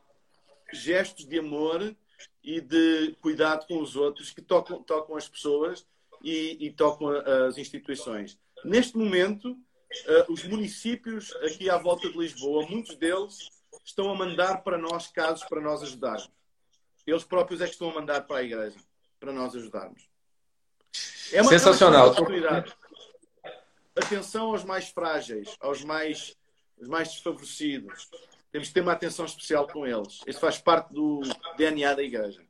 gestos 0.73 1.25
de 1.25 1.39
amor 1.39 1.95
e 2.43 2.61
de 2.61 3.15
cuidado 3.21 3.65
com 3.67 3.81
os 3.81 3.95
outros 3.95 4.31
que 4.31 4.41
tocam, 4.41 4.81
tocam 4.83 5.15
as 5.15 5.27
pessoas 5.27 5.85
e, 6.23 6.57
e 6.59 6.71
tocam 6.71 7.09
as 7.47 7.57
instituições. 7.57 8.37
Neste 8.63 8.97
momento, 8.97 9.51
uh, 9.51 10.31
os 10.31 10.43
municípios 10.43 11.35
aqui 11.37 11.69
à 11.69 11.77
volta 11.77 12.09
de 12.09 12.17
Lisboa, 12.17 12.65
muitos 12.67 12.95
deles 12.95 13.49
estão 13.85 14.11
a 14.11 14.15
mandar 14.15 14.63
para 14.63 14.77
nós 14.77 15.07
casos 15.07 15.45
para 15.47 15.61
nós 15.61 15.83
ajudarmos. 15.83 16.29
Eles 17.05 17.23
próprios 17.23 17.61
é 17.61 17.65
que 17.65 17.73
estão 17.73 17.91
a 17.91 17.93
mandar 17.93 18.21
para 18.21 18.37
a 18.37 18.43
igreja 18.43 18.77
para 19.19 19.31
nós 19.31 19.55
ajudarmos. 19.55 20.09
É 21.31 21.41
uma 21.41 21.49
Sensacional. 21.49 22.09
oportunidade. 22.09 22.73
Atenção 23.95 24.47
aos 24.47 24.63
mais 24.63 24.89
frágeis, 24.89 25.55
aos 25.59 25.83
mais, 25.83 26.35
os 26.77 26.87
mais 26.87 27.09
desfavorecidos. 27.09 28.09
Temos 28.51 28.67
que 28.69 28.73
ter 28.73 28.81
uma 28.81 28.93
atenção 28.93 29.25
especial 29.25 29.67
com 29.67 29.85
eles. 29.85 30.19
Isso 30.25 30.39
faz 30.39 30.57
parte 30.57 30.93
do 30.93 31.21
DNA 31.57 31.93
da 31.93 32.03
igreja. 32.03 32.41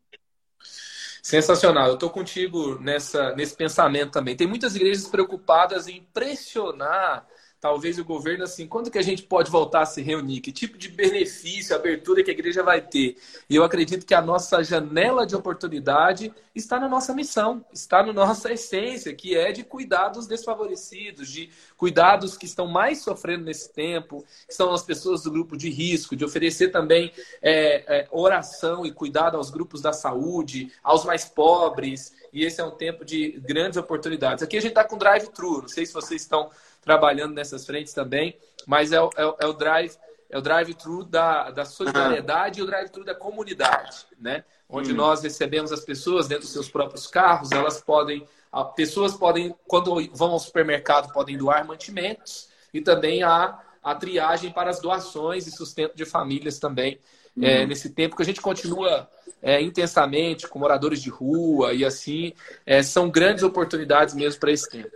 Sensacional. 1.22 1.88
Eu 1.88 1.94
estou 1.96 2.10
contigo 2.10 2.80
nessa, 2.80 3.34
nesse 3.36 3.56
pensamento 3.56 4.12
também. 4.12 4.36
Tem 4.36 4.48
muitas 4.48 4.76
igrejas 4.76 5.08
preocupadas 5.08 5.88
em 5.88 6.04
pressionar 6.14 7.28
talvez 7.66 7.98
o 7.98 8.06
governo, 8.06 8.44
assim, 8.44 8.68
quando 8.68 8.92
que 8.92 8.98
a 9.00 9.02
gente 9.02 9.24
pode 9.24 9.50
voltar 9.50 9.82
a 9.82 9.86
se 9.88 10.00
reunir? 10.00 10.40
Que 10.40 10.52
tipo 10.52 10.78
de 10.78 10.88
benefício, 10.88 11.76
abertura 11.76 12.24
que 12.24 12.30
a 12.30 12.34
igreja 12.34 12.62
vai 12.62 12.80
ter? 12.80 13.18
E 13.50 13.56
eu 13.56 13.64
acredito 13.64 14.06
que 14.06 14.14
a 14.14 14.22
nossa 14.22 14.64
janela 14.64 15.26
de 15.26 15.36
oportunidade 15.36 16.32
está 16.54 16.80
na 16.80 16.88
nossa 16.88 17.12
missão, 17.12 17.66
está 17.74 18.04
na 18.04 18.14
nossa 18.14 18.54
essência, 18.54 19.16
que 19.16 19.36
é 19.36 19.52
de 19.52 19.64
cuidar 19.64 20.10
dos 20.10 20.28
desfavorecidos, 20.28 21.28
de 21.28 21.50
cuidar 21.78 22.18
dos 22.18 22.38
que 22.38 22.46
estão 22.46 22.68
mais 22.68 23.00
sofrendo 23.00 23.46
nesse 23.46 23.72
tempo, 23.72 24.26
que 24.48 24.54
são 24.54 24.74
as 24.74 24.84
pessoas 24.84 25.24
do 25.24 25.32
grupo 25.32 25.58
de 25.58 25.70
risco, 25.70 26.16
de 26.16 26.24
oferecer 26.24 26.70
também 26.70 27.12
é, 27.42 28.00
é, 28.00 28.08
oração 28.12 28.86
e 28.86 28.92
cuidado 28.92 29.38
aos 29.38 29.50
grupos 29.50 29.82
da 29.82 29.94
saúde, 29.94 30.72
aos 30.84 31.04
mais 31.06 31.26
pobres. 31.26 32.14
E 32.32 32.44
esse 32.44 32.62
é 32.62 32.64
um 32.64 32.72
tempo 32.72 33.04
de 33.04 33.32
grandes 33.46 33.78
oportunidades. 33.78 34.44
Aqui 34.44 34.58
a 34.58 34.62
gente 34.62 34.72
está 34.72 34.84
com 34.84 34.98
drive-thru, 34.98 35.62
não 35.62 35.68
sei 35.68 35.86
se 35.86 35.94
vocês 35.94 36.22
estão 36.22 36.50
trabalhando 36.82 37.34
nessas 37.34 37.66
frentes 37.66 37.94
também, 37.94 38.38
mas 38.66 38.92
é 38.92 38.98
é 38.98 39.36
é 39.40 39.46
o 39.46 39.54
drive 39.54 39.96
é 40.30 40.38
o 40.38 40.42
drive-thru 40.42 41.04
da, 41.04 41.52
da 41.52 41.66
solidariedade 41.66 42.60
e 42.60 42.64
o 42.64 42.66
drive-thru 42.66 43.04
da 43.04 43.16
comunidade, 43.16 44.06
né? 44.20 44.44
Onde 44.68 44.92
uhum. 44.92 44.98
nós 44.98 45.22
recebemos 45.22 45.72
as 45.72 45.82
pessoas 45.82 46.28
dentro 46.28 46.44
dos 46.44 46.54
seus 46.54 46.70
próprios 46.70 47.08
carros, 47.08 47.52
elas 47.52 47.82
podem, 47.82 48.28
pessoas 48.76 49.14
podem, 49.14 49.56
quando 49.68 49.96
vão 50.14 50.32
ao 50.32 50.40
supermercado, 50.40 51.14
podem 51.14 51.38
doar 51.38 51.66
mantimentos 51.66 52.50
e 52.74 52.82
também 52.82 53.24
há 53.24 53.60
a 53.84 53.94
triagem 53.94 54.52
para 54.52 54.72
as 54.72 54.80
doações 54.80 55.46
e 55.46 55.52
sustento 55.52 55.96
de 55.96 56.06
famílias 56.06 56.58
também. 56.58 57.00
É, 57.38 57.40
uhum. 57.40 57.46
É, 57.46 57.66
nesse 57.66 57.90
tempo 57.90 58.16
que 58.16 58.22
a 58.22 58.26
gente 58.26 58.42
continua 58.42 59.10
é, 59.42 59.62
intensamente 59.62 60.48
com 60.48 60.58
moradores 60.58 61.02
de 61.02 61.10
rua 61.10 61.74
e 61.74 61.86
assim, 61.86 62.34
é, 62.66 62.82
são 62.82 63.10
grandes 63.10 63.44
oportunidades 63.44 64.16
mesmo 64.16 64.40
para 64.40 64.52
esse 64.52 64.70
tempo. 64.70 64.90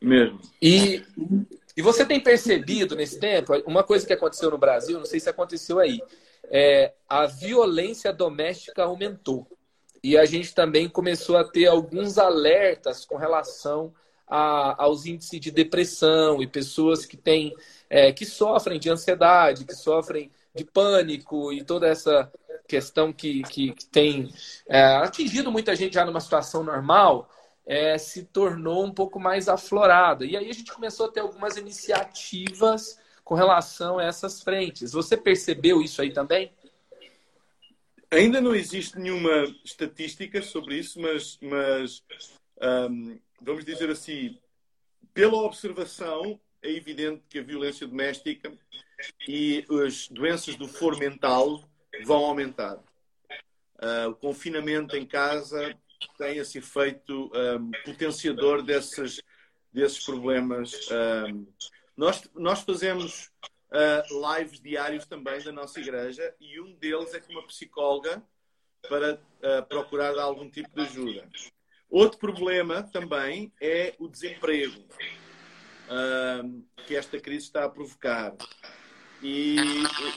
Mesmo. 0.00 0.40
E, 0.60 1.02
e 1.76 1.82
você 1.82 2.04
tem 2.04 2.18
percebido 2.18 2.96
nesse 2.96 3.20
tempo, 3.20 3.52
uma 3.66 3.84
coisa 3.84 4.06
que 4.06 4.12
aconteceu 4.12 4.50
no 4.50 4.56
Brasil, 4.56 4.98
não 4.98 5.04
sei 5.04 5.20
se 5.20 5.28
aconteceu 5.28 5.78
aí, 5.78 6.00
é, 6.44 6.94
a 7.08 7.26
violência 7.26 8.12
doméstica 8.12 8.84
aumentou. 8.84 9.46
E 10.02 10.16
a 10.16 10.24
gente 10.24 10.54
também 10.54 10.88
começou 10.88 11.36
a 11.36 11.44
ter 11.44 11.66
alguns 11.66 12.16
alertas 12.16 13.04
com 13.04 13.16
relação 13.16 13.92
a, 14.26 14.82
aos 14.82 15.04
índices 15.04 15.40
de 15.40 15.50
depressão 15.50 16.42
e 16.42 16.46
pessoas 16.46 17.04
que 17.04 17.16
têm, 17.16 17.54
é, 17.90 18.12
que 18.12 18.24
sofrem 18.24 18.78
de 18.78 18.88
ansiedade, 18.88 19.64
que 19.64 19.74
sofrem 19.74 20.30
de 20.54 20.64
pânico 20.64 21.52
e 21.52 21.62
toda 21.62 21.86
essa 21.86 22.32
questão 22.66 23.12
que, 23.12 23.42
que, 23.44 23.72
que 23.72 23.86
tem 23.86 24.32
é, 24.68 24.82
atingido 24.96 25.52
muita 25.52 25.76
gente 25.76 25.94
já 25.94 26.04
numa 26.04 26.20
situação 26.20 26.64
normal 26.64 27.28
é, 27.66 27.98
se 27.98 28.24
tornou 28.24 28.84
um 28.84 28.92
pouco 28.92 29.18
mais 29.18 29.48
aflorada. 29.48 30.24
E 30.24 30.36
aí 30.36 30.48
a 30.48 30.54
gente 30.54 30.72
começou 30.72 31.06
a 31.06 31.12
ter 31.12 31.20
algumas 31.20 31.56
iniciativas 31.56 32.98
com 33.24 33.34
relação 33.34 33.98
a 33.98 34.04
essas 34.04 34.40
frentes. 34.40 34.92
Você 34.92 35.16
percebeu 35.16 35.82
isso 35.82 36.00
aí 36.00 36.12
também? 36.12 36.52
Ainda 38.08 38.40
não 38.40 38.54
existe 38.54 38.96
nenhuma 39.00 39.44
estatística 39.64 40.40
sobre 40.40 40.78
isso, 40.78 41.00
mas, 41.00 41.36
mas 41.42 42.04
um, 42.88 43.18
vamos 43.40 43.64
dizer 43.64 43.90
assim, 43.90 44.38
pela 45.12 45.36
observação, 45.38 46.38
é 46.62 46.70
evidente 46.70 47.24
que 47.28 47.40
a 47.40 47.42
violência 47.42 47.86
doméstica 47.86 48.52
e 49.26 49.66
as 49.84 50.06
doenças 50.08 50.54
do 50.54 50.68
foro 50.68 50.96
mental 50.98 51.64
vão 52.04 52.24
aumentar. 52.24 52.76
Uh, 53.78 54.08
o 54.10 54.14
confinamento 54.14 54.96
em 54.96 55.04
casa 55.04 55.76
tem 56.18 56.38
esse 56.38 56.58
efeito 56.58 57.30
um, 57.34 57.70
potenciador 57.84 58.62
desses, 58.62 59.22
desses 59.72 60.04
problemas. 60.04 60.88
Um, 60.90 61.46
nós, 61.96 62.28
nós 62.34 62.60
fazemos 62.62 63.30
uh, 63.70 64.36
lives 64.36 64.60
diários 64.60 65.06
também 65.06 65.42
da 65.42 65.52
nossa 65.52 65.80
igreja 65.80 66.34
e 66.40 66.60
um 66.60 66.74
deles 66.74 67.14
é 67.14 67.20
com 67.20 67.32
uma 67.32 67.46
psicóloga 67.46 68.22
para 68.88 69.14
uh, 69.14 69.66
procurar 69.68 70.18
algum 70.18 70.48
tipo 70.48 70.68
de 70.74 70.82
ajuda. 70.82 71.28
Outro 71.88 72.18
problema 72.18 72.82
também 72.82 73.52
é 73.60 73.94
o 73.98 74.08
desemprego 74.08 74.80
uh, 75.88 76.64
que 76.86 76.96
esta 76.96 77.18
crise 77.20 77.46
está 77.46 77.64
a 77.64 77.68
provocar. 77.68 78.34
E 79.22 79.56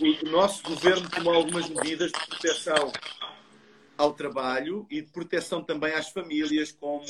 o, 0.02 0.28
o 0.28 0.32
nosso 0.32 0.62
governo 0.64 1.10
tomou 1.10 1.34
algumas 1.34 1.70
medidas 1.70 2.12
de 2.12 2.28
proteção 2.28 2.92
ao 4.00 4.14
trabalho 4.14 4.88
e 4.90 5.02
de 5.02 5.12
proteção 5.12 5.62
também 5.62 5.94
às 5.94 6.08
famílias, 6.08 6.72
como 6.72 7.04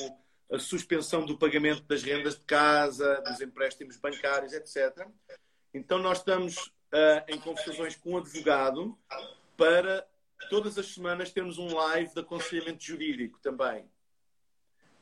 a 0.51 0.57
suspensão 0.57 1.23
do 1.23 1.37
pagamento 1.37 1.83
das 1.83 2.01
rendas 2.01 2.33
de 2.33 2.43
casa, 2.45 3.21
dos 3.27 3.39
empréstimos 3.39 3.95
bancários, 3.97 4.53
etc. 4.53 5.07
Então, 5.71 5.99
nós 5.99 6.17
estamos 6.17 6.57
uh, 6.57 7.23
em 7.27 7.39
conversações 7.39 7.95
com 7.95 8.13
um 8.13 8.17
advogado 8.17 8.97
para 9.55 10.03
todas 10.49 10.79
as 10.79 10.87
semanas 10.87 11.31
termos 11.31 11.59
um 11.59 11.75
live 11.75 12.11
de 12.11 12.21
aconselhamento 12.21 12.83
jurídico 12.83 13.37
também. 13.39 13.85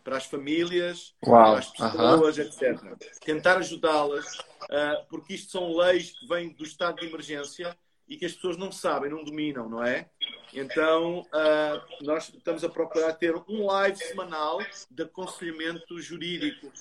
Para 0.03 0.17
as 0.17 0.25
famílias, 0.25 1.15
Uau. 1.25 1.51
para 1.51 1.59
as 1.59 1.69
pessoas, 1.69 2.37
etc. 2.37 2.81
Tentar 3.21 3.59
ajudá-las, 3.59 4.39
uh, 4.39 5.05
porque 5.09 5.35
isto 5.35 5.53
são 5.53 5.73
leis 5.73 6.11
que 6.11 6.27
vêm 6.27 6.49
do 6.49 6.65
estado 6.65 6.99
de 6.99 7.07
emergência 7.07 7.77
e 8.07 8.17
que 8.17 8.25
as 8.25 8.33
pessoas 8.33 8.57
não 8.57 8.71
sabem, 8.71 9.11
não 9.11 9.23
dominam, 9.23 9.67
não 9.67 9.83
é? 9.83 10.09
Então, 10.53 11.21
uh, 11.21 12.03
nós 12.05 12.29
estamos 12.29 12.63
a 12.63 12.69
procurar 12.69 13.13
ter 13.13 13.35
um 13.47 13.65
live 13.65 13.97
semanal 13.97 14.59
de 14.89 15.03
aconselhamento 15.03 15.99
jurídico 16.01 16.71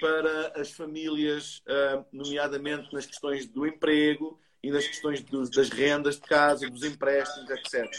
para 0.00 0.60
as 0.60 0.72
famílias, 0.72 1.62
uh, 1.68 2.04
nomeadamente 2.12 2.92
nas 2.92 3.06
questões 3.06 3.46
do 3.46 3.66
emprego 3.66 4.38
e 4.62 4.70
nas 4.70 4.86
questões 4.86 5.22
dos, 5.22 5.48
das 5.50 5.70
rendas 5.70 6.16
de 6.16 6.22
casa, 6.22 6.68
dos 6.68 6.82
empréstimos, 6.82 7.48
etc. 7.50 7.90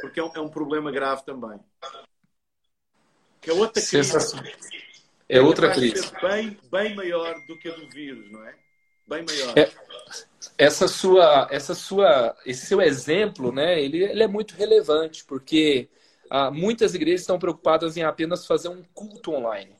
Porque 0.00 0.18
é 0.18 0.24
um, 0.24 0.32
é 0.34 0.40
um 0.40 0.48
problema 0.48 0.90
grave 0.90 1.24
também. 1.24 1.60
Que 3.40 3.50
é 3.50 3.52
outra 3.52 3.82
crise. 3.82 4.16
É 5.28 5.40
outra 5.40 5.72
crise. 5.72 6.10
Bem, 6.20 6.58
bem 6.70 6.94
maior 6.94 7.34
do 7.46 7.58
que 7.58 7.68
a 7.68 7.74
do 7.74 7.88
vírus, 7.88 8.30
não 8.30 8.46
é? 8.46 8.61
Bem 9.12 9.24
maior. 9.26 9.58
É, 9.58 9.70
essa 10.56 10.88
sua, 10.88 11.48
essa 11.50 11.74
sua, 11.74 12.36
esse 12.46 12.66
seu 12.66 12.80
exemplo, 12.80 13.52
né? 13.52 13.80
Ele, 13.80 14.02
ele 14.02 14.22
é 14.22 14.28
muito 14.28 14.54
relevante 14.54 15.24
porque 15.24 15.88
ah, 16.30 16.50
muitas 16.50 16.94
igrejas 16.94 17.20
estão 17.20 17.38
preocupadas 17.38 17.96
em 17.96 18.02
apenas 18.02 18.46
fazer 18.46 18.68
um 18.68 18.82
culto 18.94 19.32
online. 19.32 19.76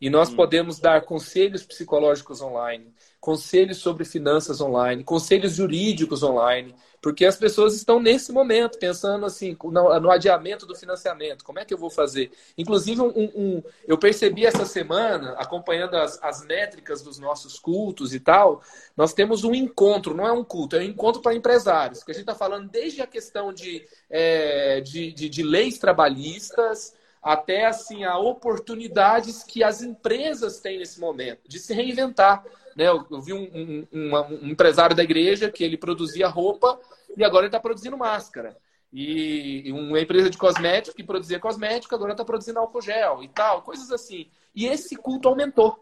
E 0.00 0.08
nós 0.08 0.30
hum. 0.30 0.36
podemos 0.36 0.78
dar 0.78 1.02
conselhos 1.02 1.62
psicológicos 1.62 2.40
online, 2.40 2.92
conselhos 3.20 3.78
sobre 3.78 4.04
finanças 4.04 4.60
online, 4.60 5.04
conselhos 5.04 5.52
jurídicos 5.52 6.22
online, 6.22 6.74
porque 7.02 7.26
as 7.26 7.36
pessoas 7.36 7.74
estão 7.74 8.00
nesse 8.00 8.32
momento 8.32 8.78
pensando 8.78 9.26
assim 9.26 9.56
no, 9.62 10.00
no 10.00 10.10
adiamento 10.10 10.64
do 10.64 10.74
financiamento. 10.74 11.44
Como 11.44 11.58
é 11.58 11.64
que 11.64 11.74
eu 11.74 11.78
vou 11.78 11.90
fazer? 11.90 12.30
Inclusive, 12.56 13.00
um, 13.02 13.08
um, 13.08 13.62
eu 13.86 13.98
percebi 13.98 14.46
essa 14.46 14.64
semana, 14.64 15.32
acompanhando 15.32 15.96
as, 15.96 16.18
as 16.22 16.44
métricas 16.46 17.02
dos 17.02 17.18
nossos 17.18 17.58
cultos 17.58 18.14
e 18.14 18.20
tal, 18.20 18.62
nós 18.96 19.12
temos 19.12 19.44
um 19.44 19.54
encontro, 19.54 20.14
não 20.14 20.26
é 20.26 20.32
um 20.32 20.44
culto, 20.44 20.76
é 20.76 20.80
um 20.80 20.84
encontro 20.84 21.20
para 21.20 21.34
empresários, 21.34 22.02
que 22.02 22.10
a 22.10 22.14
gente 22.14 22.22
está 22.22 22.34
falando 22.34 22.70
desde 22.70 23.02
a 23.02 23.06
questão 23.06 23.52
de, 23.52 23.86
é, 24.08 24.80
de, 24.80 25.12
de, 25.12 25.28
de 25.28 25.42
leis 25.42 25.78
trabalhistas 25.78 26.94
até 27.22 27.66
assim 27.66 28.04
a 28.04 28.18
oportunidades 28.18 29.42
que 29.42 29.62
as 29.62 29.82
empresas 29.82 30.60
têm 30.60 30.78
nesse 30.78 30.98
momento 30.98 31.48
de 31.48 31.58
se 31.58 31.74
reinventar. 31.74 32.44
Né? 32.76 32.88
Eu, 32.88 33.06
eu 33.10 33.20
vi 33.20 33.32
um, 33.32 33.86
um, 33.92 34.16
um, 34.16 34.48
empresário 34.48 34.96
da 34.96 35.02
igreja 35.02 35.50
que 35.50 35.62
ele 35.62 35.76
produzia 35.76 36.28
roupa 36.28 36.80
e 37.16 37.24
agora 37.24 37.44
ele 37.44 37.48
está 37.48 37.60
produzindo 37.60 37.96
máscara. 37.96 38.56
E 38.92 39.70
uma 39.72 40.00
empresa 40.00 40.28
de 40.28 40.36
cosméticos 40.36 40.96
que 40.96 41.04
produzia 41.04 41.38
cosmético 41.38 41.94
agora 41.94 42.12
está 42.12 42.24
produzindo 42.24 42.58
álcool 42.58 42.82
gel 42.82 43.22
e 43.22 43.28
tal, 43.28 43.62
coisas 43.62 43.92
assim. 43.92 44.28
E 44.52 44.66
esse 44.66 44.96
culto 44.96 45.28
aumentou. 45.28 45.80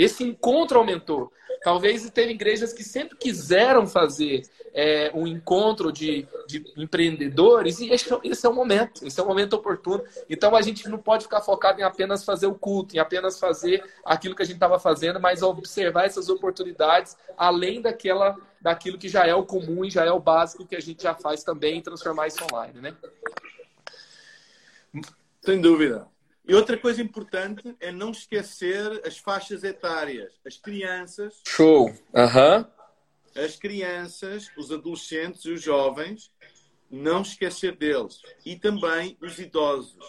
Esse 0.00 0.24
encontro 0.24 0.78
aumentou. 0.78 1.30
Talvez 1.62 2.08
teve 2.08 2.32
igrejas 2.32 2.72
que 2.72 2.82
sempre 2.82 3.18
quiseram 3.18 3.86
fazer 3.86 4.48
é, 4.72 5.10
um 5.14 5.26
encontro 5.26 5.92
de, 5.92 6.26
de 6.48 6.64
empreendedores 6.74 7.80
e 7.80 7.90
esse, 7.90 8.08
esse, 8.24 8.46
é 8.46 8.48
o 8.48 8.54
momento, 8.54 9.06
esse 9.06 9.20
é 9.20 9.22
o 9.22 9.26
momento 9.26 9.52
oportuno. 9.52 10.02
Então 10.30 10.56
a 10.56 10.62
gente 10.62 10.88
não 10.88 10.96
pode 10.96 11.24
ficar 11.24 11.42
focado 11.42 11.78
em 11.78 11.84
apenas 11.84 12.24
fazer 12.24 12.46
o 12.46 12.54
culto, 12.54 12.96
em 12.96 12.98
apenas 12.98 13.38
fazer 13.38 13.84
aquilo 14.02 14.34
que 14.34 14.40
a 14.40 14.46
gente 14.46 14.54
estava 14.54 14.78
fazendo, 14.78 15.20
mas 15.20 15.42
observar 15.42 16.06
essas 16.06 16.30
oportunidades 16.30 17.14
além 17.36 17.82
daquela, 17.82 18.38
daquilo 18.58 18.96
que 18.96 19.08
já 19.08 19.26
é 19.26 19.34
o 19.34 19.44
comum 19.44 19.84
e 19.84 19.90
já 19.90 20.06
é 20.06 20.10
o 20.10 20.18
básico 20.18 20.64
que 20.64 20.76
a 20.76 20.80
gente 20.80 21.02
já 21.02 21.14
faz 21.14 21.44
também 21.44 21.82
transformar 21.82 22.26
isso 22.26 22.42
online, 22.50 22.80
né? 22.80 22.96
Sem 25.42 25.60
dúvida. 25.60 26.08
E 26.50 26.54
outra 26.54 26.76
coisa 26.76 27.00
importante 27.00 27.76
é 27.78 27.92
não 27.92 28.10
esquecer 28.10 29.06
as 29.06 29.16
faixas 29.16 29.62
etárias. 29.62 30.32
As 30.44 30.56
crianças. 30.56 31.40
Show! 31.46 31.90
Uhum. 32.12 32.64
As 33.36 33.54
crianças, 33.54 34.50
os 34.58 34.72
adolescentes 34.72 35.44
e 35.44 35.52
os 35.52 35.62
jovens, 35.62 36.32
não 36.90 37.22
esquecer 37.22 37.76
deles. 37.76 38.20
E 38.44 38.56
também 38.56 39.16
os 39.20 39.38
idosos. 39.38 40.04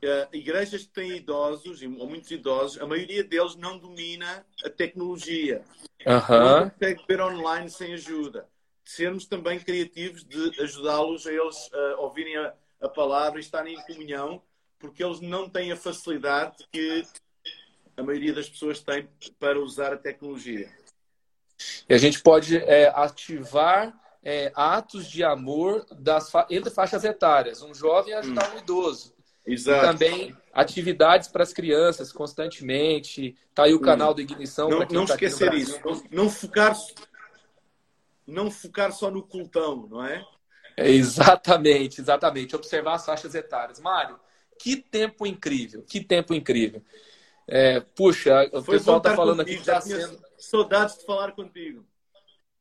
Uh, 0.00 0.28
igrejas 0.32 0.84
que 0.84 0.92
têm 0.92 1.16
idosos, 1.16 1.82
ou 1.82 2.06
muitos 2.06 2.30
idosos, 2.30 2.80
a 2.80 2.86
maioria 2.86 3.24
deles 3.24 3.56
não 3.56 3.76
domina 3.76 4.46
a 4.64 4.70
tecnologia. 4.70 5.64
Uhum. 6.06 6.38
Não 6.38 6.70
consegue 6.70 7.04
ver 7.08 7.20
online 7.20 7.68
sem 7.68 7.94
ajuda. 7.94 8.46
Sermos 8.84 9.26
também 9.26 9.58
criativos 9.58 10.22
de 10.22 10.62
ajudá-los 10.62 11.26
a 11.26 11.32
eles 11.32 11.66
uh, 11.66 11.98
ouvirem 11.98 12.36
a, 12.36 12.54
a 12.80 12.88
palavra 12.88 13.40
e 13.40 13.42
estarem 13.42 13.74
em 13.74 13.82
comunhão 13.82 14.40
porque 14.82 15.02
eles 15.02 15.20
não 15.20 15.48
têm 15.48 15.70
a 15.70 15.76
facilidade 15.76 16.66
que 16.72 17.04
a 17.96 18.02
maioria 18.02 18.34
das 18.34 18.48
pessoas 18.48 18.80
tem 18.80 19.08
para 19.38 19.60
usar 19.60 19.92
a 19.92 19.96
tecnologia. 19.96 20.68
E 21.88 21.94
a 21.94 21.98
gente 21.98 22.20
pode 22.20 22.56
é, 22.56 22.88
ativar 22.92 23.96
é, 24.24 24.50
atos 24.56 25.08
de 25.08 25.22
amor 25.22 25.86
das 25.92 26.32
fa 26.32 26.48
entre 26.50 26.68
faixas 26.68 27.04
etárias. 27.04 27.62
Um 27.62 27.72
jovem 27.72 28.12
ajudar 28.14 28.50
hum. 28.50 28.56
um 28.56 28.58
idoso. 28.58 29.14
Exato. 29.46 29.84
E 29.84 29.88
também 29.88 30.36
atividades 30.52 31.28
para 31.28 31.44
as 31.44 31.52
crianças 31.52 32.12
constantemente. 32.12 33.36
Tá 33.54 33.64
aí 33.64 33.74
o 33.74 33.76
hum. 33.76 33.82
canal 33.82 34.12
do 34.12 34.20
Ignição. 34.20 34.68
Não, 34.68 34.80
não 34.80 35.06
tá 35.06 35.14
esquecer 35.14 35.54
isso. 35.54 35.80
Não, 35.84 36.02
não, 36.10 36.30
focar, 36.30 36.76
não 38.26 38.50
focar 38.50 38.90
só 38.92 39.12
no 39.12 39.22
cultão, 39.22 39.86
não 39.88 40.04
é? 40.04 40.26
é? 40.76 40.90
Exatamente, 40.90 42.00
exatamente. 42.00 42.56
Observar 42.56 42.94
as 42.94 43.06
faixas 43.06 43.32
etárias. 43.36 43.78
Mário, 43.78 44.18
que 44.62 44.76
tempo 44.76 45.26
incrível, 45.26 45.82
que 45.82 46.00
tempo 46.00 46.32
incrível. 46.32 46.80
É, 47.48 47.80
puxa, 47.80 48.48
o 48.52 48.62
Foi 48.62 48.78
pessoal 48.78 48.98
está 48.98 49.16
falando 49.16 49.38
contigo, 49.38 49.60
aqui 49.60 49.64
que 49.64 49.70
está 49.70 49.80
sendo. 49.80 50.20
Saudades 50.38 50.98
de 50.98 51.04
falar 51.04 51.32
contigo. 51.32 51.84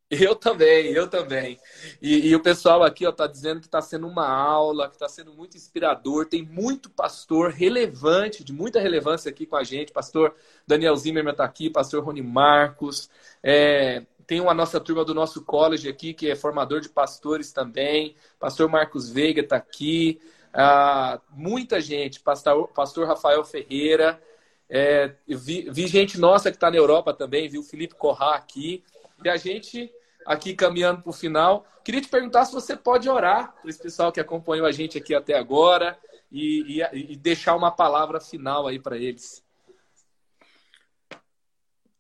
Eu 0.10 0.36
também, 0.36 0.88
eu 0.88 1.08
também. 1.08 1.60
E, 2.02 2.28
e 2.28 2.36
o 2.36 2.42
pessoal 2.42 2.82
aqui 2.84 3.06
está 3.06 3.28
dizendo 3.28 3.62
que 3.62 3.68
está 3.68 3.82
sendo 3.82 4.08
uma 4.08 4.28
aula, 4.28 4.90
que 4.90 4.96
está 4.96 5.08
sendo 5.08 5.32
muito 5.32 5.56
inspirador. 5.56 6.26
Tem 6.26 6.42
muito 6.42 6.90
pastor 6.90 7.52
relevante, 7.52 8.44
de 8.44 8.52
muita 8.52 8.80
relevância 8.80 9.30
aqui 9.30 9.46
com 9.46 9.56
a 9.56 9.64
gente. 9.64 9.94
Pastor 9.94 10.36
Daniel 10.66 10.96
Zimmermann 10.96 11.34
está 11.34 11.46
aqui, 11.46 11.70
pastor 11.70 12.04
Rony 12.04 12.24
Marcos. 12.24 13.12
É, 13.44 14.06
tem 14.26 14.46
a 14.46 14.54
nossa 14.54 14.80
turma 14.80 15.06
do 15.06 15.14
nosso 15.14 15.46
college 15.46 15.88
aqui, 15.88 16.16
que 16.16 16.32
é 16.32 16.36
formador 16.36 16.82
de 16.82 16.90
pastores 16.90 17.54
também. 17.54 18.16
Pastor 18.40 18.68
Marcos 18.68 19.08
Veiga 19.08 19.42
está 19.42 19.58
aqui. 19.58 20.20
Ah, 20.54 21.20
muita 21.30 21.80
gente, 21.80 22.20
pastor, 22.20 22.68
pastor 22.70 23.08
Rafael 23.08 23.44
Ferreira, 23.44 24.22
é, 24.70 25.16
vi, 25.28 25.70
vi, 25.70 25.88
gente 25.88 26.20
nossa 26.20 26.50
que 26.50 26.58
está 26.58 26.72
na 26.72 26.78
Europa 26.78 27.14
também, 27.14 27.50
viu? 27.50 27.64
Felipe 27.64 27.96
Corrá 27.96 28.36
aqui. 28.36 28.84
E 29.24 29.30
a 29.30 29.38
gente 29.38 29.92
aqui 30.26 30.54
caminhando 30.54 31.02
para 31.02 31.10
o 31.10 31.14
final. 31.14 31.66
Queria 31.84 32.02
te 32.02 32.08
perguntar 32.08 32.46
se 32.46 32.54
você 32.54 32.76
pode 32.76 33.10
orar 33.10 33.54
para 33.54 33.70
esse 33.70 33.82
pessoal 33.82 34.12
que 34.12 34.20
acompanhou 34.20 34.66
a 34.66 34.72
gente 34.72 34.98
aqui 34.98 35.14
até 35.14 35.38
agora 35.38 35.98
e, 36.32 36.80
e, 36.80 37.14
e 37.14 37.16
deixar 37.18 37.56
uma 37.56 37.72
palavra 37.72 38.20
final 38.20 38.68
aí 38.68 38.80
para 38.80 38.98
eles. 38.98 39.44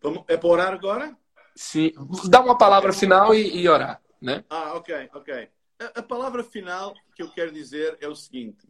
Vamos, 0.01 0.23
é 0.27 0.37
para 0.37 0.49
orar 0.49 0.73
agora? 0.73 1.17
Sim. 1.55 1.91
Dá 2.29 2.41
uma 2.41 2.57
palavra 2.57 2.93
final 2.93 3.33
e, 3.35 3.61
e 3.61 3.67
orar, 3.67 4.01
né? 4.19 4.43
Ah, 4.49 4.73
ok, 4.75 5.09
ok. 5.13 5.49
A, 5.95 6.03
palavra 6.03 6.43
final 6.43 6.93
que 7.15 7.23
eu 7.23 7.31
quero 7.31 7.51
dizer 7.51 7.97
é 7.99 8.07
o 8.07 8.15
seguinte: 8.15 8.67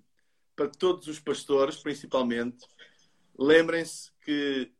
para 0.55 0.69
todos 0.69 1.07
os 1.07 1.19
pastores, 1.19 1.77
principalmente, 1.77 2.65
lembrem-se 3.37 4.11
que 4.23 4.71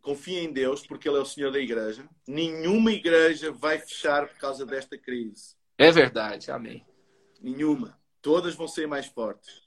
confia 0.00 0.42
em 0.42 0.52
Deus, 0.52 0.86
porque 0.86 1.08
Ele 1.08 1.18
é 1.18 1.20
o 1.20 1.26
Senhor 1.26 1.50
da 1.50 1.58
igreja. 1.58 2.08
Nenhuma 2.28 2.92
igreja 2.92 3.50
vai 3.50 3.78
fechar 3.78 4.28
por 4.28 4.38
causa 4.38 4.64
desta 4.64 4.96
crise. 4.96 5.56
É 5.76 5.90
verdade, 5.90 6.50
amém. 6.50 6.86
Nenhuma. 7.40 7.98
Todas 8.22 8.54
vão 8.54 8.68
ser 8.68 8.86
mais 8.86 9.06
fortes. 9.06 9.64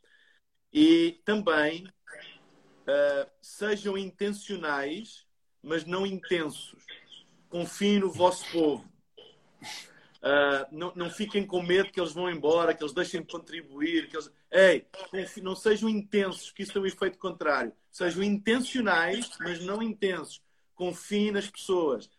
E 0.72 1.20
também 1.26 1.88
uh, 1.88 3.30
sejam 3.42 3.98
intencionais, 3.98 5.26
mas 5.62 5.84
não 5.86 6.06
intensos. 6.06 6.76
Confiem 7.50 8.00
no 8.00 8.12
vosso 8.12 8.50
povo. 8.52 8.88
Uh, 10.28 10.68
não, 10.72 10.92
não 10.94 11.10
fiquem 11.10 11.46
com 11.46 11.62
medo 11.62 11.90
que 11.90 12.02
eles 12.02 12.12
vão 12.12 12.30
embora, 12.30 12.74
que 12.74 12.84
eles 12.84 12.94
deixem 12.94 13.22
de 13.22 13.28
contribuir. 13.28 14.10
Que 14.10 14.18
eles... 14.18 14.30
Ei, 14.52 14.86
não 15.42 15.56
sejam 15.56 15.88
intensos, 15.88 16.52
que 16.52 16.64
isso 16.64 16.74
tem 16.74 16.82
um 16.82 16.86
efeito 16.86 17.18
contrário. 17.18 17.72
Sejam 17.90 18.22
intencionais, 18.22 19.30
mas 19.40 19.64
não 19.64 19.82
intensos. 19.82 20.42
Confiem 20.76 21.32
nas 21.32 21.50
pessoas. 21.50 22.10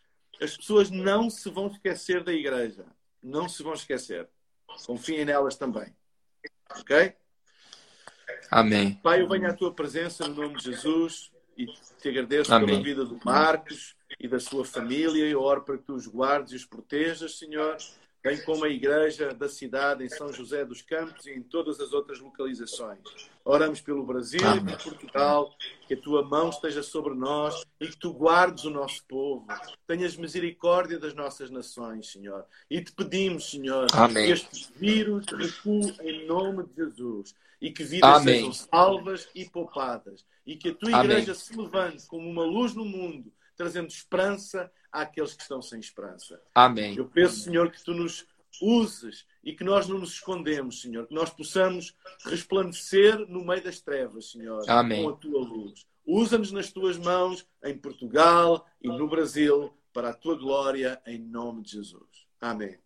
As 0.41 0.57
pessoas 0.57 0.91
não 0.91 1.29
se 1.29 1.51
vão 1.51 1.67
esquecer 1.67 2.25
da 2.25 2.33
igreja. 2.33 2.87
Não 3.23 3.47
se 3.47 3.63
vão 3.63 3.75
esquecer. 3.75 4.27
Confiem 4.87 5.27
nelas 5.27 5.57
também. 5.57 5.95
Ok? 6.79 7.13
Amém. 8.51 8.95
Pai, 9.03 9.21
eu 9.21 9.29
venho 9.29 9.51
à 9.51 9.53
tua 9.53 9.75
presença 9.75 10.27
no 10.27 10.35
nome 10.35 10.57
de 10.57 10.65
Jesus 10.65 11.31
e 11.59 11.67
te 11.67 12.09
agradeço 12.09 12.55
Amém. 12.55 12.69
pela 12.69 12.83
vida 12.83 13.05
do 13.05 13.21
Marcos 13.23 13.98
e 14.19 14.27
da 14.27 14.41
sua 14.41 14.65
família. 14.65 15.25
Eu 15.27 15.41
oro 15.43 15.63
para 15.63 15.79
que 15.79 15.85
tu 15.85 15.95
os 15.95 16.07
guardes 16.07 16.53
e 16.53 16.57
os 16.57 16.65
protejas, 16.65 17.39
Senhor, 17.39 17.77
bem 18.23 18.43
como 18.45 18.65
a 18.65 18.69
igreja 18.69 19.33
da 19.33 19.49
cidade 19.49 20.05
em 20.05 20.09
São 20.09 20.33
José 20.33 20.65
dos 20.65 20.83
Campos 20.83 21.27
e 21.27 21.33
em 21.33 21.43
todas 21.43 21.81
as 21.81 21.93
outras 21.93 22.19
localizações. 22.19 22.99
Oramos 23.45 23.81
pelo 23.81 24.05
Brasil 24.05 24.47
Amém. 24.47 24.75
e 24.75 24.77
por 24.77 24.85
Portugal, 24.85 25.55
que 25.87 25.95
a 25.95 26.01
tua 26.01 26.23
mão 26.23 26.51
esteja 26.51 26.83
sobre 26.83 27.15
nós 27.15 27.65
e 27.81 27.87
que 27.87 27.97
tu 27.97 28.13
guardes 28.13 28.65
o 28.65 28.71
nosso 28.71 29.05
povo. 29.07 29.47
Tenhas 29.87 30.17
misericórdia 30.17 30.99
das 30.99 31.15
nossas 31.15 31.49
nações, 31.51 32.11
Senhor. 32.11 32.45
E 32.69 32.83
te 32.83 32.93
pedimos, 32.93 33.51
Senhor, 33.51 33.87
Amém. 33.93 34.27
que 34.27 34.33
este 34.33 34.73
vírus 34.77 35.25
recue 35.27 35.95
em 36.01 36.27
nome 36.27 36.65
de 36.65 36.75
Jesus 36.77 37.35
e 37.61 37.71
que 37.71 37.85
vidas 37.85 38.21
Amém. 38.21 38.37
sejam 38.37 38.53
salvas 38.53 39.29
e 39.35 39.45
poupadas 39.45 40.25
e 40.47 40.57
que 40.57 40.71
a 40.71 40.75
tua 40.75 40.91
igreja 41.05 41.35
se 41.35 41.57
levante 41.57 42.07
como 42.07 42.29
uma 42.29 42.45
luz 42.45 42.75
no 42.75 42.85
mundo, 42.85 43.33
trazendo 43.59 43.89
esperança 43.89 44.71
àqueles 44.91 45.35
que 45.35 45.43
estão 45.43 45.61
sem 45.61 45.81
esperança. 45.81 46.41
Amém. 46.55 46.97
Eu 46.97 47.07
peço, 47.07 47.41
Senhor, 47.41 47.71
que 47.71 47.85
tu 47.85 47.93
nos 47.93 48.25
uses 48.63 49.27
e 49.45 49.53
que 49.53 49.65
nós 49.65 49.89
não 49.89 49.99
nos 49.99 50.13
escondemos, 50.13 50.81
Senhor, 50.81 51.07
que 51.07 51.15
nós 51.15 51.31
possamos 51.31 51.95
resplandecer 52.25 53.19
no 53.29 53.45
meio 53.45 53.63
das 53.63 53.81
trevas, 53.81 54.31
Senhor, 54.31 54.65
Amém. 54.69 55.03
com 55.03 55.11
a 55.11 55.17
tua 55.17 55.41
luz. 55.41 55.87
Usa-nos 56.07 56.53
nas 56.53 56.73
tuas 56.73 56.97
mãos 56.97 57.47
em 57.63 57.77
Portugal 57.77 58.67
e 58.81 58.89
no 58.89 59.09
Brasil 59.09 59.75
para 59.93 60.11
a 60.11 60.15
tua 60.15 60.37
glória, 60.37 61.01
em 61.07 61.19
nome 61.19 61.63
de 61.63 61.73
Jesus. 61.73 62.27
Amém. 62.41 62.79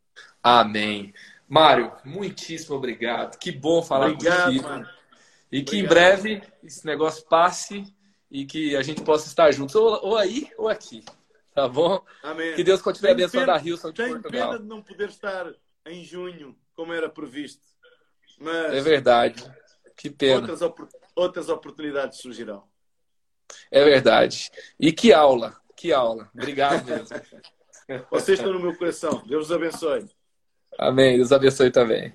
Amém. 0.43 1.15
Mário, 1.49 1.93
muitíssimo 2.05 2.77
obrigado. 2.77 3.39
Que 3.39 3.53
bom 3.53 3.83
falar 3.83 4.11
obrigado, 4.11 4.47
contigo. 4.47 4.65
Mano. 4.65 4.89
E 5.51 5.59
obrigado. 5.59 5.71
que 5.71 5.77
em 5.79 5.87
breve 5.87 6.43
esse 6.63 6.85
negócio 6.87 7.25
passe 7.29 7.95
e 8.33 8.47
que 8.47 8.75
a 8.75 8.83
gente 8.83 9.03
possa 9.03 9.29
estar 9.29 9.53
juntos, 9.53 9.75
ou, 9.75 10.07
ou 10.07 10.17
aí 10.17 10.51
ou 10.57 10.67
aqui. 10.67 11.05
Tá 11.55 11.69
bom? 11.69 12.03
Amém. 12.23 12.55
Que 12.55 12.65
Deus 12.65 12.81
continue 12.81 13.11
abençoando 13.11 13.51
a 13.51 13.59
Rilson 13.59 13.91
de 13.91 14.03
Tenho 14.03 14.23
Portugal. 14.23 14.49
pena 14.53 14.59
de 14.59 14.67
não 14.67 14.83
poder 14.83 15.11
estar 15.11 15.53
em 15.87 16.03
junho, 16.03 16.57
como 16.75 16.95
era 16.95 17.11
previsto. 17.11 17.63
Mas 18.41 18.73
é 18.73 18.81
verdade. 18.81 19.45
Que 19.95 20.09
pena. 20.09 20.41
Outras, 20.41 20.63
op 20.63 20.83
outras 21.15 21.49
oportunidades 21.51 22.21
surgirão. 22.21 22.65
É 23.71 23.85
verdade. 23.85 24.51
E 24.81 24.91
que 24.93 25.13
aula, 25.13 25.55
que 25.77 25.93
aula. 25.93 26.31
Obrigado 26.35 26.87
mesmo. 26.87 27.09
Vocês 28.11 28.39
estão 28.39 28.55
no 28.55 28.61
meu 28.61 28.75
coração. 28.75 29.23
Deus 29.27 29.51
os 29.51 29.53
abençoe. 29.53 30.07
Amém. 30.79 31.19
Deus 31.19 31.33
abençoe 31.33 31.71
também. 31.71 32.15